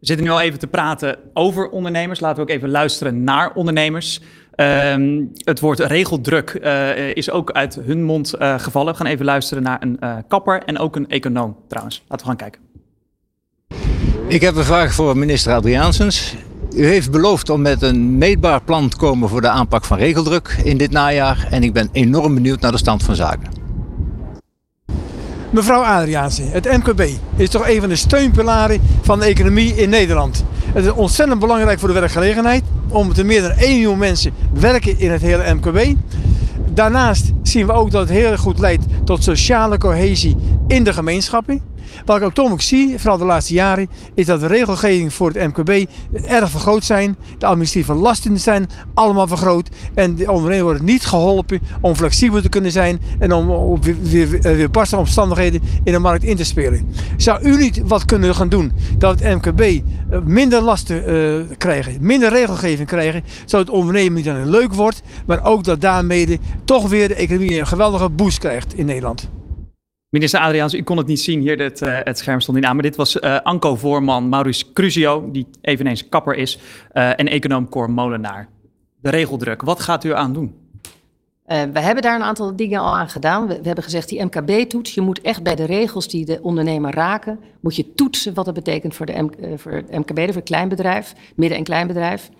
We 0.00 0.06
zitten 0.06 0.26
nu 0.26 0.32
al 0.32 0.40
even 0.40 0.58
te 0.58 0.66
praten 0.66 1.18
over 1.34 1.68
ondernemers. 1.68 2.20
Laten 2.20 2.36
we 2.36 2.42
ook 2.42 2.56
even 2.56 2.70
luisteren 2.70 3.24
naar 3.24 3.52
ondernemers. 3.54 4.20
Um, 4.56 5.32
het 5.44 5.60
woord 5.60 5.78
regeldruk 5.78 6.58
uh, 6.62 7.14
is 7.14 7.30
ook 7.30 7.52
uit 7.52 7.74
hun 7.74 8.04
mond 8.04 8.34
uh, 8.38 8.58
gevallen. 8.58 8.92
We 8.92 8.98
gaan 8.98 9.06
even 9.06 9.24
luisteren 9.24 9.62
naar 9.62 9.82
een 9.82 9.96
uh, 10.00 10.16
kapper 10.28 10.62
en 10.62 10.78
ook 10.78 10.96
een 10.96 11.08
econoom 11.08 11.56
trouwens. 11.68 12.04
Laten 12.08 12.26
we 12.26 12.32
gaan 12.32 12.50
kijken. 12.50 12.60
Ik 14.28 14.40
heb 14.40 14.56
een 14.56 14.64
vraag 14.64 14.92
voor 14.92 15.16
minister 15.16 15.52
Adriaansens. 15.52 16.34
U 16.76 16.86
heeft 16.86 17.10
beloofd 17.10 17.50
om 17.50 17.62
met 17.62 17.82
een 17.82 18.18
meetbaar 18.18 18.62
plan 18.62 18.88
te 18.88 18.96
komen 18.96 19.28
voor 19.28 19.40
de 19.40 19.48
aanpak 19.48 19.84
van 19.84 19.98
regeldruk 19.98 20.60
in 20.64 20.78
dit 20.78 20.90
najaar. 20.90 21.48
En 21.50 21.62
ik 21.62 21.72
ben 21.72 21.88
enorm 21.92 22.34
benieuwd 22.34 22.60
naar 22.60 22.72
de 22.72 22.78
stand 22.78 23.02
van 23.02 23.14
zaken. 23.14 23.57
Mevrouw 25.50 25.82
Adriaanse, 25.82 26.42
het 26.42 26.64
MKB 26.64 27.02
is 27.36 27.50
toch 27.50 27.68
een 27.68 27.80
van 27.80 27.88
de 27.88 27.96
steunpilaren 27.96 28.80
van 29.02 29.18
de 29.18 29.24
economie 29.24 29.74
in 29.74 29.88
Nederland. 29.88 30.44
Het 30.72 30.84
is 30.84 30.90
ontzettend 30.90 31.40
belangrijk 31.40 31.78
voor 31.78 31.88
de 31.88 31.94
werkgelegenheid. 31.94 32.62
Om 32.88 33.12
te 33.12 33.24
meer 33.24 33.42
dan 33.42 33.50
1 33.50 33.72
miljoen 33.72 33.98
mensen 33.98 34.32
werken 34.52 34.98
in 34.98 35.10
het 35.10 35.22
hele 35.22 35.54
MKB. 35.54 35.94
Daarnaast 36.70 37.32
zien 37.42 37.66
we 37.66 37.72
ook 37.72 37.90
dat 37.90 38.00
het 38.00 38.18
heel 38.18 38.36
goed 38.36 38.58
leidt 38.58 38.84
tot 39.04 39.22
sociale 39.22 39.78
cohesie 39.78 40.36
in 40.66 40.84
de 40.84 40.92
gemeenschappen. 40.92 41.62
Wat 42.04 42.16
ik 42.16 42.22
ook 42.22 42.34
toch 42.34 42.62
zie, 42.62 42.98
vooral 42.98 43.18
de 43.18 43.24
laatste 43.24 43.54
jaren, 43.54 43.88
is 44.14 44.26
dat 44.26 44.40
de 44.40 44.46
regelgeving 44.46 45.12
voor 45.12 45.30
het 45.32 45.56
MKB 45.56 45.90
erg 46.26 46.50
vergroot 46.50 46.84
zijn. 46.84 47.16
De 47.38 47.46
administratieve 47.46 47.94
lasten 47.94 48.40
zijn 48.40 48.68
allemaal 48.94 49.26
vergroot. 49.26 49.68
En 49.94 50.14
de 50.14 50.30
ondernemers 50.30 50.62
worden 50.62 50.84
niet 50.84 51.06
geholpen 51.06 51.60
om 51.80 51.94
flexibel 51.94 52.40
te 52.40 52.48
kunnen 52.48 52.72
zijn 52.72 53.00
en 53.18 53.32
om 53.32 53.50
op 53.50 53.84
weer, 53.84 54.28
weer, 54.40 54.70
passende 54.70 55.00
omstandigheden 55.00 55.62
in 55.84 55.92
de 55.92 55.98
markt 55.98 56.24
in 56.24 56.36
te 56.36 56.44
spelen. 56.44 56.88
Zou 57.16 57.42
u 57.42 57.56
niet 57.56 57.80
wat 57.84 58.04
kunnen 58.04 58.34
gaan 58.34 58.48
doen 58.48 58.72
dat 58.98 59.20
het 59.20 59.34
MKB 59.34 59.82
minder 60.24 60.62
lasten 60.62 61.12
uh, 61.12 61.56
krijgen, 61.58 61.96
minder 62.00 62.30
regelgeving 62.30 62.88
krijgen, 62.88 63.22
zodat 63.44 63.66
het 63.66 63.76
ondernemen 63.76 64.14
niet 64.14 64.28
alleen 64.28 64.50
leuk 64.50 64.74
wordt, 64.74 65.02
maar 65.26 65.44
ook 65.44 65.64
dat 65.64 65.80
daarmee 65.80 66.40
toch 66.64 66.88
weer 66.88 67.08
de 67.08 67.14
economie 67.14 67.58
een 67.58 67.66
geweldige 67.66 68.08
boost 68.08 68.38
krijgt 68.38 68.74
in 68.74 68.86
Nederland? 68.86 69.37
Minister 70.10 70.40
Adriaans, 70.40 70.74
u 70.74 70.82
kon 70.82 70.96
het 70.96 71.06
niet 71.06 71.20
zien 71.20 71.40
hier, 71.40 71.58
het, 71.58 71.82
uh, 71.82 71.98
het 72.02 72.18
scherm 72.18 72.40
stond 72.40 72.56
niet 72.56 72.66
aan, 72.66 72.74
maar 72.74 72.82
dit 72.82 72.96
was 72.96 73.16
uh, 73.16 73.40
ANCO-voorman 73.40 74.28
Maurice 74.28 74.72
Cruzio, 74.72 75.30
die 75.30 75.46
eveneens 75.60 76.08
kapper 76.08 76.34
is, 76.34 76.58
uh, 76.92 77.20
en 77.20 77.28
econoom 77.28 77.68
Cor 77.68 77.90
Molenaar. 77.90 78.48
De 79.00 79.10
regeldruk, 79.10 79.62
wat 79.62 79.80
gaat 79.80 80.04
u 80.04 80.14
aan 80.14 80.32
doen? 80.32 80.66
we 81.72 81.80
hebben 81.80 82.02
daar 82.02 82.14
een 82.14 82.22
aantal 82.22 82.56
dingen 82.56 82.80
al 82.80 82.96
aan 82.96 83.08
gedaan. 83.08 83.46
We, 83.46 83.60
hebben 83.62 83.84
gezegd, 83.84 84.08
die 84.08 84.24
MKB-toets, 84.24 84.94
je 84.94 85.00
moet 85.00 85.20
echt 85.20 85.42
bij 85.42 85.54
de 85.54 85.64
regels 85.64 86.08
die 86.08 86.24
de 86.24 86.38
ondernemer 86.42 86.94
raken, 86.94 87.40
moet 87.60 87.76
je 87.76 87.94
toetsen 87.94 88.34
wat 88.34 88.44
dat 88.44 88.54
betekent 88.54 88.94
voor, 88.94 89.06
de 89.06 89.28
voor 89.56 89.72
het 89.72 89.90
MKB, 89.90 90.18
voor 90.18 90.34
het 90.34 90.42
kleinbedrijf, 90.42 91.14
midden- 91.36 91.58
en 91.58 91.64
kleinbedrijf. 91.64 92.30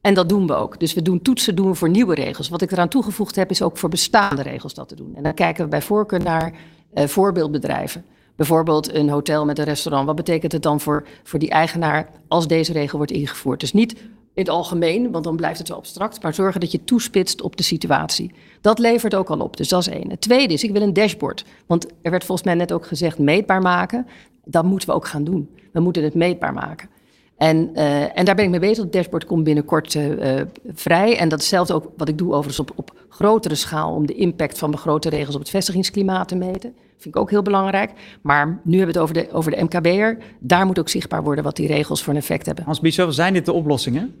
En 0.00 0.14
dat 0.14 0.28
doen 0.28 0.46
we 0.46 0.54
ook. 0.54 0.80
Dus 0.80 0.94
we 0.94 1.02
doen 1.02 1.22
toetsen 1.22 1.54
doen 1.54 1.68
we 1.68 1.74
voor 1.74 1.88
nieuwe 1.88 2.14
regels. 2.14 2.48
Wat 2.48 2.62
ik 2.62 2.70
eraan 2.70 2.88
toegevoegd 2.88 3.36
heb, 3.36 3.50
is 3.50 3.62
ook 3.62 3.78
voor 3.78 3.88
bestaande 3.88 4.42
regels 4.42 4.74
dat 4.74 4.88
te 4.88 4.94
doen. 4.94 5.14
En 5.16 5.22
dan 5.22 5.34
kijken 5.34 5.64
we 5.64 5.70
bij 5.70 5.82
voorkeur 5.82 6.22
naar 6.22 6.52
uh, 6.98 7.04
voorbeeldbedrijven. 7.04 8.04
Bijvoorbeeld 8.36 8.94
een 8.94 9.08
hotel 9.08 9.44
met 9.44 9.58
een 9.58 9.64
restaurant. 9.64 10.06
Wat 10.06 10.16
betekent 10.16 10.52
het 10.52 10.62
dan 10.62 10.80
voor, 10.80 11.06
voor 11.22 11.38
die 11.38 11.50
eigenaar 11.50 12.08
als 12.28 12.46
deze 12.46 12.72
regel 12.72 12.96
wordt 12.96 13.12
ingevoerd? 13.12 13.60
Dus 13.60 13.72
niet 13.72 13.92
in 14.36 14.42
het 14.42 14.48
algemeen, 14.48 15.10
want 15.10 15.24
dan 15.24 15.36
blijft 15.36 15.58
het 15.58 15.68
wel 15.68 15.76
abstract, 15.76 16.22
maar 16.22 16.34
zorgen 16.34 16.60
dat 16.60 16.72
je 16.72 16.84
toespitst 16.84 17.42
op 17.42 17.56
de 17.56 17.62
situatie. 17.62 18.34
Dat 18.60 18.78
levert 18.78 19.14
ook 19.14 19.30
al 19.30 19.38
op, 19.38 19.56
dus 19.56 19.68
dat 19.68 19.80
is 19.80 19.88
één. 19.88 20.10
Het 20.10 20.20
tweede 20.20 20.52
is, 20.52 20.64
ik 20.64 20.72
wil 20.72 20.82
een 20.82 20.92
dashboard. 20.92 21.44
Want 21.66 21.86
er 22.02 22.10
werd 22.10 22.24
volgens 22.24 22.46
mij 22.46 22.56
net 22.56 22.72
ook 22.72 22.86
gezegd, 22.86 23.18
meetbaar 23.18 23.60
maken. 23.60 24.06
Dat 24.44 24.64
moeten 24.64 24.88
we 24.88 24.94
ook 24.94 25.06
gaan 25.06 25.24
doen. 25.24 25.48
We 25.72 25.80
moeten 25.80 26.02
het 26.02 26.14
meetbaar 26.14 26.52
maken. 26.52 26.88
En, 27.36 27.70
uh, 27.74 28.18
en 28.18 28.24
daar 28.24 28.34
ben 28.34 28.44
ik 28.44 28.50
mee 28.50 28.60
bezig. 28.60 28.84
Het 28.84 28.92
dashboard 28.92 29.24
komt 29.24 29.44
binnenkort 29.44 29.94
uh, 29.94 30.40
vrij. 30.74 31.18
En 31.18 31.28
dat 31.28 31.38
is 31.38 31.44
hetzelfde 31.44 31.74
ook 31.74 31.92
wat 31.96 32.08
ik 32.08 32.18
doe 32.18 32.28
overigens 32.32 32.60
op, 32.60 32.72
op 32.74 32.96
grotere 33.08 33.54
schaal... 33.54 33.94
om 33.94 34.06
de 34.06 34.14
impact 34.14 34.58
van 34.58 34.70
de 34.70 34.76
grote 34.76 35.08
regels 35.08 35.34
op 35.34 35.40
het 35.40 35.50
vestigingsklimaat 35.50 36.28
te 36.28 36.36
meten. 36.36 36.74
Vind 36.98 37.14
ik 37.14 37.20
ook 37.20 37.30
heel 37.30 37.42
belangrijk. 37.42 37.92
Maar 38.22 38.60
nu 38.64 38.78
hebben 38.78 38.94
we 38.94 39.00
het 39.00 39.10
over 39.10 39.14
de, 39.14 39.32
over 39.32 39.50
de 39.50 39.62
MKB'er. 39.62 40.18
Daar 40.40 40.66
moet 40.66 40.78
ook 40.78 40.88
zichtbaar 40.88 41.22
worden 41.22 41.44
wat 41.44 41.56
die 41.56 41.66
regels 41.66 42.02
voor 42.02 42.12
een 42.12 42.18
effect 42.18 42.46
hebben. 42.46 42.64
Hans 42.64 42.80
Biesel, 42.80 43.12
zijn 43.12 43.32
dit 43.32 43.44
de 43.44 43.52
oplossingen? 43.52 44.14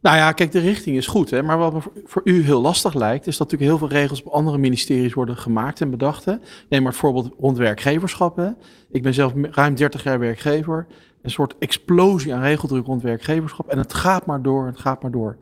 Nou 0.00 0.16
ja, 0.16 0.32
kijk, 0.32 0.52
de 0.52 0.58
richting 0.58 0.96
is 0.96 1.06
goed. 1.06 1.30
Hè? 1.30 1.42
Maar 1.42 1.58
wat 1.58 1.72
me 1.72 1.80
voor 2.04 2.22
u 2.24 2.42
heel 2.42 2.60
lastig 2.60 2.94
lijkt, 2.94 3.26
is 3.26 3.36
dat 3.36 3.50
natuurlijk 3.50 3.78
heel 3.78 3.88
veel 3.88 3.98
regels 3.98 4.22
op 4.22 4.32
andere 4.32 4.58
ministeries 4.58 5.14
worden 5.14 5.36
gemaakt 5.36 5.80
en 5.80 5.90
bedacht. 5.90 6.24
Hè? 6.24 6.34
Neem 6.68 6.82
maar 6.82 6.92
het 6.92 7.00
voorbeeld 7.00 7.34
rond 7.38 7.56
werkgeverschap. 7.56 8.36
Hè? 8.36 8.48
Ik 8.90 9.02
ben 9.02 9.14
zelf 9.14 9.32
ruim 9.50 9.74
30 9.74 10.02
jaar 10.02 10.18
werkgever 10.18 10.86
een 11.22 11.30
soort 11.30 11.54
explosie 11.58 12.34
aan 12.34 12.42
regeldruk 12.42 12.86
rond 12.86 13.02
werkgeverschap. 13.02 13.68
En 13.68 13.78
het 13.78 13.94
gaat 13.94 14.26
maar 14.26 14.42
door, 14.42 14.66
het 14.66 14.78
gaat 14.78 15.02
maar 15.02 15.10
door. 15.10 15.36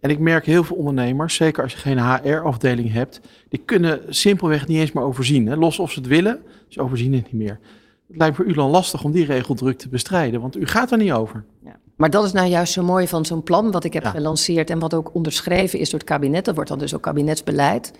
En 0.00 0.10
ik 0.10 0.18
merk 0.18 0.46
heel 0.46 0.64
veel 0.64 0.76
ondernemers, 0.76 1.34
zeker 1.34 1.62
als 1.62 1.72
je 1.72 1.78
geen 1.78 1.98
HR-afdeling 1.98 2.92
hebt, 2.92 3.20
die 3.48 3.62
kunnen 3.64 4.00
simpelweg 4.08 4.66
niet 4.66 4.78
eens 4.78 4.92
meer 4.92 5.04
overzien. 5.04 5.46
Hè. 5.46 5.56
Los 5.56 5.78
of 5.78 5.90
ze 5.90 5.98
het 5.98 6.08
willen, 6.08 6.40
ze 6.68 6.80
overzien 6.80 7.14
het 7.14 7.24
niet 7.24 7.42
meer. 7.42 7.58
Het 8.08 8.16
lijkt 8.16 8.36
voor 8.36 8.44
u 8.44 8.52
dan 8.52 8.70
lastig 8.70 9.04
om 9.04 9.12
die 9.12 9.24
regeldruk 9.24 9.78
te 9.78 9.88
bestrijden, 9.88 10.40
want 10.40 10.56
u 10.56 10.66
gaat 10.66 10.90
er 10.90 10.98
niet 10.98 11.12
over. 11.12 11.44
Ja. 11.64 11.76
Maar 11.96 12.10
dat 12.10 12.24
is 12.24 12.32
nou 12.32 12.48
juist 12.48 12.72
zo 12.72 12.82
mooi 12.82 13.08
van 13.08 13.24
zo'n 13.24 13.42
plan 13.42 13.70
wat 13.70 13.84
ik 13.84 13.92
heb 13.92 14.04
gelanceerd 14.04 14.70
en 14.70 14.78
wat 14.78 14.94
ook 14.94 15.14
onderschreven 15.14 15.78
is 15.78 15.90
door 15.90 15.98
het 15.98 16.08
kabinet. 16.08 16.44
Dat 16.44 16.54
wordt 16.54 16.70
dan 16.70 16.78
dus 16.78 16.94
ook 16.94 17.02
kabinetsbeleid. 17.02 17.92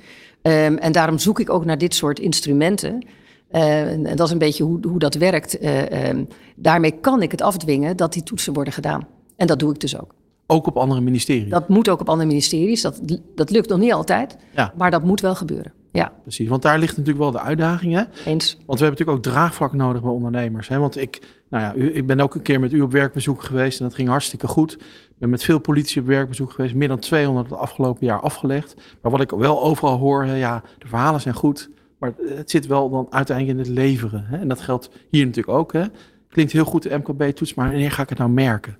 Ehm, 0.42 0.76
en 0.76 0.92
daarom 0.92 1.18
zoek 1.18 1.40
ik 1.40 1.50
ook 1.50 1.64
naar 1.64 1.78
dit 1.78 1.94
soort 1.94 2.18
instrumenten. 2.18 3.06
Uh, 3.52 3.92
en 3.92 4.16
dat 4.16 4.26
is 4.26 4.32
een 4.32 4.38
beetje 4.38 4.64
hoe, 4.64 4.78
hoe 4.88 4.98
dat 4.98 5.14
werkt. 5.14 5.62
Uh, 5.62 6.08
um, 6.08 6.28
daarmee 6.56 6.90
kan 7.00 7.22
ik 7.22 7.30
het 7.30 7.42
afdwingen 7.42 7.96
dat 7.96 8.12
die 8.12 8.22
toetsen 8.22 8.52
worden 8.52 8.72
gedaan. 8.72 9.06
En 9.36 9.46
dat 9.46 9.58
doe 9.58 9.72
ik 9.72 9.80
dus 9.80 10.00
ook. 10.00 10.14
Ook 10.50 10.66
op 10.66 10.76
andere 10.76 11.00
ministeries? 11.00 11.50
Dat 11.50 11.68
moet 11.68 11.88
ook 11.88 12.00
op 12.00 12.08
andere 12.08 12.28
ministeries. 12.28 12.82
Dat, 12.82 13.00
dat 13.34 13.50
lukt 13.50 13.68
nog 13.68 13.78
niet 13.78 13.92
altijd, 13.92 14.36
ja. 14.54 14.72
maar 14.76 14.90
dat 14.90 15.02
moet 15.02 15.20
wel 15.20 15.34
gebeuren. 15.34 15.72
Ja. 15.92 16.12
Precies, 16.22 16.48
want 16.48 16.62
daar 16.62 16.78
ligt 16.78 16.96
natuurlijk 16.96 17.24
wel 17.24 17.30
de 17.30 17.40
uitdaging. 17.40 17.94
Hè? 17.94 18.02
Eens. 18.24 18.54
Want 18.66 18.78
we 18.78 18.84
hebben 18.84 18.98
natuurlijk 18.98 19.16
ook 19.16 19.22
draagvlak 19.34 19.72
nodig 19.72 20.02
bij 20.02 20.10
ondernemers. 20.10 20.68
Hè? 20.68 20.78
Want 20.78 20.96
ik, 20.96 21.42
nou 21.50 21.62
ja, 21.64 21.74
u, 21.74 21.94
ik 21.94 22.06
ben 22.06 22.20
ook 22.20 22.34
een 22.34 22.42
keer 22.42 22.60
met 22.60 22.72
u 22.72 22.80
op 22.80 22.92
werkbezoek 22.92 23.42
geweest 23.42 23.78
en 23.78 23.84
dat 23.84 23.94
ging 23.94 24.08
hartstikke 24.08 24.46
goed. 24.46 24.72
Ik 24.72 25.18
ben 25.18 25.30
met 25.30 25.44
veel 25.44 25.58
politie 25.58 26.00
op 26.00 26.06
werkbezoek 26.06 26.50
geweest, 26.50 26.74
meer 26.74 26.88
dan 26.88 26.98
200 26.98 27.50
het 27.50 27.58
afgelopen 27.58 28.06
jaar 28.06 28.20
afgelegd. 28.20 28.74
Maar 29.02 29.12
wat 29.12 29.20
ik 29.20 29.30
wel 29.30 29.62
overal 29.62 29.98
hoor, 29.98 30.26
ja, 30.26 30.62
de 30.78 30.86
verhalen 30.86 31.20
zijn 31.20 31.34
goed, 31.34 31.70
maar 31.98 32.12
het 32.36 32.50
zit 32.50 32.66
wel 32.66 32.90
dan 32.90 33.06
uiteindelijk 33.10 33.58
in 33.58 33.64
het 33.64 33.74
leveren. 33.74 34.24
Hè? 34.24 34.36
En 34.36 34.48
dat 34.48 34.60
geldt 34.60 34.90
hier 35.10 35.26
natuurlijk 35.26 35.58
ook. 35.58 35.72
Hè? 35.72 35.84
Klinkt 36.28 36.52
heel 36.52 36.64
goed 36.64 36.82
de 36.82 36.98
MKB-toets, 37.04 37.54
maar 37.54 37.70
wanneer 37.70 37.90
ga 37.90 38.02
ik 38.02 38.08
het 38.08 38.18
nou 38.18 38.30
merken? 38.30 38.78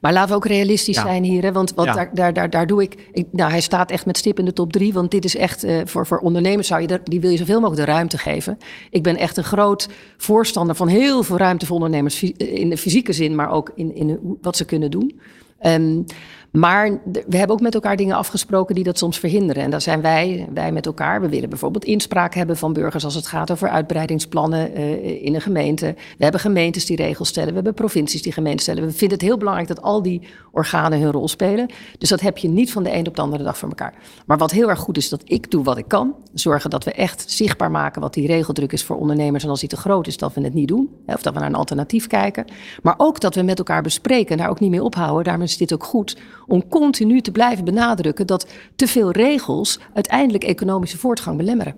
Maar 0.00 0.12
laten 0.12 0.28
we 0.28 0.34
ook 0.34 0.46
realistisch 0.46 0.96
zijn 0.96 1.24
hier. 1.24 1.42
Hè? 1.42 1.52
Want 1.52 1.74
wat 1.74 1.84
ja. 1.84 1.94
daar, 1.94 2.10
daar, 2.14 2.32
daar, 2.32 2.50
daar 2.50 2.66
doe 2.66 2.82
ik, 2.82 3.08
ik, 3.12 3.26
Nou, 3.32 3.50
hij 3.50 3.60
staat 3.60 3.90
echt 3.90 4.06
met 4.06 4.16
stip 4.16 4.38
in 4.38 4.44
de 4.44 4.52
top 4.52 4.72
drie. 4.72 4.92
Want 4.92 5.10
dit 5.10 5.24
is 5.24 5.36
echt 5.36 5.64
uh, 5.64 5.80
voor, 5.84 6.06
voor 6.06 6.18
ondernemers 6.18 6.68
zou 6.68 6.80
je 6.80 6.88
er, 6.88 7.00
die 7.04 7.20
wil 7.20 7.30
je 7.30 7.36
zoveel 7.36 7.60
mogelijk 7.60 7.86
de 7.86 7.92
ruimte 7.92 8.18
geven. 8.18 8.58
Ik 8.90 9.02
ben 9.02 9.16
echt 9.16 9.36
een 9.36 9.44
groot 9.44 9.88
voorstander 10.16 10.74
van 10.74 10.88
heel 10.88 11.22
veel 11.22 11.36
ruimte 11.36 11.66
voor 11.66 11.76
ondernemers. 11.76 12.22
In 12.36 12.70
de 12.70 12.76
fysieke 12.76 13.12
zin, 13.12 13.34
maar 13.34 13.50
ook 13.50 13.72
in, 13.74 13.94
in 13.94 14.38
wat 14.40 14.56
ze 14.56 14.64
kunnen 14.64 14.90
doen. 14.90 15.20
Um, 15.66 16.04
maar 16.52 17.00
we 17.04 17.36
hebben 17.36 17.56
ook 17.56 17.62
met 17.62 17.74
elkaar 17.74 17.96
dingen 17.96 18.16
afgesproken 18.16 18.74
die 18.74 18.84
dat 18.84 18.98
soms 18.98 19.18
verhinderen. 19.18 19.62
En 19.62 19.70
daar 19.70 19.80
zijn 19.80 20.00
wij, 20.00 20.48
wij 20.54 20.72
met 20.72 20.86
elkaar. 20.86 21.20
We 21.20 21.28
willen 21.28 21.48
bijvoorbeeld 21.48 21.84
inspraak 21.84 22.34
hebben 22.34 22.56
van 22.56 22.72
burgers 22.72 23.04
als 23.04 23.14
het 23.14 23.26
gaat 23.26 23.50
over 23.50 23.68
uitbreidingsplannen 23.68 24.78
uh, 24.78 25.24
in 25.24 25.34
een 25.34 25.40
gemeente. 25.40 25.94
We 26.18 26.22
hebben 26.22 26.40
gemeentes 26.40 26.86
die 26.86 26.96
regels 26.96 27.28
stellen. 27.28 27.48
We 27.48 27.54
hebben 27.54 27.74
provincies 27.74 28.22
die 28.22 28.32
gemeenten 28.32 28.62
stellen. 28.62 28.84
We 28.84 28.90
vinden 28.90 29.18
het 29.18 29.26
heel 29.26 29.36
belangrijk 29.36 29.68
dat 29.68 29.82
al 29.82 30.02
die 30.02 30.22
organen 30.52 31.00
hun 31.00 31.12
rol 31.12 31.28
spelen. 31.28 31.68
Dus 31.98 32.08
dat 32.08 32.20
heb 32.20 32.38
je 32.38 32.48
niet 32.48 32.72
van 32.72 32.82
de 32.82 32.94
een 32.94 33.06
op 33.06 33.16
de 33.16 33.22
andere 33.22 33.42
dag 33.42 33.58
voor 33.58 33.68
elkaar. 33.68 33.94
Maar 34.26 34.38
wat 34.38 34.50
heel 34.50 34.68
erg 34.68 34.78
goed 34.78 34.96
is, 34.96 35.08
dat 35.08 35.22
ik 35.24 35.50
doe 35.50 35.64
wat 35.64 35.78
ik 35.78 35.88
kan. 35.88 36.14
Zorgen 36.34 36.70
dat 36.70 36.84
we 36.84 36.92
echt 36.92 37.30
zichtbaar 37.30 37.70
maken 37.70 38.00
wat 38.00 38.14
die 38.14 38.26
regeldruk 38.26 38.72
is 38.72 38.84
voor 38.84 38.96
ondernemers. 38.96 39.44
En 39.44 39.50
als 39.50 39.60
die 39.60 39.68
te 39.68 39.76
groot 39.76 40.06
is, 40.06 40.16
dat 40.16 40.34
we 40.34 40.40
het 40.40 40.54
niet 40.54 40.68
doen. 40.68 40.90
Of 41.06 41.22
dat 41.22 41.32
we 41.32 41.38
naar 41.38 41.48
een 41.48 41.54
alternatief 41.54 42.06
kijken. 42.06 42.44
Maar 42.82 42.94
ook 42.96 43.20
dat 43.20 43.34
we 43.34 43.42
met 43.42 43.58
elkaar 43.58 43.82
bespreken 43.82 44.30
en 44.30 44.36
daar 44.36 44.50
ook 44.50 44.60
niet 44.60 44.70
mee 44.70 44.82
ophouden. 44.82 45.24
Daarom 45.24 45.42
is 45.42 45.56
dit 45.56 45.72
ook 45.72 45.84
goed 45.84 46.16
om 46.46 46.68
continu 46.68 47.20
te 47.20 47.32
blijven 47.32 47.64
benadrukken 47.64 48.26
dat 48.26 48.46
te 48.76 48.86
veel 48.86 49.10
regels 49.10 49.80
uiteindelijk 49.94 50.44
economische 50.44 50.98
voortgang 50.98 51.36
belemmeren. 51.36 51.76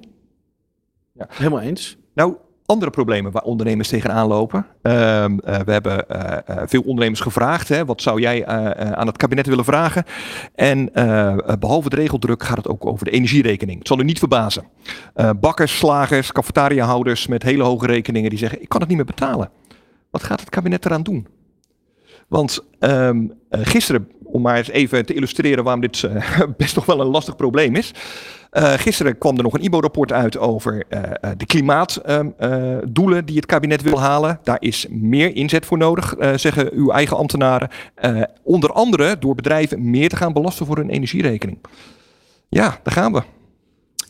Ja, 1.13 1.27
helemaal 1.29 1.61
eens. 1.61 1.97
Nou, 2.15 2.37
andere 2.67 2.91
problemen 2.91 3.33
waar 3.33 3.43
ondernemers 3.43 3.89
tegenaan 3.89 4.29
lopen. 4.29 4.67
Uh, 4.83 4.93
uh, 4.93 5.29
we 5.39 5.73
hebben 5.73 6.05
uh, 6.11 6.63
veel 6.67 6.81
ondernemers 6.81 7.21
gevraagd. 7.21 7.69
Hè, 7.69 7.85
wat 7.85 8.03
zou 8.03 8.21
jij 8.21 8.47
aan 8.97 9.07
het 9.07 9.17
kabinet 9.17 9.47
willen 9.47 9.65
vragen? 9.65 10.05
En 10.55 10.91
behalve 11.59 11.89
de 11.89 11.97
regeldruk 11.97 12.43
gaat 12.43 12.57
het 12.57 12.69
ook 12.69 12.87
over 12.87 13.05
de 13.05 13.11
energierekening. 13.11 13.79
Het 13.79 13.89
zal 13.89 14.01
u 14.01 14.05
niet 14.05 14.19
verbazen. 14.19 14.65
bakkers, 15.41 15.79
slagers, 15.79 16.33
cafetariahouders 16.33 17.27
met 17.27 17.43
hele 17.43 17.63
hoge 17.63 17.87
rekeningen 17.87 18.31
die 18.31 18.39
zeggen: 18.39 18.63
ik 18.63 18.69
kan 18.69 18.81
het 18.81 18.89
niet 18.89 18.99
meer 18.99 19.07
betalen. 19.07 19.51
Wat 20.11 20.23
gaat 20.23 20.41
het 20.41 20.49
kabinet 20.49 20.85
eraan 20.85 21.03
doen? 21.03 21.27
Want 22.29 22.65
um, 22.81 23.33
gisteren, 23.51 24.09
om 24.33 24.43
maar 24.43 24.57
eens 24.57 24.71
even 24.71 25.07
te 25.07 25.15
illustreren 25.15 25.65
waarom 25.65 25.81
dit 25.81 26.03
uh, 26.03 26.41
best 26.57 26.75
nog 26.75 26.85
wel 26.87 27.01
een 27.01 27.07
lastig 27.07 27.37
probleem 27.37 27.77
is. 27.77 27.95
Uh, 28.53 28.73
gisteren 28.73 29.19
kwam 29.19 29.37
er 29.37 29.43
nog 29.43 29.55
een 29.55 29.65
IBO-rapport 29.65 30.13
uit 30.13 30.39
over 30.39 30.85
de 31.37 31.47
klimaatdoelen 31.47 33.25
die 33.25 33.37
het 33.37 33.47
kabinet 33.47 33.83
wil 33.83 34.01
halen. 34.01 34.41
Daar 34.43 34.57
is 34.61 34.87
meer 34.91 35.37
inzet 35.37 35.67
voor 35.67 35.79
nodig, 35.79 36.15
zeggen 36.37 36.73
uw 36.73 36.91
eigen 36.91 37.17
ambtenaren. 37.17 37.69
onder 38.43 38.73
andere 38.73 39.17
door 39.19 39.35
bedrijven 39.35 39.91
meer 39.91 40.09
te 40.09 40.17
gaan 40.17 40.33
belasten 40.33 40.67
voor 40.67 40.77
hun 40.77 40.91
energierekening. 40.91 41.59
Ja, 42.49 42.79
daar 42.83 42.95
gaan 42.95 43.13
we. 43.13 43.23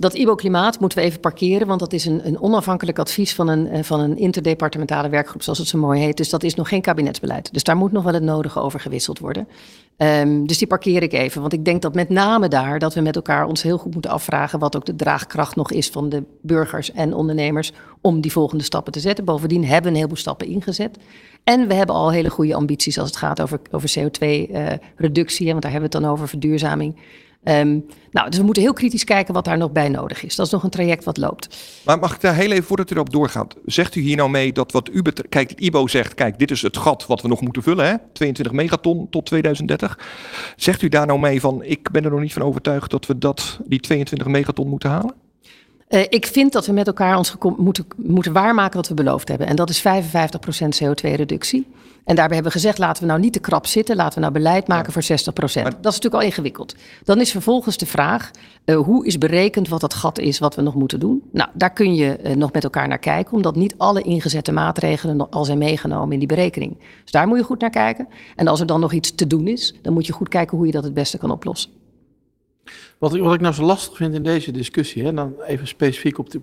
Dat 0.02 0.14
IBO-klimaat 0.14 0.80
moeten 0.80 0.98
we 0.98 1.04
even 1.04 1.20
parkeren, 1.20 1.66
want 1.66 1.80
dat 1.80 1.92
is 1.92 2.04
een, 2.04 2.26
een 2.26 2.40
onafhankelijk 2.40 2.98
advies 2.98 3.34
van 3.34 3.48
een, 3.48 3.84
van 3.84 4.00
een 4.00 4.18
interdepartementale 4.18 5.08
werkgroep, 5.08 5.42
zoals 5.42 5.58
het 5.58 5.68
zo 5.68 5.78
mooi 5.78 6.00
heet. 6.00 6.16
Dus 6.16 6.30
dat 6.30 6.42
is 6.42 6.54
nog 6.54 6.68
geen 6.68 6.80
kabinetsbeleid. 6.80 7.52
Dus 7.52 7.62
daar 7.62 7.76
moet 7.76 7.92
nog 7.92 8.04
wel 8.04 8.14
het 8.14 8.22
nodige 8.22 8.60
over 8.60 8.80
gewisseld 8.80 9.18
worden. 9.18 9.48
Um, 9.96 10.46
dus 10.46 10.58
die 10.58 10.66
parkeer 10.66 11.02
ik 11.02 11.12
even, 11.12 11.40
want 11.40 11.52
ik 11.52 11.64
denk 11.64 11.82
dat 11.82 11.94
met 11.94 12.08
name 12.08 12.48
daar 12.48 12.78
dat 12.78 12.94
we 12.94 13.00
met 13.00 13.16
elkaar 13.16 13.46
ons 13.46 13.62
heel 13.62 13.78
goed 13.78 13.92
moeten 13.92 14.10
afvragen 14.10 14.58
wat 14.58 14.76
ook 14.76 14.84
de 14.84 14.96
draagkracht 14.96 15.56
nog 15.56 15.70
is 15.70 15.88
van 15.88 16.08
de 16.08 16.22
burgers 16.40 16.92
en 16.92 17.14
ondernemers 17.14 17.72
om 18.00 18.20
die 18.20 18.32
volgende 18.32 18.64
stappen 18.64 18.92
te 18.92 19.00
zetten. 19.00 19.24
Bovendien 19.24 19.64
hebben 19.64 19.82
we 19.82 19.88
een 19.88 19.94
heleboel 19.94 20.16
stappen 20.16 20.46
ingezet. 20.46 20.98
En 21.44 21.68
we 21.68 21.74
hebben 21.74 21.94
al 21.94 22.10
hele 22.10 22.30
goede 22.30 22.54
ambities 22.54 22.98
als 22.98 23.08
het 23.08 23.18
gaat 23.18 23.40
over, 23.40 23.60
over 23.70 23.94
CO2-reductie, 23.98 25.46
uh, 25.46 25.50
want 25.50 25.62
daar 25.62 25.72
hebben 25.72 25.90
we 25.90 25.96
het 25.96 26.04
dan 26.04 26.12
over 26.12 26.28
verduurzaming. 26.28 26.96
Um, 27.44 27.86
nou, 28.10 28.28
dus 28.30 28.38
we 28.38 28.44
moeten 28.44 28.62
heel 28.62 28.72
kritisch 28.72 29.04
kijken 29.04 29.34
wat 29.34 29.44
daar 29.44 29.58
nog 29.58 29.72
bij 29.72 29.88
nodig 29.88 30.24
is. 30.24 30.36
Dat 30.36 30.46
is 30.46 30.52
nog 30.52 30.62
een 30.62 30.70
traject 30.70 31.04
wat 31.04 31.16
loopt. 31.16 31.56
Maar 31.84 31.98
mag 31.98 32.14
ik 32.14 32.20
daar 32.20 32.34
heel 32.34 32.50
even 32.50 32.64
voordat 32.64 32.90
u 32.90 32.94
erop 32.94 33.10
doorgaat, 33.10 33.56
zegt 33.64 33.94
u 33.94 34.00
hier 34.00 34.16
nou 34.16 34.30
mee 34.30 34.52
dat 34.52 34.72
wat 34.72 34.88
u 34.92 35.02
betreft, 35.02 35.28
kijk, 35.28 35.52
IBO 35.52 35.86
zegt, 35.86 36.14
kijk, 36.14 36.38
dit 36.38 36.50
is 36.50 36.62
het 36.62 36.76
gat 36.76 37.06
wat 37.06 37.22
we 37.22 37.28
nog 37.28 37.40
moeten 37.40 37.62
vullen, 37.62 37.86
hè? 37.86 37.94
22 38.12 38.54
megaton 38.54 39.06
tot 39.10 39.26
2030. 39.26 39.98
Zegt 40.56 40.82
u 40.82 40.88
daar 40.88 41.06
nou 41.06 41.18
mee 41.18 41.40
van, 41.40 41.62
ik 41.62 41.90
ben 41.90 42.04
er 42.04 42.10
nog 42.10 42.20
niet 42.20 42.32
van 42.32 42.42
overtuigd 42.42 42.90
dat 42.90 43.06
we 43.06 43.18
dat, 43.18 43.60
die 43.66 43.80
22 43.80 44.26
megaton 44.26 44.68
moeten 44.68 44.90
halen? 44.90 45.14
Uh, 45.94 46.00
ik 46.08 46.26
vind 46.26 46.52
dat 46.52 46.66
we 46.66 46.72
met 46.72 46.86
elkaar 46.86 47.16
ons 47.16 47.34
moeten, 47.56 47.86
moeten 47.96 48.32
waarmaken 48.32 48.76
wat 48.76 48.88
we 48.88 48.94
beloofd 48.94 49.28
hebben. 49.28 49.46
En 49.46 49.56
dat 49.56 49.70
is 49.70 49.82
55% 49.82 49.82
CO2-reductie. 50.82 51.66
En 52.04 52.16
daarbij 52.16 52.34
hebben 52.34 52.52
we 52.52 52.58
gezegd, 52.58 52.78
laten 52.78 53.02
we 53.02 53.08
nou 53.08 53.20
niet 53.20 53.32
te 53.32 53.40
krap 53.40 53.66
zitten. 53.66 53.96
Laten 53.96 54.14
we 54.14 54.20
nou 54.20 54.32
beleid 54.32 54.68
maken 54.68 54.92
voor 54.92 55.02
60%. 55.02 55.06
Maar... 55.34 55.62
Dat 55.62 55.64
is 55.64 55.82
natuurlijk 55.82 56.14
al 56.14 56.20
ingewikkeld. 56.20 56.74
Dan 57.04 57.20
is 57.20 57.30
vervolgens 57.30 57.76
de 57.76 57.86
vraag, 57.86 58.30
uh, 58.64 58.76
hoe 58.76 59.06
is 59.06 59.18
berekend 59.18 59.68
wat 59.68 59.80
dat 59.80 59.94
gat 59.94 60.18
is 60.18 60.38
wat 60.38 60.54
we 60.54 60.62
nog 60.62 60.74
moeten 60.74 61.00
doen? 61.00 61.22
Nou, 61.32 61.50
daar 61.54 61.72
kun 61.72 61.94
je 61.94 62.18
uh, 62.22 62.34
nog 62.34 62.52
met 62.52 62.64
elkaar 62.64 62.88
naar 62.88 62.98
kijken. 62.98 63.32
Omdat 63.32 63.56
niet 63.56 63.74
alle 63.76 64.02
ingezette 64.02 64.52
maatregelen 64.52 65.30
al 65.30 65.44
zijn 65.44 65.58
meegenomen 65.58 66.12
in 66.12 66.18
die 66.18 66.28
berekening. 66.28 66.78
Dus 67.02 67.10
daar 67.10 67.26
moet 67.26 67.38
je 67.38 67.44
goed 67.44 67.60
naar 67.60 67.70
kijken. 67.70 68.08
En 68.36 68.48
als 68.48 68.60
er 68.60 68.66
dan 68.66 68.80
nog 68.80 68.92
iets 68.92 69.14
te 69.14 69.26
doen 69.26 69.46
is, 69.46 69.74
dan 69.82 69.92
moet 69.92 70.06
je 70.06 70.12
goed 70.12 70.28
kijken 70.28 70.56
hoe 70.56 70.66
je 70.66 70.72
dat 70.72 70.84
het 70.84 70.94
beste 70.94 71.18
kan 71.18 71.30
oplossen. 71.30 71.81
Wat 72.98 73.14
ik, 73.14 73.22
wat 73.22 73.34
ik 73.34 73.40
nou 73.40 73.54
zo 73.54 73.62
lastig 73.62 73.96
vind 73.96 74.14
in 74.14 74.22
deze 74.22 74.50
discussie, 74.50 75.04
hè, 75.04 75.12
dan 75.14 75.34
even 75.46 75.66
specifiek 75.66 76.18
op 76.18 76.30
die, 76.30 76.40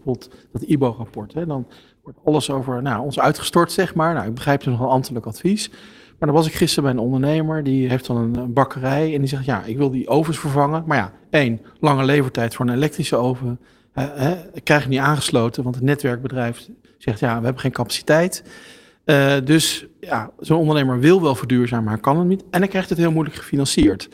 dat 0.52 0.62
IBO-rapport. 0.62 1.34
Dan 1.34 1.68
wordt 2.04 2.20
alles 2.26 2.50
over 2.50 2.82
nou, 2.82 3.04
ons 3.04 3.20
uitgestort, 3.20 3.72
zeg 3.72 3.96
maar. 3.96 4.14
Nou, 4.14 4.28
ik 4.28 4.34
begrijp 4.34 4.60
het 4.60 4.70
nog 4.70 4.80
een 4.80 4.88
ambtelijk 4.88 5.26
advies. 5.26 5.70
Maar 6.20 6.28
dan 6.28 6.38
was 6.38 6.48
ik 6.48 6.54
gisteren 6.54 6.84
bij 6.84 6.94
een 6.94 7.06
ondernemer, 7.06 7.64
die 7.64 7.90
heeft 7.90 8.06
dan 8.06 8.18
een, 8.18 8.54
bakkerij 8.54 9.14
en 9.14 9.20
die 9.20 9.30
zegt, 9.30 9.46
ja, 9.46 9.64
ik 9.64 9.78
wil 9.78 9.92
die 9.92 10.08
ovens 10.08 10.40
vervangen. 10.40 10.84
Maar 10.86 10.98
ja, 10.98 11.14
één, 11.30 11.62
lange 11.80 12.04
levertijd 12.04 12.56
voor 12.56 12.68
een 12.68 12.74
elektrische 12.74 13.16
oven. 13.16 13.60
Hè, 13.94 14.36
ik 14.54 14.64
krijg 14.64 14.88
niet 14.88 15.00
aangesloten, 15.00 15.64
want 15.64 15.76
het 15.76 15.84
netwerkbedrijf 15.84 16.70
zegt, 16.98 17.20
ja, 17.20 17.38
we 17.38 17.44
hebben 17.44 17.62
geen 17.62 17.72
capaciteit. 17.72 18.44
Uh, 19.06 19.34
dus 19.44 19.86
ja, 20.00 20.32
zo'n 20.40 20.60
ondernemer 20.60 21.00
wil 21.00 21.22
wel 21.22 21.36
verduurzamen, 21.36 21.86
maar 21.86 22.00
kan 22.00 22.18
het 22.18 22.28
niet. 22.28 22.44
En 22.50 22.60
hij 22.60 22.70
krijgt 22.70 22.90
het 22.90 22.98
heel 22.98 23.12
moeilijk 23.12 23.36
gefinancierd. 23.36 24.10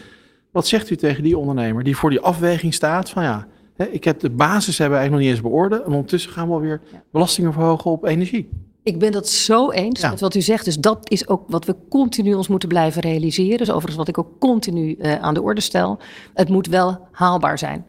Wat 0.56 0.68
zegt 0.68 0.89
u 0.89 0.95
tegen 0.95 1.24
die 1.24 1.38
ondernemer 1.38 1.84
die 1.84 1.97
voor 1.97 2.10
die 2.10 2.20
afweging 2.20 2.74
staat 2.74 3.10
van 3.10 3.24
ja, 3.24 3.47
hè, 3.76 3.86
ik 3.86 4.03
heb 4.03 4.20
de 4.20 4.30
basis 4.30 4.78
hebben 4.78 4.97
we 4.97 5.03
eigenlijk 5.03 5.12
nog 5.12 5.20
niet 5.20 5.30
eens 5.30 5.53
beoordeeld 5.53 5.82
en 5.86 5.91
ondertussen 5.91 6.32
gaan 6.32 6.47
we 6.47 6.53
alweer 6.53 6.82
belastingen 7.12 7.53
verhogen 7.53 7.91
op 7.91 8.06
energie. 8.06 8.49
Ik 8.84 8.99
ben 8.99 9.12
dat 9.12 9.30
zo 9.30 9.72
eens 9.72 10.01
ja. 10.01 10.10
met 10.10 10.20
wat 10.20 10.36
u 10.36 10.41
zegt. 10.41 10.66
Dus 10.66 10.78
dat 10.78 11.10
is 11.10 11.28
ook 11.28 11.43
wat 11.47 11.66
we 11.66 11.76
continu 11.89 12.34
ons 12.34 12.47
moeten 12.47 12.70
blijven 12.70 13.01
realiseren. 13.01 13.58
Dus 13.58 13.70
overigens 13.70 13.95
wat 13.95 14.08
ik 14.08 14.18
ook 14.18 14.39
continu 14.39 14.95
uh, 14.99 15.16
aan 15.16 15.34
de 15.34 15.41
orde 15.41 15.62
stel. 15.62 15.99
Het 16.34 16.49
moet 16.49 16.68
wel 16.68 17.08
haalbaar 17.12 17.58
zijn. 17.58 17.86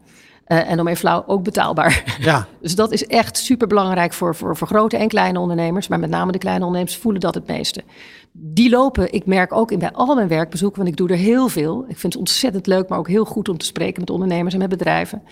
Uh, 0.47 0.69
en 0.69 0.79
om 0.79 0.87
even 0.87 0.99
flauw, 0.99 1.23
ook 1.27 1.43
betaalbaar. 1.43 2.17
Ja. 2.19 2.47
dus 2.61 2.75
dat 2.75 2.91
is 2.91 3.05
echt 3.05 3.37
super 3.37 3.67
belangrijk 3.67 4.13
voor, 4.13 4.35
voor, 4.35 4.57
voor 4.57 4.67
grote 4.67 4.97
en 4.97 5.07
kleine 5.07 5.39
ondernemers. 5.39 5.87
Maar 5.87 5.99
met 5.99 6.09
name 6.09 6.31
de 6.31 6.37
kleine 6.37 6.65
ondernemers 6.65 6.97
voelen 6.97 7.21
dat 7.21 7.33
het 7.33 7.47
meeste. 7.47 7.83
Die 8.31 8.69
lopen, 8.69 9.13
ik 9.13 9.25
merk 9.25 9.53
ook 9.53 9.71
in 9.71 9.79
bij 9.79 9.91
al 9.91 10.15
mijn 10.15 10.27
werkbezoeken, 10.27 10.77
want 10.77 10.91
ik 10.91 10.97
doe 10.97 11.09
er 11.09 11.15
heel 11.15 11.47
veel. 11.47 11.85
Ik 11.87 11.97
vind 11.97 12.13
het 12.13 12.21
ontzettend 12.21 12.67
leuk, 12.67 12.89
maar 12.89 12.99
ook 12.99 13.07
heel 13.07 13.25
goed 13.25 13.49
om 13.49 13.57
te 13.57 13.65
spreken 13.65 13.99
met 13.99 14.09
ondernemers 14.09 14.53
en 14.53 14.59
met 14.59 14.69
bedrijven. 14.69 15.23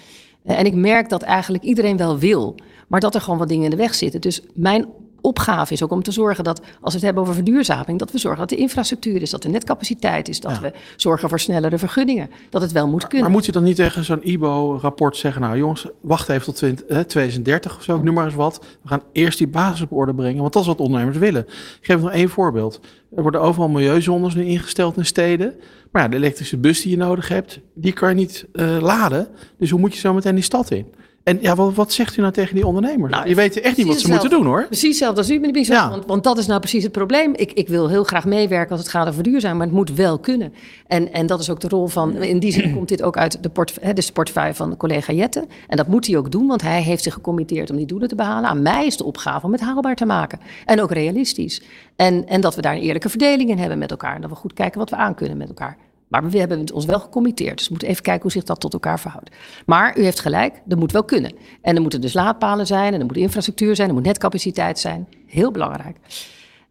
Uh, 0.45 0.59
en 0.59 0.65
ik 0.65 0.73
merk 0.73 1.09
dat 1.09 1.21
eigenlijk 1.21 1.63
iedereen 1.63 1.97
wel 1.97 2.17
wil, 2.17 2.55
maar 2.87 2.99
dat 2.99 3.15
er 3.15 3.21
gewoon 3.21 3.39
wat 3.39 3.47
dingen 3.47 3.63
in 3.63 3.69
de 3.69 3.75
weg 3.75 3.95
zitten. 3.95 4.21
Dus 4.21 4.41
mijn 4.53 4.85
opgave 5.25 5.73
is 5.73 5.83
ook 5.83 5.91
om 5.91 6.03
te 6.03 6.11
zorgen 6.11 6.43
dat, 6.43 6.59
als 6.59 6.93
we 6.93 6.99
het 6.99 7.01
hebben 7.01 7.23
over 7.23 7.35
verduurzaming, 7.35 7.99
dat 7.99 8.11
we 8.11 8.17
zorgen 8.17 8.39
dat 8.39 8.49
de 8.49 8.55
infrastructuur 8.55 9.21
is, 9.21 9.29
dat 9.29 9.43
er 9.43 9.49
netcapaciteit 9.49 10.29
is, 10.29 10.39
dat 10.39 10.59
we 10.59 10.73
zorgen 10.95 11.29
voor 11.29 11.39
snellere 11.39 11.77
vergunningen, 11.77 12.29
dat 12.49 12.61
het 12.61 12.71
wel 12.71 12.87
moet 12.87 13.07
kunnen. 13.07 13.21
Maar 13.21 13.31
moet 13.31 13.45
je 13.45 13.51
dan 13.51 13.63
niet 13.63 13.75
tegen 13.75 14.03
zo'n 14.03 14.27
IBO-rapport 14.27 15.17
zeggen, 15.17 15.41
nou 15.41 15.57
jongens, 15.57 15.87
wacht 16.01 16.29
even 16.29 16.45
tot 16.45 16.55
20, 16.55 16.85
eh, 16.85 16.99
2030 16.99 17.75
of 17.77 17.83
zo, 17.83 17.95
ik 17.95 18.03
noem 18.03 18.13
maar 18.13 18.25
eens 18.25 18.35
wat. 18.35 18.65
We 18.81 18.87
gaan 18.87 19.01
eerst 19.11 19.37
die 19.37 19.47
basis 19.47 19.81
op 19.81 19.91
orde 19.91 20.13
brengen, 20.13 20.41
want 20.41 20.53
dat 20.53 20.61
is 20.61 20.67
wat 20.67 20.79
ondernemers 20.79 21.17
willen. 21.17 21.45
Ik 21.47 21.77
geef 21.81 22.01
nog 22.01 22.11
één 22.11 22.29
voorbeeld. 22.29 22.79
Er 23.15 23.21
worden 23.21 23.41
overal 23.41 23.69
milieuzones 23.69 24.35
nu 24.35 24.45
ingesteld 24.45 24.97
in 24.97 25.05
steden. 25.05 25.53
Maar 25.91 26.03
ja, 26.03 26.09
de 26.09 26.15
elektrische 26.15 26.57
bus 26.57 26.81
die 26.81 26.91
je 26.91 26.97
nodig 26.97 27.27
hebt, 27.27 27.59
die 27.73 27.93
kan 27.93 28.09
je 28.09 28.15
niet 28.15 28.45
uh, 28.53 28.77
laden. 28.81 29.27
Dus 29.57 29.69
hoe 29.69 29.79
moet 29.79 29.93
je 29.93 29.99
zo 29.99 30.13
meteen 30.13 30.35
die 30.35 30.43
stad 30.43 30.71
in? 30.71 30.85
En 31.25 31.37
ja, 31.41 31.55
wat, 31.55 31.73
wat 31.73 31.93
zegt 31.93 32.17
u 32.17 32.21
nou 32.21 32.33
tegen 32.33 32.55
die 32.55 32.65
ondernemers? 32.65 33.11
Nou, 33.11 33.27
je 33.27 33.35
weet 33.35 33.59
echt 33.59 33.77
niet 33.77 33.87
wat 33.87 33.99
ze 33.99 34.09
moeten 34.09 34.29
doen 34.29 34.45
hoor. 34.45 34.65
Precies 34.65 34.87
hetzelfde 34.87 35.17
als 35.17 35.29
u, 35.29 35.33
meneer 35.33 35.51
Bies. 35.51 35.67
Ja. 35.67 35.89
Want, 35.89 36.05
want 36.05 36.23
dat 36.23 36.37
is 36.37 36.45
nou 36.45 36.59
precies 36.59 36.83
het 36.83 36.91
probleem. 36.91 37.33
Ik, 37.35 37.51
ik 37.51 37.67
wil 37.67 37.89
heel 37.89 38.03
graag 38.03 38.25
meewerken 38.25 38.71
als 38.71 38.79
het 38.79 38.89
gaat 38.89 39.01
over 39.01 39.13
verduurzamen, 39.13 39.57
maar 39.57 39.65
het 39.65 39.75
moet 39.75 39.91
wel 39.93 40.19
kunnen. 40.19 40.53
En, 40.87 41.13
en 41.13 41.25
dat 41.25 41.39
is 41.39 41.49
ook 41.49 41.59
de 41.59 41.67
rol 41.67 41.87
van, 41.87 42.15
in 42.15 42.39
die 42.39 42.51
zin 42.51 42.73
komt 42.73 42.87
dit 42.87 43.01
ook 43.01 43.17
uit 43.17 43.43
de, 43.43 43.49
port, 43.49 43.77
hè, 43.81 43.93
de 43.93 44.53
van 44.53 44.69
de 44.69 44.77
collega 44.77 45.13
Jette. 45.13 45.47
En 45.67 45.77
dat 45.77 45.87
moet 45.87 46.07
hij 46.07 46.17
ook 46.17 46.31
doen, 46.31 46.47
want 46.47 46.61
hij 46.61 46.81
heeft 46.81 47.03
zich 47.03 47.13
gecommitteerd 47.13 47.69
om 47.69 47.77
die 47.77 47.85
doelen 47.85 48.07
te 48.07 48.15
behalen. 48.15 48.49
Aan 48.49 48.61
mij 48.61 48.85
is 48.85 48.97
de 48.97 49.03
opgave 49.03 49.45
om 49.45 49.51
het 49.51 49.61
haalbaar 49.61 49.95
te 49.95 50.05
maken. 50.05 50.39
En 50.65 50.81
ook 50.81 50.91
realistisch. 50.91 51.61
En, 51.95 52.27
en 52.27 52.41
dat 52.41 52.55
we 52.55 52.61
daar 52.61 52.75
een 52.75 52.81
eerlijke 52.81 53.09
verdeling 53.09 53.49
in 53.49 53.57
hebben 53.57 53.77
met 53.77 53.91
elkaar. 53.91 54.15
En 54.15 54.21
dat 54.21 54.29
we 54.29 54.35
goed 54.35 54.53
kijken 54.53 54.79
wat 54.79 54.89
we 54.89 54.95
aan 54.95 55.15
kunnen 55.15 55.37
met 55.37 55.47
elkaar. 55.47 55.77
Maar 56.07 56.29
we 56.29 56.37
hebben 56.39 56.73
ons 56.73 56.85
wel 56.85 56.99
gecommitteerd. 56.99 57.57
Dus 57.57 57.65
we 57.65 57.71
moeten 57.71 57.89
even 57.89 58.03
kijken 58.03 58.21
hoe 58.21 58.31
zich 58.31 58.43
dat 58.43 58.59
tot 58.59 58.73
elkaar 58.73 58.99
verhoudt. 58.99 59.29
Maar 59.65 59.97
u 59.97 60.03
heeft 60.03 60.19
gelijk, 60.19 60.61
dat 60.65 60.79
moet 60.79 60.91
wel 60.91 61.03
kunnen. 61.03 61.31
En 61.61 61.75
er 61.75 61.81
moeten 61.81 62.01
dus 62.01 62.13
laadpalen 62.13 62.67
zijn, 62.67 62.93
en 62.93 62.99
er 62.99 63.05
moet 63.05 63.17
infrastructuur 63.17 63.75
zijn, 63.75 63.87
er 63.87 63.93
moet 63.93 64.03
netcapaciteit 64.03 64.79
zijn. 64.79 65.07
Heel 65.25 65.51
belangrijk. 65.51 65.97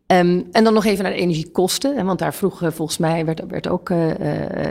Um, 0.07 0.49
en 0.53 0.65
dan 0.65 0.75
nog 0.75 0.85
even 0.85 1.03
naar 1.03 1.13
de 1.13 1.19
energiekosten. 1.19 2.05
Want 2.05 2.19
daar 2.19 2.35
vroeg 2.35 2.63
volgens 2.65 2.99
mij 2.99 3.25
werd, 3.25 3.47
werd 3.49 3.69
ook 3.69 3.91
uh, 3.91 4.11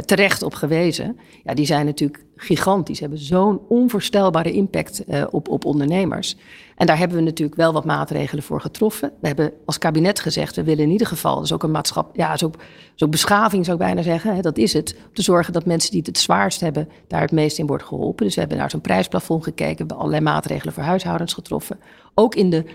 terecht 0.06 0.42
op 0.42 0.54
gewezen. 0.54 1.20
Ja, 1.44 1.54
die 1.54 1.66
zijn 1.66 1.86
natuurlijk 1.86 2.26
gigantisch. 2.36 3.00
Hebben 3.00 3.20
zo'n 3.20 3.62
onvoorstelbare 3.68 4.52
impact 4.52 5.04
op, 5.30 5.48
op 5.50 5.66
ondernemers. 5.66 6.36
En 6.84 6.90
daar 6.90 6.98
hebben 6.98 7.18
we 7.18 7.24
natuurlijk 7.24 7.58
wel 7.58 7.74
wat 7.74 7.86
maatregelen 7.86 8.44
voor 8.44 8.62
getroffen. 8.62 9.12
We 9.22 9.28
hebben 9.28 9.54
als 9.66 9.78
kabinet 9.78 10.20
gezegd, 10.20 10.56
we 10.56 10.64
willen 10.64 10.84
in 10.84 10.90
ieder 10.90 11.08
geval, 11.08 11.42
is 11.42 11.54
ook 11.54 11.64
een 11.64 11.72
maatschap, 11.72 12.16
ja, 12.16 12.38
zo, 12.38 12.52
zo 12.96 13.08
beschaving 13.08 13.66
zou 13.66 13.78
ik 13.78 13.84
bijna 13.84 14.02
zeggen, 14.02 14.36
hè, 14.36 14.42
dat 14.42 14.58
is 14.58 14.74
het. 14.74 14.96
Om 15.08 15.14
te 15.14 15.22
zorgen 15.22 15.54
dat 15.54 15.66
mensen 15.66 15.90
die 15.90 16.00
het 16.00 16.08
het 16.08 16.18
zwaarst 16.18 16.60
hebben, 16.60 16.90
daar 17.08 17.22
het 17.22 17.32
meest 17.32 17.60
in 17.60 17.68
wordt 17.68 17.84
geholpen. 17.84 18.26
Dus 18.26 18.34
we 18.34 18.40
hebben 18.40 18.58
naar 18.58 18.70
zo'n 18.70 18.82
prijsplafond 18.82 19.44
gekeken, 19.44 19.72
we 19.72 19.78
hebben 19.78 19.98
allerlei 19.98 20.24
maatregelen 20.24 20.74
voor 20.74 20.84
huishoudens 20.84 21.34
getroffen. 21.34 21.80
Ook 22.14 22.36
in 22.36 22.50
de 22.50 22.66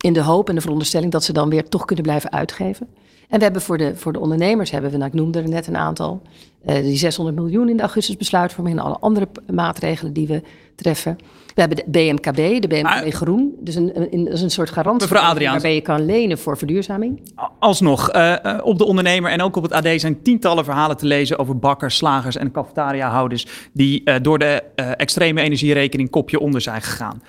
in 0.00 0.12
de 0.12 0.22
hoop 0.22 0.48
en 0.48 0.54
de 0.54 0.60
veronderstelling 0.60 1.12
dat 1.12 1.24
ze 1.24 1.32
dan 1.32 1.48
weer 1.48 1.68
toch 1.68 1.84
kunnen 1.84 2.04
blijven 2.04 2.32
uitgeven. 2.32 2.88
En 3.32 3.38
we 3.38 3.44
hebben 3.44 3.62
voor 3.62 3.78
de, 3.78 3.96
voor 3.96 4.12
de 4.12 4.20
ondernemers, 4.20 4.70
hebben 4.70 4.90
we, 4.90 4.96
nou, 4.96 5.10
ik 5.10 5.16
noemde 5.16 5.38
er 5.40 5.48
net 5.48 5.66
een 5.66 5.76
aantal, 5.76 6.22
uh, 6.66 6.74
die 6.74 6.96
600 6.96 7.36
miljoen 7.36 7.68
in 7.68 7.76
de 7.76 7.82
augustusbesluitvorming 7.82 8.78
en 8.78 8.84
alle 8.84 8.98
andere 9.00 9.28
maatregelen 9.52 10.12
die 10.12 10.26
we 10.26 10.42
treffen. 10.76 11.18
We 11.54 11.60
hebben 11.60 11.76
de 11.76 11.84
BMKB, 11.86 12.60
de 12.62 12.68
BMKB 12.68 12.82
maar, 12.82 13.10
Groen. 13.10 13.54
Dus 13.60 13.74
een, 13.74 14.12
een, 14.12 14.24
dat 14.24 14.32
is 14.32 14.42
een 14.42 14.50
soort 14.50 14.70
garantie 14.70 15.08
waarbij 15.08 15.74
je 15.74 15.80
kan 15.80 16.04
lenen 16.04 16.38
voor 16.38 16.58
verduurzaming. 16.58 17.32
Alsnog, 17.58 18.14
uh, 18.14 18.36
op 18.62 18.78
de 18.78 18.84
ondernemer 18.84 19.30
en 19.30 19.42
ook 19.42 19.56
op 19.56 19.62
het 19.62 19.72
AD 19.72 19.88
zijn 19.96 20.22
tientallen 20.22 20.64
verhalen 20.64 20.96
te 20.96 21.06
lezen 21.06 21.38
over 21.38 21.58
bakkers, 21.58 21.96
slagers 21.96 22.36
en 22.36 22.50
cafetariahouders 22.50 23.46
die 23.72 24.02
uh, 24.04 24.14
door 24.22 24.38
de 24.38 24.62
extreme 24.96 25.40
energierekening 25.40 26.10
kopje 26.10 26.40
onder 26.40 26.60
zijn 26.60 26.82
gegaan 26.82 27.22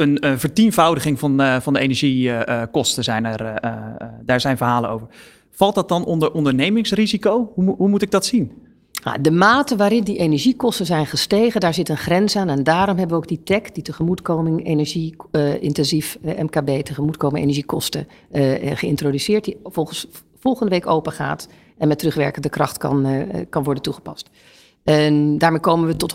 een, 0.00 0.26
een 0.26 0.38
vertienvoudiging 0.38 1.18
van, 1.18 1.40
uh, 1.40 1.60
van 1.60 1.72
de 1.72 1.78
energiekosten 1.78 3.04
zijn 3.04 3.24
er, 3.24 3.64
uh, 3.64 3.72
daar 4.22 4.40
zijn 4.40 4.56
verhalen 4.56 4.90
over. 4.90 5.06
Valt 5.50 5.74
dat 5.74 5.88
dan 5.88 6.04
onder 6.04 6.32
ondernemingsrisico? 6.32 7.52
Hoe, 7.54 7.74
hoe 7.76 7.88
moet 7.88 8.02
ik 8.02 8.10
dat 8.10 8.24
zien? 8.24 8.52
Nou, 9.04 9.20
de 9.20 9.30
mate 9.30 9.76
waarin 9.76 10.04
die 10.04 10.18
energiekosten 10.18 10.86
zijn 10.86 11.06
gestegen, 11.06 11.60
daar 11.60 11.74
zit 11.74 11.88
een 11.88 11.96
grens 11.96 12.36
aan. 12.36 12.48
En 12.48 12.62
daarom 12.62 12.96
hebben 12.96 13.16
we 13.16 13.22
ook 13.22 13.28
die 13.28 13.42
TEC, 13.42 13.74
die 13.74 13.82
tegemoetkoming 13.82 14.66
energie-intensief 14.66 16.18
MKB, 16.22 16.84
tegemoetkoming 16.84 17.42
energiekosten, 17.42 18.06
geïntroduceerd. 18.74 19.44
Die 19.44 19.56
volgens 19.64 20.06
volgende 20.38 20.70
week 20.70 20.86
open 20.86 21.12
gaat 21.12 21.48
en 21.78 21.88
met 21.88 21.98
terugwerkende 21.98 22.48
kracht 22.48 22.78
kan, 22.78 23.26
kan 23.50 23.62
worden 23.62 23.82
toegepast. 23.82 24.30
En 24.88 25.38
daarmee 25.38 25.60
komen 25.60 25.86
we 25.86 25.96
tot 25.96 26.14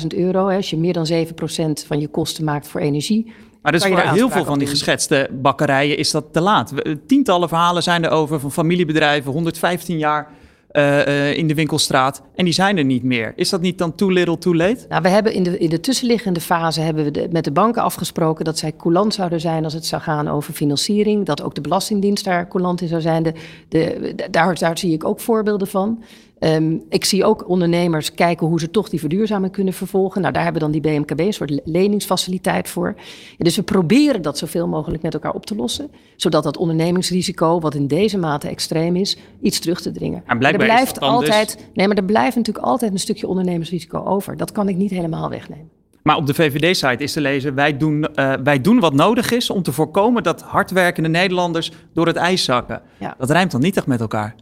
160.000 0.00 0.06
euro. 0.06 0.48
Hè. 0.48 0.56
Als 0.56 0.70
je 0.70 0.76
meer 0.76 0.92
dan 0.92 1.06
7% 1.12 1.86
van 1.86 2.00
je 2.00 2.08
kosten 2.08 2.44
maakt 2.44 2.68
voor 2.68 2.80
energie. 2.80 3.32
Maar 3.62 3.72
dus 3.72 3.84
voor 3.84 3.98
heel 3.98 4.30
veel 4.30 4.44
van 4.44 4.58
die 4.58 4.68
geschetste 4.68 5.28
bakkerijen 5.32 5.98
is 5.98 6.10
dat 6.10 6.24
te 6.32 6.40
laat. 6.40 6.72
Tientallen 7.06 7.48
verhalen 7.48 7.82
zijn 7.82 8.04
er 8.04 8.10
over 8.10 8.40
van 8.40 8.52
familiebedrijven, 8.52 9.32
115 9.32 9.98
jaar 9.98 10.28
uh, 10.72 11.06
uh, 11.06 11.36
in 11.36 11.48
de 11.48 11.54
winkelstraat. 11.54 12.22
En 12.34 12.44
die 12.44 12.54
zijn 12.54 12.78
er 12.78 12.84
niet 12.84 13.02
meer. 13.02 13.32
Is 13.36 13.48
dat 13.48 13.60
niet 13.60 13.78
dan 13.78 13.94
too 13.94 14.10
little, 14.10 14.38
too 14.38 14.54
late? 14.54 14.84
Nou, 14.88 15.02
we 15.02 15.08
hebben 15.08 15.32
in 15.32 15.42
de, 15.42 15.58
in 15.58 15.68
de 15.68 15.80
tussenliggende 15.80 16.40
fase 16.40 16.80
hebben 16.80 17.04
we 17.04 17.10
de, 17.10 17.28
met 17.30 17.44
de 17.44 17.52
banken 17.52 17.82
afgesproken 17.82 18.44
dat 18.44 18.58
zij 18.58 18.76
coulant 18.76 19.14
zouden 19.14 19.40
zijn 19.40 19.64
als 19.64 19.72
het 19.72 19.86
zou 19.86 20.02
gaan 20.02 20.28
over 20.28 20.52
financiering. 20.52 21.26
Dat 21.26 21.42
ook 21.42 21.54
de 21.54 21.60
Belastingdienst 21.60 22.24
daar 22.24 22.48
coulant 22.48 22.80
in 22.80 22.88
zou 22.88 23.00
zijn. 23.00 23.22
De, 23.22 23.32
de, 23.68 24.14
daar, 24.30 24.58
daar 24.58 24.78
zie 24.78 24.92
ik 24.92 25.04
ook 25.04 25.20
voorbeelden 25.20 25.68
van. 25.68 26.02
Um, 26.40 26.82
ik 26.88 27.04
zie 27.04 27.24
ook 27.24 27.48
ondernemers 27.48 28.14
kijken 28.14 28.46
hoe 28.46 28.60
ze 28.60 28.70
toch 28.70 28.88
die 28.88 29.00
verduurzaming 29.00 29.52
kunnen 29.52 29.74
vervolgen. 29.74 30.20
Nou, 30.20 30.32
daar 30.32 30.42
hebben 30.42 30.62
we 30.62 30.70
dan 30.70 30.80
die 30.80 30.92
BMKB, 30.92 31.20
een 31.20 31.32
soort 31.32 31.60
leningsfaciliteit 31.64 32.68
voor. 32.68 32.94
Ja, 33.36 33.44
dus 33.44 33.56
we 33.56 33.62
proberen 33.62 34.22
dat 34.22 34.38
zoveel 34.38 34.68
mogelijk 34.68 35.02
met 35.02 35.14
elkaar 35.14 35.32
op 35.32 35.46
te 35.46 35.54
lossen. 35.54 35.90
Zodat 36.16 36.42
dat 36.42 36.56
ondernemingsrisico, 36.56 37.60
wat 37.60 37.74
in 37.74 37.86
deze 37.86 38.18
mate 38.18 38.48
extreem 38.48 38.96
is, 38.96 39.18
iets 39.40 39.58
terug 39.58 39.80
te 39.80 39.90
dringen. 39.90 40.22
En 40.26 40.40
er 40.40 40.56
blijft 40.56 40.94
dus- 40.94 41.08
altijd, 41.08 41.68
nee, 41.74 41.88
maar 41.88 41.96
er 41.96 42.04
blijft 42.04 42.36
natuurlijk 42.36 42.66
altijd 42.66 42.92
een 42.92 42.98
stukje 42.98 43.28
ondernemingsrisico 43.28 44.04
over. 44.04 44.36
Dat 44.36 44.52
kan 44.52 44.68
ik 44.68 44.76
niet 44.76 44.90
helemaal 44.90 45.28
wegnemen. 45.28 45.70
Maar 46.02 46.16
op 46.16 46.26
de 46.26 46.34
VVD-site 46.34 47.02
is 47.02 47.12
te 47.12 47.20
lezen: 47.20 47.54
wij 47.54 47.76
doen, 47.76 48.06
uh, 48.14 48.32
wij 48.44 48.60
doen 48.60 48.80
wat 48.80 48.94
nodig 48.94 49.30
is 49.30 49.50
om 49.50 49.62
te 49.62 49.72
voorkomen 49.72 50.22
dat 50.22 50.42
hardwerkende 50.42 51.08
Nederlanders 51.08 51.72
door 51.92 52.06
het 52.06 52.16
ijs 52.16 52.44
zakken. 52.44 52.82
Ja. 52.98 53.14
Dat 53.18 53.30
rijmt 53.30 53.50
dan 53.50 53.60
niet 53.60 53.76
echt 53.76 53.86
met 53.86 54.00
elkaar. 54.00 54.34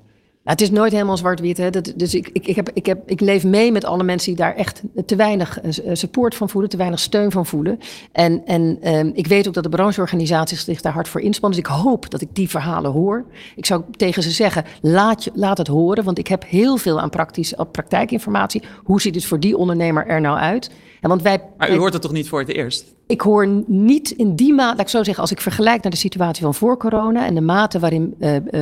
Nou, 0.45 0.57
het 0.57 0.61
is 0.61 0.71
nooit 0.71 0.93
helemaal 0.93 1.17
zwart-wit. 1.17 1.99
Dus 1.99 2.15
ik, 2.15 2.29
ik, 2.33 2.47
ik, 2.47 2.57
heb, 2.57 2.71
ik, 2.73 2.87
heb, 2.87 3.03
ik 3.07 3.21
leef 3.21 3.45
mee 3.45 3.73
met 3.73 3.85
alle 3.85 4.03
mensen 4.03 4.29
die 4.29 4.45
daar 4.45 4.55
echt 4.55 4.83
te 5.07 5.17
weinig 5.17 5.61
eh, 5.61 5.91
eh, 5.91 5.95
support 5.95 6.35
van 6.35 6.49
voelen, 6.49 6.71
te 6.71 6.77
weinig 6.77 7.01
steun 7.01 7.31
van 7.31 7.47
voelen. 7.47 7.79
En, 8.13 8.43
en 8.47 8.95
um, 8.95 9.11
ik 9.15 9.27
weet 9.27 9.49
ook 9.49 9.55
dat 9.55 9.63
de 9.63 9.69
brancheorganisaties 9.69 10.65
zich 10.65 10.81
daar 10.81 10.93
hard 10.93 11.09
voor 11.09 11.21
inspannen. 11.21 11.61
Dus 11.61 11.71
ik 11.71 11.77
hoop 11.77 12.11
dat 12.11 12.21
ik 12.21 12.29
die 12.33 12.49
verhalen 12.49 12.91
hoor. 12.91 13.25
Ik 13.57 13.67
zou 13.67 13.83
tegen 13.91 14.23
ze 14.23 14.31
zeggen, 14.31 14.65
laat, 14.81 15.25
je, 15.25 15.31
laat 15.35 15.59
het 15.59 15.67
horen. 15.67 16.05
Want 16.05 16.19
ik 16.19 16.29
heb 16.29 16.45
heel 16.47 16.77
veel 16.77 17.01
aan 17.01 17.11
praktisch, 17.11 17.55
praktijkinformatie. 17.71 18.63
Hoe 18.85 19.01
ziet 19.01 19.15
het 19.15 19.25
voor 19.25 19.41
die 19.41 19.57
ondernemer 19.57 20.07
er 20.07 20.21
nou 20.21 20.39
uit? 20.39 20.71
En 21.01 21.09
want 21.09 21.23
wij, 21.23 21.43
maar 21.57 21.73
u 21.73 21.77
hoort 21.77 21.93
het 21.93 22.03
toch 22.03 22.13
niet 22.13 22.29
voor 22.29 22.41
het 22.41 22.49
eerst? 22.49 22.95
Ik 23.07 23.21
hoor 23.21 23.49
niet 23.67 24.11
in 24.11 24.37
die 24.37 24.53
mate, 24.53 24.77
laat 24.77 24.81
ik 24.81 24.89
zo 24.89 25.03
zeggen, 25.03 25.23
als 25.23 25.33
ik 25.33 25.41
vergelijk 25.41 25.83
naar 25.83 25.93
de 25.93 25.99
situatie 25.99 26.43
van 26.43 26.55
voor 26.55 26.77
corona 26.77 27.27
en 27.27 27.35
de 27.35 27.41
mate 27.41 27.79
waarin 27.79 28.17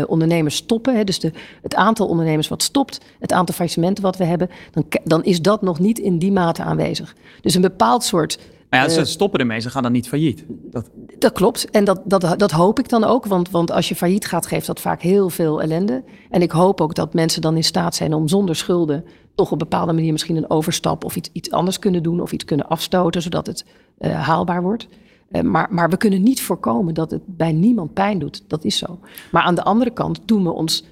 ondernemers 0.06 0.56
stoppen, 0.56 0.96
hè, 0.96 1.04
dus 1.04 1.20
de, 1.20 1.32
het 1.62 1.71
aantal 1.74 2.06
ondernemers 2.06 2.48
wat 2.48 2.62
stopt, 2.62 3.00
het 3.18 3.32
aantal 3.32 3.54
faillissementen 3.54 4.04
wat 4.04 4.16
we 4.16 4.24
hebben, 4.24 4.50
dan, 4.70 4.84
dan 5.04 5.24
is 5.24 5.42
dat 5.42 5.62
nog 5.62 5.78
niet 5.78 5.98
in 5.98 6.18
die 6.18 6.32
mate 6.32 6.62
aanwezig. 6.62 7.14
Dus 7.40 7.54
een 7.54 7.60
bepaald 7.60 8.04
soort 8.04 8.38
maar 8.72 8.82
ja, 8.82 8.88
ze 8.88 9.04
stoppen 9.04 9.40
ermee, 9.40 9.60
ze 9.60 9.70
gaan 9.70 9.82
dan 9.82 9.92
niet 9.92 10.08
failliet. 10.08 10.44
Dat, 10.48 10.90
dat 11.18 11.32
klopt. 11.32 11.70
En 11.70 11.84
dat, 11.84 12.00
dat, 12.04 12.38
dat 12.38 12.50
hoop 12.50 12.78
ik 12.78 12.88
dan 12.88 13.04
ook. 13.04 13.26
Want, 13.26 13.50
want 13.50 13.70
als 13.70 13.88
je 13.88 13.94
failliet 13.94 14.26
gaat, 14.26 14.46
geeft 14.46 14.66
dat 14.66 14.80
vaak 14.80 15.02
heel 15.02 15.30
veel 15.30 15.62
ellende. 15.62 16.02
En 16.30 16.42
ik 16.42 16.50
hoop 16.50 16.80
ook 16.80 16.94
dat 16.94 17.14
mensen 17.14 17.42
dan 17.42 17.56
in 17.56 17.64
staat 17.64 17.94
zijn 17.94 18.14
om 18.14 18.28
zonder 18.28 18.56
schulden 18.56 19.04
toch 19.34 19.46
op 19.46 19.52
een 19.52 19.68
bepaalde 19.68 19.92
manier 19.92 20.12
misschien 20.12 20.36
een 20.36 20.50
overstap 20.50 21.04
of 21.04 21.16
iets, 21.16 21.28
iets 21.32 21.50
anders 21.50 21.78
kunnen 21.78 22.02
doen 22.02 22.20
of 22.20 22.32
iets 22.32 22.44
kunnen 22.44 22.68
afstoten, 22.68 23.22
zodat 23.22 23.46
het 23.46 23.64
uh, 23.98 24.26
haalbaar 24.26 24.62
wordt. 24.62 24.88
Uh, 25.30 25.42
maar, 25.42 25.68
maar 25.70 25.90
we 25.90 25.96
kunnen 25.96 26.22
niet 26.22 26.42
voorkomen 26.42 26.94
dat 26.94 27.10
het 27.10 27.22
bij 27.26 27.52
niemand 27.52 27.92
pijn 27.92 28.18
doet. 28.18 28.44
Dat 28.46 28.64
is 28.64 28.78
zo. 28.78 28.98
Maar 29.30 29.42
aan 29.42 29.54
de 29.54 29.62
andere 29.62 29.90
kant 29.90 30.20
doen 30.24 30.42
we 30.42 30.50
ons, 30.50 30.84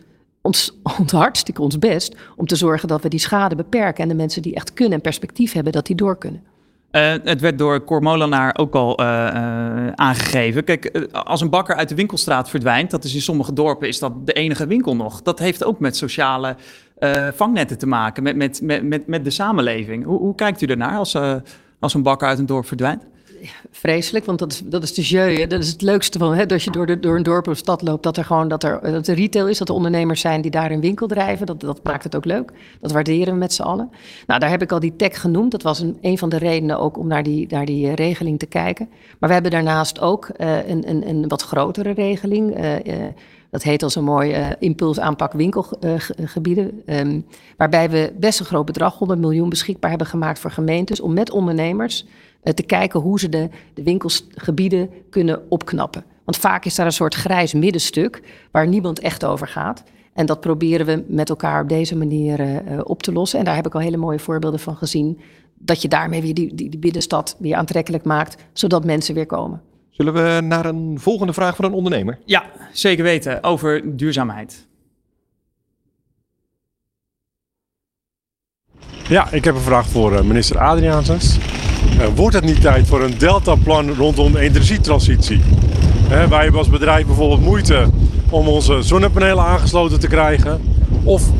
ons, 0.42 0.78
ons 0.98 1.42
ons 1.58 1.78
best 1.78 2.16
om 2.36 2.46
te 2.46 2.56
zorgen 2.56 2.88
dat 2.88 3.02
we 3.02 3.08
die 3.08 3.18
schade 3.18 3.54
beperken 3.54 4.02
en 4.02 4.08
de 4.08 4.14
mensen 4.14 4.42
die 4.42 4.54
echt 4.54 4.72
kunnen 4.72 4.92
en 4.92 5.00
perspectief 5.00 5.52
hebben, 5.52 5.72
dat 5.72 5.86
die 5.86 5.96
door 5.96 6.18
kunnen. 6.18 6.42
Uh, 6.92 7.14
het 7.24 7.40
werd 7.40 7.58
door 7.58 7.84
Cor 7.84 8.02
Molenaar 8.02 8.58
ook 8.58 8.74
al 8.74 9.00
uh, 9.00 9.06
uh, 9.06 9.92
aangegeven. 9.94 10.64
Kijk, 10.64 11.08
als 11.12 11.40
een 11.40 11.50
bakker 11.50 11.74
uit 11.74 11.88
de 11.88 11.94
winkelstraat 11.94 12.50
verdwijnt, 12.50 12.90
dat 12.90 13.04
is 13.04 13.14
in 13.14 13.20
sommige 13.20 13.52
dorpen 13.52 13.88
is 13.88 13.98
dat 13.98 14.26
de 14.26 14.32
enige 14.32 14.66
winkel 14.66 14.96
nog. 14.96 15.22
Dat 15.22 15.38
heeft 15.38 15.64
ook 15.64 15.80
met 15.80 15.96
sociale 15.96 16.56
vangnetten 17.34 17.78
te 17.78 17.86
maken, 17.86 18.22
met, 18.22 18.36
met, 18.36 18.82
met, 18.82 19.06
met, 19.06 19.24
de 19.24 19.30
samenleving. 19.30 20.04
Hoe, 20.04 20.18
hoe 20.18 20.34
kijkt 20.34 20.60
u 20.60 20.66
ernaar 20.66 20.98
als, 20.98 21.16
als 21.80 21.94
een 21.94 22.02
bakker 22.02 22.28
uit 22.28 22.38
een 22.38 22.46
dorp 22.46 22.66
verdwijnt? 22.66 23.06
Vreselijk, 23.70 24.24
want 24.24 24.38
dat 24.38 24.52
is, 24.52 24.62
dat 24.64 24.82
is 24.82 24.94
de 24.94 25.02
jeu. 25.02 25.46
Dat 25.46 25.60
is 25.60 25.68
het 25.68 25.82
leukste 25.82 26.18
van, 26.18 26.34
hè, 26.34 26.48
als 26.48 26.64
je 26.64 26.70
door, 26.70 26.86
de, 26.86 27.00
door 27.00 27.16
een 27.16 27.22
dorp 27.22 27.48
of 27.48 27.56
stad 27.56 27.82
loopt, 27.82 28.02
dat 28.02 28.16
er 28.16 28.24
gewoon 28.24 28.48
dat 28.48 28.62
er, 28.62 28.80
dat 28.82 29.06
er 29.06 29.14
retail 29.14 29.48
is, 29.48 29.58
dat 29.58 29.68
er 29.68 29.74
ondernemers 29.74 30.20
zijn 30.20 30.40
die 30.40 30.50
daar 30.50 30.70
een 30.70 30.80
winkel 30.80 31.06
drijven. 31.06 31.46
Dat, 31.46 31.60
dat 31.60 31.82
maakt 31.82 32.04
het 32.04 32.16
ook 32.16 32.24
leuk. 32.24 32.52
Dat 32.80 32.92
waarderen 32.92 33.32
we 33.32 33.38
met 33.38 33.52
z'n 33.52 33.62
allen. 33.62 33.90
Nou, 34.26 34.40
daar 34.40 34.50
heb 34.50 34.62
ik 34.62 34.72
al 34.72 34.80
die 34.80 34.96
tech 34.96 35.20
genoemd. 35.20 35.50
Dat 35.50 35.62
was 35.62 35.80
een, 35.80 35.98
een 36.00 36.18
van 36.18 36.28
de 36.28 36.38
redenen 36.38 36.78
ook 36.78 36.98
om 36.98 37.06
naar 37.06 37.22
die, 37.22 37.46
naar 37.48 37.64
die 37.64 37.94
regeling 37.94 38.38
te 38.38 38.46
kijken. 38.46 38.88
Maar 39.18 39.28
we 39.28 39.34
hebben 39.34 39.52
daarnaast 39.52 40.00
ook 40.00 40.28
een, 40.36 40.88
een, 40.88 41.08
een 41.08 41.28
wat 41.28 41.42
grotere 41.42 41.90
regeling. 41.90 42.56
Dat 43.50 43.62
heet 43.62 43.82
al 43.82 43.90
zo 43.90 44.02
mooi 44.02 44.38
uh, 44.38 44.46
impuls 44.58 45.00
aanpak 45.00 45.32
winkelgebieden. 45.32 46.82
Um, 46.86 47.26
waarbij 47.56 47.90
we 47.90 48.12
best 48.18 48.40
een 48.40 48.46
groot 48.46 48.66
bedrag, 48.66 48.98
100 48.98 49.20
miljoen, 49.20 49.48
beschikbaar 49.48 49.90
hebben 49.90 50.08
gemaakt 50.08 50.38
voor 50.38 50.50
gemeentes. 50.50 51.00
Om 51.00 51.12
met 51.12 51.30
ondernemers 51.30 52.06
uh, 52.42 52.52
te 52.52 52.62
kijken 52.62 53.00
hoe 53.00 53.18
ze 53.18 53.28
de, 53.28 53.48
de 53.74 53.82
winkelgebieden 53.82 54.90
kunnen 55.10 55.42
opknappen. 55.48 56.04
Want 56.24 56.36
vaak 56.36 56.64
is 56.64 56.74
daar 56.74 56.86
een 56.86 56.92
soort 56.92 57.14
grijs 57.14 57.54
middenstuk 57.54 58.22
waar 58.50 58.68
niemand 58.68 58.98
echt 58.98 59.24
over 59.24 59.48
gaat. 59.48 59.82
En 60.12 60.26
dat 60.26 60.40
proberen 60.40 60.86
we 60.86 61.04
met 61.08 61.28
elkaar 61.28 61.62
op 61.62 61.68
deze 61.68 61.96
manier 61.96 62.62
op 62.84 63.02
te 63.02 63.12
lossen. 63.12 63.38
En 63.38 63.44
daar 63.44 63.54
heb 63.54 63.66
ik 63.66 63.74
al 63.74 63.80
hele 63.80 63.96
mooie 63.96 64.18
voorbeelden 64.18 64.60
van 64.60 64.76
gezien. 64.76 65.20
Dat 65.58 65.82
je 65.82 65.88
daarmee 65.88 66.22
weer 66.22 66.34
die, 66.34 66.54
die, 66.54 66.70
die 66.70 66.80
binnenstad 66.80 67.36
weer 67.38 67.56
aantrekkelijk 67.56 68.04
maakt, 68.04 68.42
zodat 68.52 68.84
mensen 68.84 69.14
weer 69.14 69.26
komen. 69.26 69.62
Zullen 70.00 70.14
we 70.14 70.40
naar 70.40 70.66
een 70.66 70.96
volgende 71.00 71.32
vraag 71.32 71.56
van 71.56 71.64
een 71.64 71.72
ondernemer? 71.72 72.18
Ja, 72.24 72.44
zeker 72.72 73.04
weten. 73.04 73.42
Over 73.42 73.96
duurzaamheid. 73.96 74.66
Ja, 79.08 79.30
ik 79.30 79.44
heb 79.44 79.54
een 79.54 79.60
vraag 79.60 79.86
voor 79.86 80.16
eh, 80.16 80.22
minister 80.22 80.58
Adriaansens. 80.58 81.38
Uh, 81.98 82.06
wordt 82.14 82.34
het 82.34 82.44
niet 82.44 82.60
tijd 82.60 82.86
voor 82.86 83.02
een 83.02 83.18
deltaplan 83.18 83.90
rondom 83.90 84.36
energietransitie? 84.36 85.40
Wij 86.08 86.42
hebben 86.42 86.58
als 86.58 86.70
bedrijf 86.70 87.06
bijvoorbeeld 87.06 87.44
moeite 87.44 87.90
om 88.30 88.48
onze 88.48 88.82
zonnepanelen 88.82 89.44
aangesloten 89.44 90.00
te 90.00 90.08
krijgen. 90.08 90.60
Of 91.02 91.30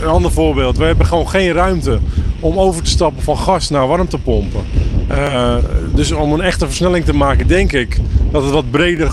een 0.00 0.08
ander 0.08 0.32
voorbeeld, 0.32 0.76
we 0.76 0.84
hebben 0.84 1.06
gewoon 1.06 1.28
geen 1.28 1.52
ruimte 1.52 1.98
om 2.40 2.58
over 2.58 2.82
te 2.82 2.90
stappen 2.90 3.22
van 3.22 3.38
gas 3.38 3.70
naar 3.70 3.86
warmtepompen. 3.86 4.64
Uh, 5.10 5.56
dus 5.94 6.12
om 6.12 6.32
een 6.32 6.40
echte 6.40 6.66
versnelling 6.66 7.04
te 7.04 7.14
maken, 7.14 7.46
denk 7.46 7.72
ik 7.72 7.98
dat 8.30 8.42
het 8.42 8.52
wat 8.52 8.70
breder 8.70 9.10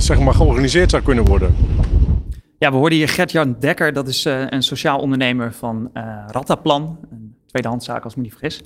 zeg 0.00 0.18
maar, 0.18 0.34
georganiseerd 0.34 0.90
zou 0.90 1.02
kunnen 1.02 1.24
worden. 1.24 1.54
Ja, 2.58 2.70
we 2.70 2.76
hoorden 2.76 2.98
hier 2.98 3.08
Gert-Jan 3.08 3.56
Dekker, 3.58 3.92
dat 3.92 4.08
is 4.08 4.26
uh, 4.26 4.42
een 4.46 4.62
sociaal 4.62 4.98
ondernemer 4.98 5.52
van 5.52 5.90
uh, 5.94 6.02
Rattaplan, 6.26 6.98
een 7.10 7.34
tweedehandszaak 7.46 8.04
als 8.04 8.12
ik 8.12 8.18
me 8.18 8.24
niet 8.24 8.32
vergis. 8.32 8.62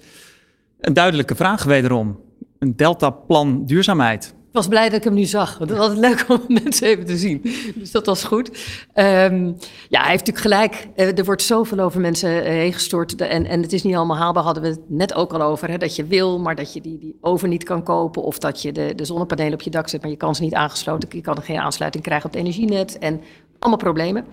Een 0.81 0.93
duidelijke 0.93 1.35
vraag 1.35 1.65
wederom. 1.65 2.21
Een 2.59 2.77
deltaplan 2.77 3.67
duurzaamheid. 3.67 4.35
Ik 4.55 4.61
was 4.61 4.69
blij 4.69 4.89
dat 4.89 4.99
ik 4.99 5.05
hem 5.05 5.15
nu 5.15 5.25
zag. 5.25 5.59
Het 5.59 5.71
was 5.71 5.95
leuk 5.95 6.25
om 6.29 6.41
mensen 6.49 6.87
even 6.87 7.07
te 7.07 7.17
zien. 7.17 7.43
Dus 7.75 7.91
dat 7.91 8.07
was 8.07 8.25
goed. 8.25 8.49
Um, 8.95 9.57
ja, 9.89 10.01
hij 10.01 10.11
heeft 10.11 10.27
natuurlijk 10.27 10.39
gelijk. 10.39 10.89
Er 10.95 11.25
wordt 11.25 11.43
zoveel 11.43 11.79
over 11.79 12.01
mensen 12.01 12.43
heen 12.43 12.73
gestort. 12.73 13.17
En, 13.17 13.47
en 13.47 13.63
het 13.63 13.73
is 13.73 13.83
niet 13.83 13.95
allemaal 13.95 14.17
haalbaar. 14.17 14.43
Hadden 14.43 14.63
we 14.63 14.69
het 14.69 14.81
net 14.87 15.15
ook 15.15 15.33
al 15.33 15.43
over. 15.43 15.71
Hè, 15.71 15.79
dat 15.79 15.97
je 15.97 16.05
wil, 16.05 16.39
maar 16.39 16.55
dat 16.55 16.73
je 16.73 16.81
die, 16.81 16.99
die 16.99 17.17
oven 17.21 17.49
niet 17.49 17.65
kan 17.65 17.83
kopen. 17.83 18.23
Of 18.23 18.39
dat 18.39 18.63
je 18.63 18.73
de, 18.73 18.93
de 18.95 19.05
zonnepanelen 19.05 19.53
op 19.53 19.63
je 19.63 19.71
dak 19.71 19.89
zet, 19.89 20.01
maar 20.01 20.11
je 20.11 20.17
kan 20.17 20.35
ze 20.35 20.43
niet 20.43 20.55
aangesloten. 20.55 21.09
Je 21.13 21.21
kan 21.21 21.43
geen 21.43 21.59
aansluiting 21.59 22.05
krijgen 22.05 22.27
op 22.27 22.33
het 22.33 22.41
energienet. 22.41 22.99
En 22.99 23.21
allemaal 23.59 23.79
problemen. 23.79 24.25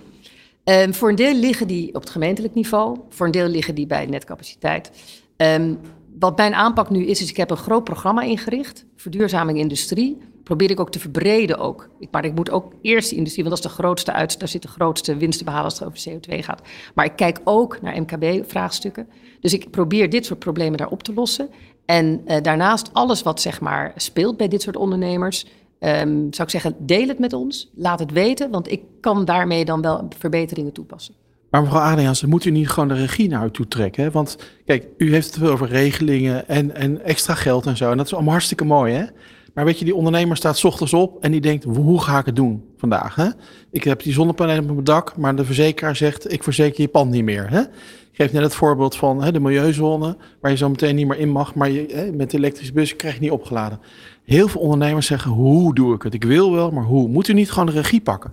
Um, 0.64 0.94
voor 0.94 1.10
een 1.10 1.16
deel 1.16 1.36
liggen 1.36 1.68
die 1.68 1.88
op 1.96 2.02
het 2.02 2.10
gemeentelijk 2.10 2.54
niveau. 2.54 2.98
Voor 3.10 3.26
een 3.26 3.32
deel 3.32 3.48
liggen 3.48 3.76
die 3.76 3.88
bij 3.88 4.06
netcapaciteit. 4.06 4.92
Um, 5.38 5.80
wat 6.22 6.38
mijn 6.38 6.54
aanpak 6.54 6.90
nu 6.90 7.06
is, 7.06 7.22
is 7.22 7.30
ik 7.30 7.38
heb 7.38 7.52
een 7.52 7.58
groot 7.58 7.84
programma 7.84 8.22
ingericht, 8.22 8.86
verduurzaming 8.96 9.58
industrie. 9.58 10.18
Probeer 10.44 10.70
ik 10.70 10.80
ook 10.80 10.92
te 10.92 11.00
verbreden 11.00 11.58
ook. 11.58 11.90
Maar 12.12 12.26
ik 12.26 12.36
moet 12.36 12.50
ook 12.50 12.74
eerst 12.82 13.10
die 13.10 13.18
industrie, 13.18 13.44
want 13.44 13.56
dat 13.56 13.66
is 13.66 13.72
de 13.72 13.82
grootste 13.82 14.12
uit, 14.12 14.40
daar 14.40 14.48
zit 14.48 14.62
de 14.62 14.68
grootste 14.68 15.18
winst 15.18 15.38
te 15.38 15.44
behalen 15.44 15.66
als 15.70 15.80
het 15.80 15.88
over 15.88 16.10
CO2 16.10 16.40
gaat. 16.40 16.62
Maar 16.96 17.06
ik 17.06 17.16
kijk 17.16 17.42
ook 17.44 17.82
naar 17.82 18.02
MKB-vraagstukken. 18.02 19.08
Dus 19.40 19.54
ik 19.54 19.72
probeer 19.72 20.10
dit 20.10 20.26
soort 20.26 20.40
problemen 20.40 20.78
daar 20.78 20.90
op 20.90 21.04
te 21.04 21.14
lossen. 21.14 21.50
En 21.86 22.22
uh, 22.28 22.38
daarnaast 22.42 22.90
alles 22.94 23.24
wat 23.24 23.42
zeg 23.42 23.62
maar 23.62 23.94
speelt 23.96 24.38
bij 24.38 24.48
dit 24.48 24.62
soort 24.62 24.76
ondernemers, 24.76 25.46
um, 25.80 26.34
zou 26.34 26.44
ik 26.44 26.50
zeggen, 26.50 26.76
deel 26.80 27.08
het 27.08 27.20
met 27.20 27.34
ons, 27.34 27.72
laat 27.76 28.00
het 28.00 28.12
weten, 28.12 28.52
want 28.52 28.72
ik 28.72 28.82
kan 29.00 29.26
daarmee 29.26 29.66
dan 29.66 29.82
wel 29.82 30.08
verbeteringen 30.18 30.74
toepassen. 30.74 31.21
Maar 31.52 31.62
mevrouw 31.62 31.82
Adriaanse, 31.82 32.28
moet 32.28 32.46
u 32.46 32.52
niet 32.52 32.70
gewoon 32.70 32.88
de 32.88 32.94
regie 32.96 33.30
naar 33.30 33.46
u 33.46 33.52
toe 33.52 33.68
trekken? 33.68 34.04
Hè? 34.04 34.12
Want 34.12 34.38
kijk, 34.66 34.88
u 34.98 35.14
heeft 35.14 35.36
het 35.36 35.50
over 35.50 35.68
regelingen 35.68 36.48
en, 36.48 36.76
en 36.76 37.04
extra 37.04 37.34
geld 37.34 37.66
en 37.66 37.78
zo. 37.78 37.92
En 37.92 37.98
dat 37.98 38.06
is 38.06 38.14
allemaal 38.14 38.32
hartstikke 38.32 38.66
mooi, 38.66 38.94
hè? 38.94 39.06
Maar 39.54 39.66
weet 39.66 39.80
je, 39.80 39.86
die 39.86 39.96
ondernemer 39.96 40.38
staat 40.38 40.66
ochtends 40.66 40.94
op 40.94 41.24
en 41.24 41.32
die 41.32 41.42
denkt, 41.42 41.64
hoe 41.64 42.02
ga 42.02 42.20
ik 42.20 42.26
het 42.26 42.36
doen 42.36 42.64
vandaag? 42.78 43.16
Hè? 43.16 43.28
Ik 43.72 43.84
heb 43.84 44.04
die 44.04 44.14
zonnepanelen 44.14 44.64
op 44.64 44.72
mijn 44.72 44.84
dak, 44.84 45.18
maar 45.18 45.36
de 45.36 45.46
verzekeraar 45.46 45.96
zegt, 45.96 46.34
ik 46.34 46.44
verzeker 46.44 46.82
je 46.82 46.88
pand 46.88 47.12
niet 47.12 47.24
meer. 47.24 47.50
Hè? 47.50 47.60
Ik 47.60 48.18
geef 48.18 48.32
net 48.32 48.44
het 48.44 48.56
voorbeeld 48.56 48.96
van 48.96 49.24
hè, 49.24 49.32
de 49.32 49.40
milieuzone, 49.40 50.18
waar 50.42 50.52
je 50.52 50.58
zo 50.58 50.70
meteen 50.70 50.96
niet 50.96 51.08
meer 51.08 51.18
in 51.18 51.30
mag, 51.30 51.56
maar 51.56 51.70
je, 51.70 51.86
hè, 51.94 52.12
met 52.12 52.32
de 52.32 52.38
elektrische 52.38 52.74
bus 52.74 52.96
krijg 52.96 53.14
je 53.14 53.22
niet 53.22 53.32
opgeladen. 53.32 53.80
Heel 54.24 54.48
veel 54.48 54.62
ondernemers 54.62 55.08
zeggen, 55.08 55.32
hoe 55.32 55.76
doe 55.76 55.96
ik 55.96 56.02
het? 56.02 56.14
Ik 56.14 56.24
wil 56.24 56.52
wel, 56.52 56.72
maar 56.72 56.84
hoe? 56.84 57.08
Moet 57.08 57.28
u 57.28 57.34
niet 57.34 57.52
gewoon 57.52 57.66
de 57.66 57.72
regie 57.72 58.02
pakken? 58.02 58.32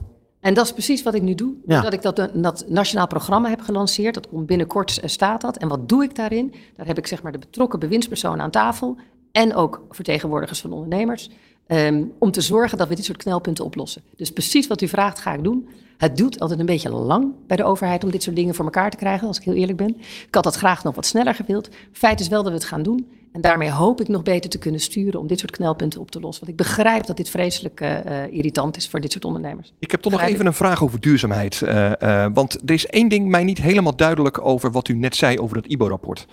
En 0.48 0.54
dat 0.54 0.64
is 0.64 0.72
precies 0.72 1.02
wat 1.02 1.14
ik 1.14 1.22
nu 1.22 1.34
doe. 1.34 1.54
Ja. 1.66 1.80
Dat 1.80 1.92
ik 1.92 2.02
dat, 2.02 2.16
dat 2.34 2.64
nationaal 2.68 3.06
programma 3.06 3.48
heb 3.48 3.60
gelanceerd. 3.60 4.14
Dat 4.14 4.28
komt 4.28 4.46
binnenkort 4.46 5.00
staat 5.04 5.40
dat. 5.40 5.56
En 5.56 5.68
wat 5.68 5.88
doe 5.88 6.04
ik 6.04 6.14
daarin? 6.14 6.54
Daar 6.76 6.86
heb 6.86 6.98
ik 6.98 7.06
zeg 7.06 7.22
maar 7.22 7.32
de 7.32 7.38
betrokken 7.38 7.78
bewindspersonen 7.78 8.40
aan 8.40 8.50
tafel. 8.50 8.96
En 9.32 9.54
ook 9.54 9.84
vertegenwoordigers 9.90 10.60
van 10.60 10.72
ondernemers. 10.72 11.30
Um, 11.66 12.12
om 12.18 12.30
te 12.30 12.40
zorgen 12.40 12.78
dat 12.78 12.88
we 12.88 12.94
dit 12.94 13.04
soort 13.04 13.18
knelpunten 13.18 13.64
oplossen. 13.64 14.02
Dus 14.16 14.32
precies 14.32 14.66
wat 14.66 14.80
u 14.80 14.88
vraagt, 14.88 15.18
ga 15.18 15.32
ik 15.32 15.44
doen. 15.44 15.68
Het 15.96 16.16
duurt 16.16 16.40
altijd 16.40 16.60
een 16.60 16.66
beetje 16.66 16.90
lang 16.90 17.32
bij 17.46 17.56
de 17.56 17.64
overheid 17.64 18.04
om 18.04 18.10
dit 18.10 18.22
soort 18.22 18.36
dingen 18.36 18.54
voor 18.54 18.64
elkaar 18.64 18.90
te 18.90 18.96
krijgen, 18.96 19.26
als 19.26 19.38
ik 19.38 19.44
heel 19.44 19.54
eerlijk 19.54 19.78
ben. 19.78 19.96
Ik 19.98 20.34
had 20.34 20.44
dat 20.44 20.56
graag 20.56 20.84
nog 20.84 20.94
wat 20.94 21.06
sneller 21.06 21.34
gewild. 21.34 21.68
Feit 21.92 22.20
is 22.20 22.28
wel 22.28 22.42
dat 22.42 22.52
we 22.52 22.58
het 22.58 22.68
gaan 22.68 22.82
doen. 22.82 23.08
En 23.32 23.40
daarmee 23.40 23.70
hoop 23.70 24.00
ik 24.00 24.08
nog 24.08 24.22
beter 24.22 24.50
te 24.50 24.58
kunnen 24.58 24.80
sturen 24.80 25.20
om 25.20 25.26
dit 25.26 25.38
soort 25.38 25.50
knelpunten 25.50 26.00
op 26.00 26.10
te 26.10 26.20
lossen. 26.20 26.46
Want 26.46 26.60
ik 26.60 26.66
begrijp 26.66 27.06
dat 27.06 27.16
dit 27.16 27.30
vreselijk 27.30 27.80
uh, 27.80 28.26
irritant 28.30 28.76
is 28.76 28.88
voor 28.88 29.00
dit 29.00 29.12
soort 29.12 29.24
ondernemers. 29.24 29.72
Ik 29.78 29.90
heb 29.90 30.00
toch 30.00 30.12
nog 30.12 30.22
even 30.22 30.46
een 30.46 30.54
vraag 30.54 30.82
over 30.82 31.00
duurzaamheid. 31.00 31.60
Uh, 31.64 31.92
uh, 32.02 32.26
want 32.32 32.58
er 32.66 32.74
is 32.74 32.86
één 32.86 33.08
ding 33.08 33.28
mij 33.28 33.44
niet 33.44 33.58
helemaal 33.58 33.96
duidelijk 33.96 34.44
over 34.44 34.70
wat 34.70 34.88
u 34.88 34.94
net 34.94 35.16
zei 35.16 35.38
over 35.38 35.54
dat 35.54 35.66
IBO-rapport. 35.66 36.26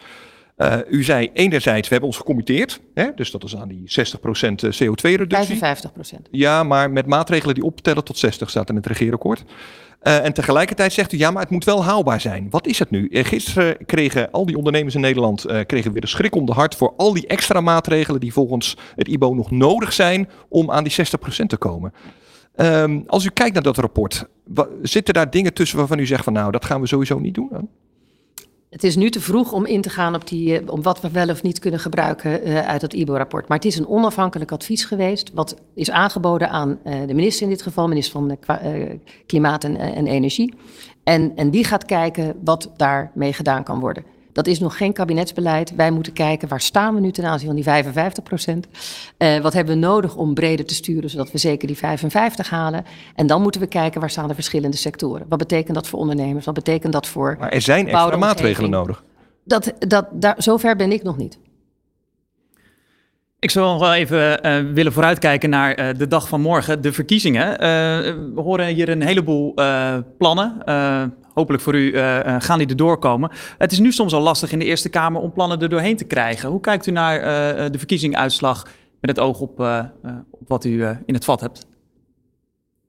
Uh, 0.58 0.78
u 0.90 1.04
zei 1.04 1.30
enerzijds, 1.34 1.88
we 1.88 1.94
hebben 1.94 2.10
ons 2.10 2.18
gecommitteerd, 2.18 2.82
hè, 2.94 3.08
dus 3.16 3.32
dat 3.32 3.44
is 3.44 3.56
aan 3.56 3.68
die 3.68 3.84
60% 3.84 4.66
CO2-reductie. 4.66 5.60
55%. 6.18 6.22
Ja, 6.32 6.64
maar 6.64 6.92
met 6.92 7.06
maatregelen 7.06 7.56
die 7.56 7.64
optellen 7.64 8.04
tot 8.04 8.18
60 8.18 8.50
staat 8.50 8.70
in 8.70 8.76
het 8.76 8.86
regeerakkoord. 8.86 9.44
Uh, 10.08 10.26
en 10.26 10.34
tegelijkertijd 10.34 10.94
zegt 10.94 11.12
u, 11.12 11.18
ja, 11.18 11.32
maar 11.32 11.42
het 11.42 11.52
moet 11.52 11.64
wel 11.64 11.84
haalbaar 11.84 12.22
zijn. 12.22 12.48
Wat 12.50 12.68
is 12.68 12.80
het 12.80 12.90
nu? 12.90 13.08
Uh, 13.10 13.24
gisteren 13.24 13.78
kregen 13.86 14.32
al 14.32 14.46
die 14.46 14.58
ondernemers 14.58 14.96
in 14.96 15.02
Nederland 15.02 15.50
uh, 15.50 15.60
kregen 15.66 15.92
weer 15.92 16.02
de 16.02 16.08
schrik 16.08 16.36
om 16.36 16.46
de 16.46 16.52
hart 16.52 16.76
voor 16.76 16.94
al 16.98 17.14
die 17.14 17.28
extra 17.28 17.62
maatregelen 17.62 18.20
die 18.20 18.34
volgens 18.34 18.78
het 18.96 19.08
IBO 19.08 19.34
nog 19.34 19.52
nodig 19.52 19.94
zijn 19.94 20.30
om 20.50 20.72
aan 20.72 20.84
die 20.84 20.94
60% 21.44 21.46
te 21.48 21.58
komen. 21.58 21.94
Um, 22.56 23.04
als 23.08 23.26
u 23.26 23.30
kijkt 23.30 23.54
naar 23.54 23.64
dat 23.64 23.78
rapport, 23.78 24.28
zitten 24.82 25.14
daar 25.14 25.30
dingen 25.30 25.54
tussen 25.54 25.78
waarvan 25.78 26.00
u 26.00 26.06
zegt 26.06 26.24
van 26.24 26.34
nou, 26.34 26.52
dat 26.52 26.66
gaan 26.66 26.82
we 26.82 26.88
sowieso 26.88 27.20
niet 27.20 27.34
doen? 27.34 27.50
Dan? 27.52 27.70
Het 28.76 28.84
is 28.84 28.96
nu 28.96 29.10
te 29.10 29.22
vroeg 29.22 29.52
om 29.52 29.66
in 29.66 29.82
te 29.82 29.90
gaan 29.90 30.16
op 30.16 30.28
die, 30.28 30.72
om 30.72 30.82
wat 30.82 31.02
we 31.02 31.12
wel 31.12 31.30
of 31.30 31.44
niet 31.44 31.60
kunnen 31.60 31.80
gebruiken 31.80 32.48
uh, 32.48 32.68
uit 32.68 32.82
dat 32.82 32.94
IBO-rapport. 32.94 33.48
Maar 33.48 33.58
het 33.58 33.68
is 33.68 33.78
een 33.78 33.88
onafhankelijk 33.88 34.52
advies 34.52 34.86
geweest, 34.86 35.32
wat 35.34 35.56
is 35.74 35.92
aangeboden 35.92 36.50
aan 36.50 36.80
uh, 36.86 37.08
de 37.08 37.14
minister 37.14 37.44
in 37.44 37.50
dit 37.50 37.62
geval, 37.62 37.88
minister 37.88 38.12
van 38.14 38.38
Klimaat 39.26 39.64
en, 39.64 39.78
en 39.78 40.08
Energie. 40.08 40.54
En, 41.04 41.32
en 41.36 41.50
die 41.50 41.64
gaat 41.64 41.86
kijken 41.86 42.36
wat 42.44 42.72
daarmee 42.76 43.34
gedaan 43.34 43.64
kan 43.64 43.80
worden. 43.80 44.04
Dat 44.36 44.48
is 44.48 44.60
nog 44.60 44.78
geen 44.78 44.94
kabinetsbeleid. 44.94 45.76
Wij 45.76 45.92
moeten 45.92 46.14
kijken 46.14 46.48
waar 46.48 46.62
staan 46.62 46.96
we 46.96 47.02
nu 47.02 47.12
ten 47.12 47.26
aanzien 47.26 47.48
van 47.48 47.56
die 47.56 47.64
55 47.64 48.24
procent. 48.24 48.68
Uh, 49.18 49.40
wat 49.40 49.54
hebben 49.54 49.74
we 49.74 49.80
nodig 49.80 50.16
om 50.16 50.34
breder 50.34 50.66
te 50.66 50.74
sturen, 50.74 51.10
zodat 51.10 51.32
we 51.32 51.38
zeker 51.38 51.68
die 51.68 51.78
55 51.78 52.50
halen. 52.50 52.86
En 53.16 53.28
dan 53.28 53.42
moeten 53.42 53.62
we 53.62 53.68
kijken 53.68 54.00
waar 54.00 54.10
staan 54.10 54.28
de 54.28 54.34
verschillende 54.34 54.78
sectoren. 54.78 55.26
Wat 55.30 55.40
betekent 55.40 55.76
dat 55.76 55.88
voor 55.88 56.00
ondernemers? 56.00 56.46
Wat 56.46 56.54
betekent 56.54 56.94
dat 56.94 57.08
voor. 57.08 57.36
Maar 57.40 57.50
er 57.50 57.62
zijn 57.62 57.88
extra 57.88 58.18
maatregelen 58.18 58.70
nodig. 58.70 59.04
Dat, 59.44 59.74
dat, 59.80 60.08
daar, 60.12 60.36
zover 60.38 60.76
ben 60.76 60.92
ik 60.92 61.04
nog 61.04 61.18
niet. 61.18 61.38
Ik 63.40 63.52
zou 63.52 63.80
wel 63.80 63.94
even 63.94 64.46
uh, 64.46 64.74
willen 64.74 64.94
vooruitkijken 64.94 65.50
naar 65.50 65.80
uh, 65.80 65.98
de 65.98 66.08
dag 66.08 66.28
van 66.28 66.42
morgen, 66.42 66.82
de 66.82 66.94
verkiezingen. 66.94 67.52
Uh, 67.52 67.58
we 68.36 68.42
horen 68.42 68.68
hier 68.68 68.90
een 68.90 69.02
heleboel 69.02 69.54
plannen. 70.18 70.64
hopelijk 71.34 71.64
voor 71.64 71.76
u 71.76 71.98
gaan 72.40 72.58
die 72.58 72.68
er 72.68 72.76
doorkomen. 72.76 73.32
Het 73.58 73.72
is 73.72 73.80
nu 73.80 73.92
soms 73.92 74.14
al 74.14 74.22
lastig 74.22 74.52
in 74.52 74.60
de 74.60 74.66
Eerste 74.66 74.90
Kamer 74.90 75.22
om 75.22 75.34
plannen 75.34 75.62
er 75.62 75.70
doorheen 75.70 75.98
te 75.98 76.06
krijgen. 76.06 76.50
Hoe 76.50 76.60
kijkt 76.60 76.88
u 76.88 76.92
naar 76.92 77.22
de 77.72 77.78
verkiezingsuitslag 77.78 78.64
met 79.02 79.10
het 79.10 79.20
oog 79.20 79.40
op, 79.40 79.60
op 80.32 80.48
wat 80.48 80.66
u 80.66 80.86
in 81.06 81.14
het 81.14 81.26
vat 81.26 81.42
hebt? 81.42 81.66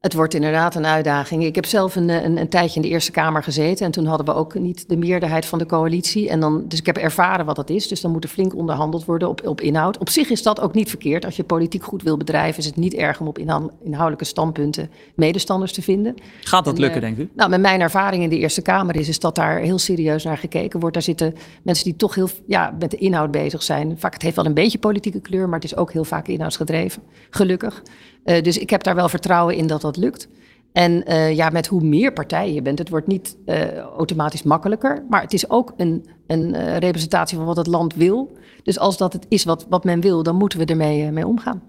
Het 0.07 0.15
wordt 0.15 0.35
inderdaad 0.35 0.75
een 0.75 0.87
uitdaging. 0.87 1.45
Ik 1.45 1.55
heb 1.55 1.67
zelf 1.67 1.97
een, 1.97 2.09
een, 2.09 2.37
een, 2.37 2.49
tijdje 2.49 2.77
in 2.77 2.83
de 2.83 2.89
Eerste 2.89 3.11
Kamer 3.11 3.43
gezeten. 3.43 3.87
En 3.87 3.93
toen 3.93 4.07
hadden 4.07 4.27
we 4.27 4.35
ook 4.35 4.55
niet 4.55 4.89
de 4.89 4.97
meerderheid 4.97 5.47
van 5.47 5.59
de 5.59 5.67
coalitie. 5.67 6.29
En 6.29 6.41
dan, 6.41 6.65
dus 6.69 6.79
ik 6.79 6.87
heb 6.87 6.97
ervaren 6.97 7.47
wat 7.47 7.57
dat 7.57 7.71
is. 7.71 7.89
Dus 7.89 8.01
dan 8.01 8.11
moet 8.11 8.25
er 8.25 8.31
flink 8.31 8.55
onderhandeld 8.55 9.05
worden 9.05 9.29
op, 9.29 9.47
op 9.47 9.61
inhoud. 9.61 9.99
Op 9.99 10.09
zich 10.09 10.31
is 10.31 10.43
dat 10.43 10.61
ook 10.61 10.75
niet 10.75 10.89
verkeerd. 10.89 11.25
Als 11.25 11.37
je 11.37 11.45
politiek 11.45 11.83
goed 11.83 12.03
wil 12.03 12.17
bedrijven, 12.17 12.59
is 12.59 12.67
het 12.67 12.77
niet 12.77 12.95
erg 12.95 13.21
om 13.21 13.27
op 13.27 13.39
inhoudelijke 13.39 14.25
standpunten 14.25 14.91
medestanders 15.15 15.73
te 15.73 15.83
vinden. 15.83 16.15
Gaat 16.41 16.65
dat 16.65 16.79
lukken, 16.79 17.01
denk 17.01 17.19
u? 17.19 17.29
Nou, 17.35 17.51
met 17.51 17.61
mijn 17.61 17.81
ervaring 17.81 18.23
in 18.23 18.29
de 18.29 18.39
Eerste 18.39 18.63
Kamer 18.63 18.97
is, 18.97 19.09
is 19.09 19.21
dat 19.21 19.35
daar 19.35 19.59
heel 19.59 19.79
serieus 19.79 20.25
naar 20.25 20.39
gekeken 20.39 20.81
wordt. 20.81 20.95
Daar 20.95 21.05
zitten 21.05 21.35
mensen 21.63 21.85
die 21.85 21.97
toch 21.97 22.15
heel 22.15 22.29
ja, 22.47 22.77
met 22.79 22.91
de 22.91 22.97
inhoud 22.97 23.31
bezig 23.31 23.63
zijn. 23.63 23.99
Vaak, 23.99 24.13
het 24.13 24.23
heeft 24.23 24.37
wel 24.37 24.47
een 24.47 24.55
beetje 24.55 24.79
politieke 24.79 25.21
kleur, 25.21 25.49
maar 25.49 25.61
het 25.61 25.71
is 25.73 25.77
ook 25.77 25.93
heel 25.93 26.05
vaak 26.05 26.29
inhoudsgedreven. 26.29 27.03
Gelukkig. 27.31 27.83
Uh, 28.27 28.43
dus 28.43 28.59
ik 28.59 28.71
heb 28.71 28.83
daar 28.83 28.95
wel 28.95 29.09
vertrouwen 29.09 29.57
in 29.57 29.67
dat 29.67 29.81
dat 29.81 29.97
lukt. 29.97 30.29
En 30.73 31.05
uh, 31.09 31.35
ja, 31.35 31.51
met 31.51 31.67
hoe 31.67 31.83
meer 31.83 32.13
partijen 32.13 32.55
je 32.55 32.63
bent, 32.63 32.79
het 32.79 32.89
wordt 32.89 33.07
niet 33.07 33.37
uh, 33.47 33.79
automatisch 33.79 34.43
makkelijker. 34.43 35.05
Maar 35.09 35.23
het 35.23 35.33
is 35.33 35.51
ook 35.51 35.75
een, 35.77 36.07
een 36.27 36.79
representatie 36.79 37.37
van 37.37 37.47
wat 37.47 37.57
het 37.57 37.67
land 37.67 37.95
wil. 37.95 38.37
Dus 38.63 38.79
als 38.79 38.97
dat 38.97 39.13
het 39.13 39.27
is 39.29 39.45
wat, 39.45 39.67
wat 39.69 39.85
men 39.85 40.01
wil, 40.01 40.23
dan 40.23 40.37
moeten 40.37 40.59
we 40.59 40.65
ermee 40.65 41.11
mee 41.11 41.27
omgaan. 41.27 41.63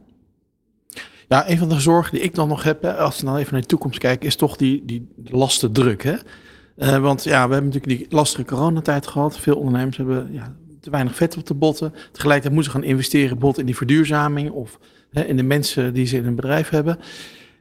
Ja, 1.28 1.50
een 1.50 1.58
van 1.58 1.70
de 1.70 1.80
zorgen 1.80 2.14
die 2.14 2.22
ik 2.22 2.36
dan 2.36 2.48
nog 2.48 2.64
heb, 2.64 2.86
als 2.86 3.20
we 3.20 3.26
dan 3.26 3.38
even 3.38 3.52
naar 3.52 3.62
de 3.62 3.68
toekomst 3.68 4.00
kijken, 4.00 4.28
is 4.28 4.36
toch 4.36 4.56
die, 4.56 4.86
die 4.86 5.08
lastendruk. 5.24 6.04
Hè? 6.04 7.00
Want 7.00 7.24
ja, 7.24 7.48
we 7.48 7.54
hebben 7.54 7.72
natuurlijk 7.72 8.00
die 8.00 8.18
lastige 8.18 8.46
coronatijd 8.46 9.08
gehad. 9.08 9.40
Veel 9.40 9.56
ondernemers 9.56 9.98
hebben 9.98 10.30
ja, 10.32 10.56
te 10.88 10.94
weinig 10.96 11.16
vet 11.16 11.38
op 11.38 11.46
de 11.46 11.54
botten. 11.54 11.94
Tegelijkertijd 12.12 12.54
moeten 12.54 12.72
ze 12.72 12.78
gaan 12.78 12.88
investeren 12.88 13.30
bijvoorbeeld 13.30 13.60
in 13.60 13.66
die 13.66 13.76
verduurzaming 13.76 14.52
of 14.52 14.80
hè, 15.12 15.24
in 15.24 15.38
de 15.38 15.44
mensen 15.44 15.94
die 15.94 16.06
ze 16.06 16.18
in 16.18 16.26
een 16.26 16.36
bedrijf 16.36 16.70
hebben. 16.70 17.00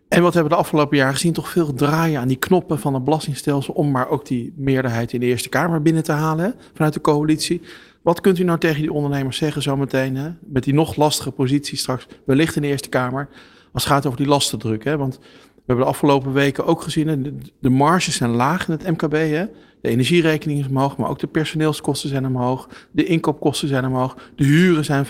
En 0.09 0.23
wat 0.23 0.35
hebben 0.35 0.51
we 0.51 0.57
de 0.57 0.63
afgelopen 0.65 0.97
jaren 0.97 1.15
gezien? 1.15 1.33
Toch 1.33 1.49
veel 1.49 1.75
draaien 1.75 2.21
aan 2.21 2.29
die 2.29 2.37
knoppen 2.37 2.79
van 2.79 2.95
het 2.95 3.05
belastingstelsel 3.05 3.75
om 3.75 3.91
maar 3.91 4.09
ook 4.09 4.27
die 4.27 4.53
meerderheid 4.57 5.13
in 5.13 5.21
de 5.21 5.27
Eerste 5.27 5.49
Kamer 5.49 5.83
binnen 5.83 6.03
te 6.03 6.13
halen 6.13 6.55
vanuit 6.75 6.95
de 6.95 7.01
coalitie. 7.01 7.63
Wat 8.03 8.21
kunt 8.21 8.39
u 8.39 8.45
nou 8.45 8.59
tegen 8.59 8.81
die 8.81 8.93
ondernemers 8.93 9.37
zeggen 9.37 9.63
zometeen, 9.63 10.17
hè, 10.17 10.31
met 10.41 10.65
die 10.65 10.75
nog 10.75 10.97
lastige 10.97 11.31
positie 11.31 11.79
straks, 11.79 12.07
wellicht 12.27 12.57
in 12.57 12.63
de 12.63 12.69
Eerste 12.69 12.89
Kamer, 12.89 13.29
als 13.73 13.85
het 13.85 13.93
gaat 13.93 14.07
over 14.07 14.19
die 14.19 14.29
lastendruk? 14.29 14.85
Hè? 14.85 14.97
Want 14.97 15.19
hebben 15.67 15.85
de 15.85 15.91
afgelopen 15.91 16.33
weken 16.33 16.67
ook 16.67 16.83
gezien, 16.83 17.43
de, 17.61 17.71
marges 17.71 18.17
zijn 18.17 18.31
laag 18.31 18.69
in 18.69 18.73
het 18.73 18.91
MKB. 18.91 19.13
Hè? 19.13 19.47
De 19.81 19.89
energierekening 19.89 20.61
is 20.61 20.69
omhoog, 20.69 20.97
maar 20.97 21.09
ook 21.09 21.19
de 21.19 21.27
personeelskosten 21.27 22.09
zijn 22.09 22.27
omhoog. 22.27 22.69
De 22.91 23.05
inkoopkosten 23.05 23.69
zijn 23.69 23.87
omhoog. 23.87 24.17
De 24.37 24.45
huren 24.45 24.85
zijn 24.85 25.05
15% 25.05 25.09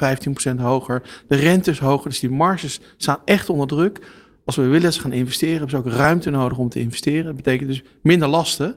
hoger. 0.56 1.02
De 1.28 1.36
rente 1.36 1.70
is 1.70 1.78
hoger. 1.78 2.10
Dus 2.10 2.20
die 2.20 2.30
marges 2.30 2.80
staan 2.96 3.18
echt 3.24 3.48
onder 3.48 3.66
druk. 3.66 4.00
Als 4.44 4.56
we 4.56 4.62
willen 4.62 4.92
gaan 4.92 5.12
investeren, 5.12 5.58
hebben 5.58 5.70
ze 5.70 5.76
ook 5.76 5.92
ruimte 5.92 6.30
nodig 6.30 6.58
om 6.58 6.68
te 6.68 6.80
investeren. 6.80 7.24
Dat 7.24 7.36
betekent 7.36 7.68
dus 7.68 7.82
minder 8.02 8.28
lasten 8.28 8.76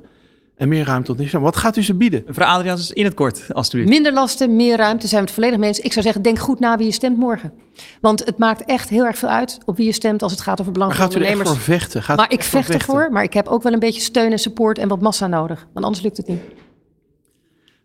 en 0.59 0.67
meer 0.67 0.85
ruimte 0.85 1.15
tot 1.15 1.31
Wat 1.31 1.57
gaat 1.57 1.77
u 1.77 1.83
ze 1.83 1.93
bieden? 1.93 2.23
Mevrouw 2.27 2.47
Adriaans, 2.47 2.91
in 2.91 3.05
het 3.05 3.13
kort, 3.13 3.53
alstublieft. 3.53 3.89
Minder 3.89 4.13
lasten, 4.13 4.55
meer 4.55 4.77
ruimte, 4.77 5.07
zijn 5.07 5.21
we 5.21 5.25
het 5.25 5.35
volledig 5.35 5.59
mee 5.59 5.67
eens. 5.67 5.79
Ik 5.79 5.91
zou 5.91 6.05
zeggen, 6.05 6.21
denk 6.21 6.39
goed 6.39 6.59
na 6.59 6.77
wie 6.77 6.85
je 6.85 6.91
stemt 6.91 7.17
morgen. 7.17 7.53
Want 8.01 8.25
het 8.25 8.37
maakt 8.37 8.65
echt 8.65 8.89
heel 8.89 9.05
erg 9.05 9.17
veel 9.17 9.29
uit 9.29 9.57
op 9.65 9.77
wie 9.77 9.85
je 9.85 9.91
stemt 9.91 10.21
als 10.21 10.31
het 10.31 10.41
gaat 10.41 10.61
over 10.61 10.71
belangen 10.71 10.95
van 10.95 11.05
ondernemers. 11.05 11.37
Maar 11.37 11.47
gaat 11.47 11.67
u 11.67 11.71
er 11.71 11.79
vechten? 11.79 12.03
Gaat 12.03 12.17
maar 12.17 12.31
ik 12.31 12.43
vecht 12.43 12.69
ervoor, 12.69 13.11
maar 13.11 13.23
ik 13.23 13.33
heb 13.33 13.47
ook 13.47 13.63
wel 13.63 13.73
een 13.73 13.79
beetje 13.79 14.01
steun 14.01 14.31
en 14.31 14.39
support 14.39 14.77
en 14.77 14.87
wat 14.87 15.01
massa 15.01 15.27
nodig. 15.27 15.67
Want 15.73 15.85
anders 15.85 16.03
lukt 16.03 16.17
het 16.17 16.27
niet. 16.27 16.41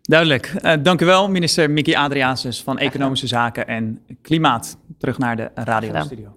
Duidelijk. 0.01 0.53
Uh, 0.61 0.73
dank 0.83 1.01
u 1.01 1.05
wel, 1.05 1.29
minister 1.29 1.71
Mickey 1.71 1.97
Adriaanses 1.97 2.61
van 2.63 2.77
Economische 2.77 3.27
Zaken 3.27 3.67
en 3.67 3.99
Klimaat. 4.21 4.77
Terug 4.97 5.17
naar 5.17 5.35
de 5.35 5.51
radiostudio. 5.55 6.35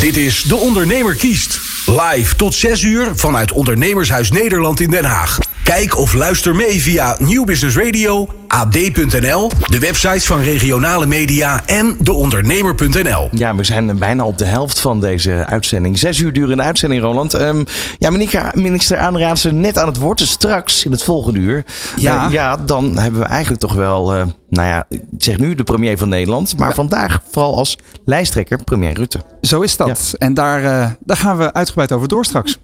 Dit 0.00 0.16
is 0.16 0.42
De 0.42 0.56
Ondernemer 0.56 1.16
kiest. 1.16 1.73
Live 1.86 2.36
tot 2.36 2.54
6 2.54 2.82
uur 2.82 3.12
vanuit 3.14 3.52
Ondernemershuis 3.52 4.30
Nederland 4.30 4.80
in 4.80 4.90
Den 4.90 5.04
Haag. 5.04 5.38
Kijk 5.62 5.98
of 5.98 6.12
luister 6.12 6.54
mee 6.54 6.82
via 6.82 7.16
Nieuw 7.18 7.44
Business 7.44 7.76
Radio, 7.76 8.28
ad.nl, 8.54 9.50
de 9.66 9.78
websites 9.78 10.26
van 10.26 10.40
regionale 10.40 11.06
media 11.06 11.62
en 11.66 11.96
deondernemer.nl. 12.00 13.28
Ja, 13.32 13.54
we 13.54 13.64
zijn 13.64 13.98
bijna 13.98 14.24
op 14.24 14.38
de 14.38 14.44
helft 14.44 14.80
van 14.80 15.00
deze 15.00 15.46
uitzending. 15.46 15.98
Zes 15.98 16.18
uur 16.18 16.32
durende 16.32 16.62
uitzending, 16.62 17.02
Roland. 17.02 17.34
Um, 17.34 17.64
ja, 17.98 18.10
minister, 18.10 18.50
minister 18.54 18.98
Aanraadse 18.98 19.52
net 19.52 19.78
aan 19.78 19.86
het 19.86 19.96
woord. 19.96 20.18
Dus 20.18 20.30
straks 20.30 20.84
in 20.84 20.90
het 20.90 21.02
volgende 21.02 21.38
uur. 21.38 21.64
Ja, 21.96 22.26
uh, 22.26 22.32
ja 22.32 22.56
dan 22.56 22.98
hebben 22.98 23.20
we 23.20 23.26
eigenlijk 23.26 23.60
toch 23.60 23.74
wel, 23.74 24.16
uh, 24.16 24.22
nou 24.48 24.68
ja, 24.68 24.86
ik 24.88 25.02
zeg 25.18 25.38
nu 25.38 25.54
de 25.54 25.64
premier 25.64 25.98
van 25.98 26.08
Nederland. 26.08 26.58
Maar 26.58 26.68
ja. 26.68 26.74
vandaag 26.74 27.20
vooral 27.30 27.56
als 27.56 27.78
lijsttrekker 28.04 28.64
premier 28.64 28.94
Rutte. 28.94 29.20
Zo 29.40 29.60
is 29.60 29.76
dat. 29.76 30.08
Ja. 30.12 30.18
En 30.18 30.34
daar, 30.34 30.62
uh, 30.62 30.90
daar 31.00 31.16
gaan 31.16 31.38
we 31.38 31.52
uitgebreid 31.52 31.92
over 31.92 32.08
door 32.08 32.24
straks. 32.24 32.58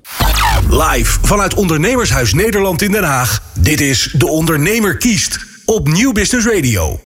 Live 0.69 1.19
vanuit 1.23 1.55
Ondernemershuis 1.55 2.33
Nederland 2.33 2.83
in 2.83 2.93
Den 2.93 3.05
Haag. 3.05 3.43
Dit 3.55 3.81
is 3.81 4.15
De 4.19 4.29
Ondernemer 4.29 4.97
kiest 4.97 5.49
op 5.71 5.89
Nieuw 5.89 6.13
Business 6.13 6.47
Radio. 6.47 6.97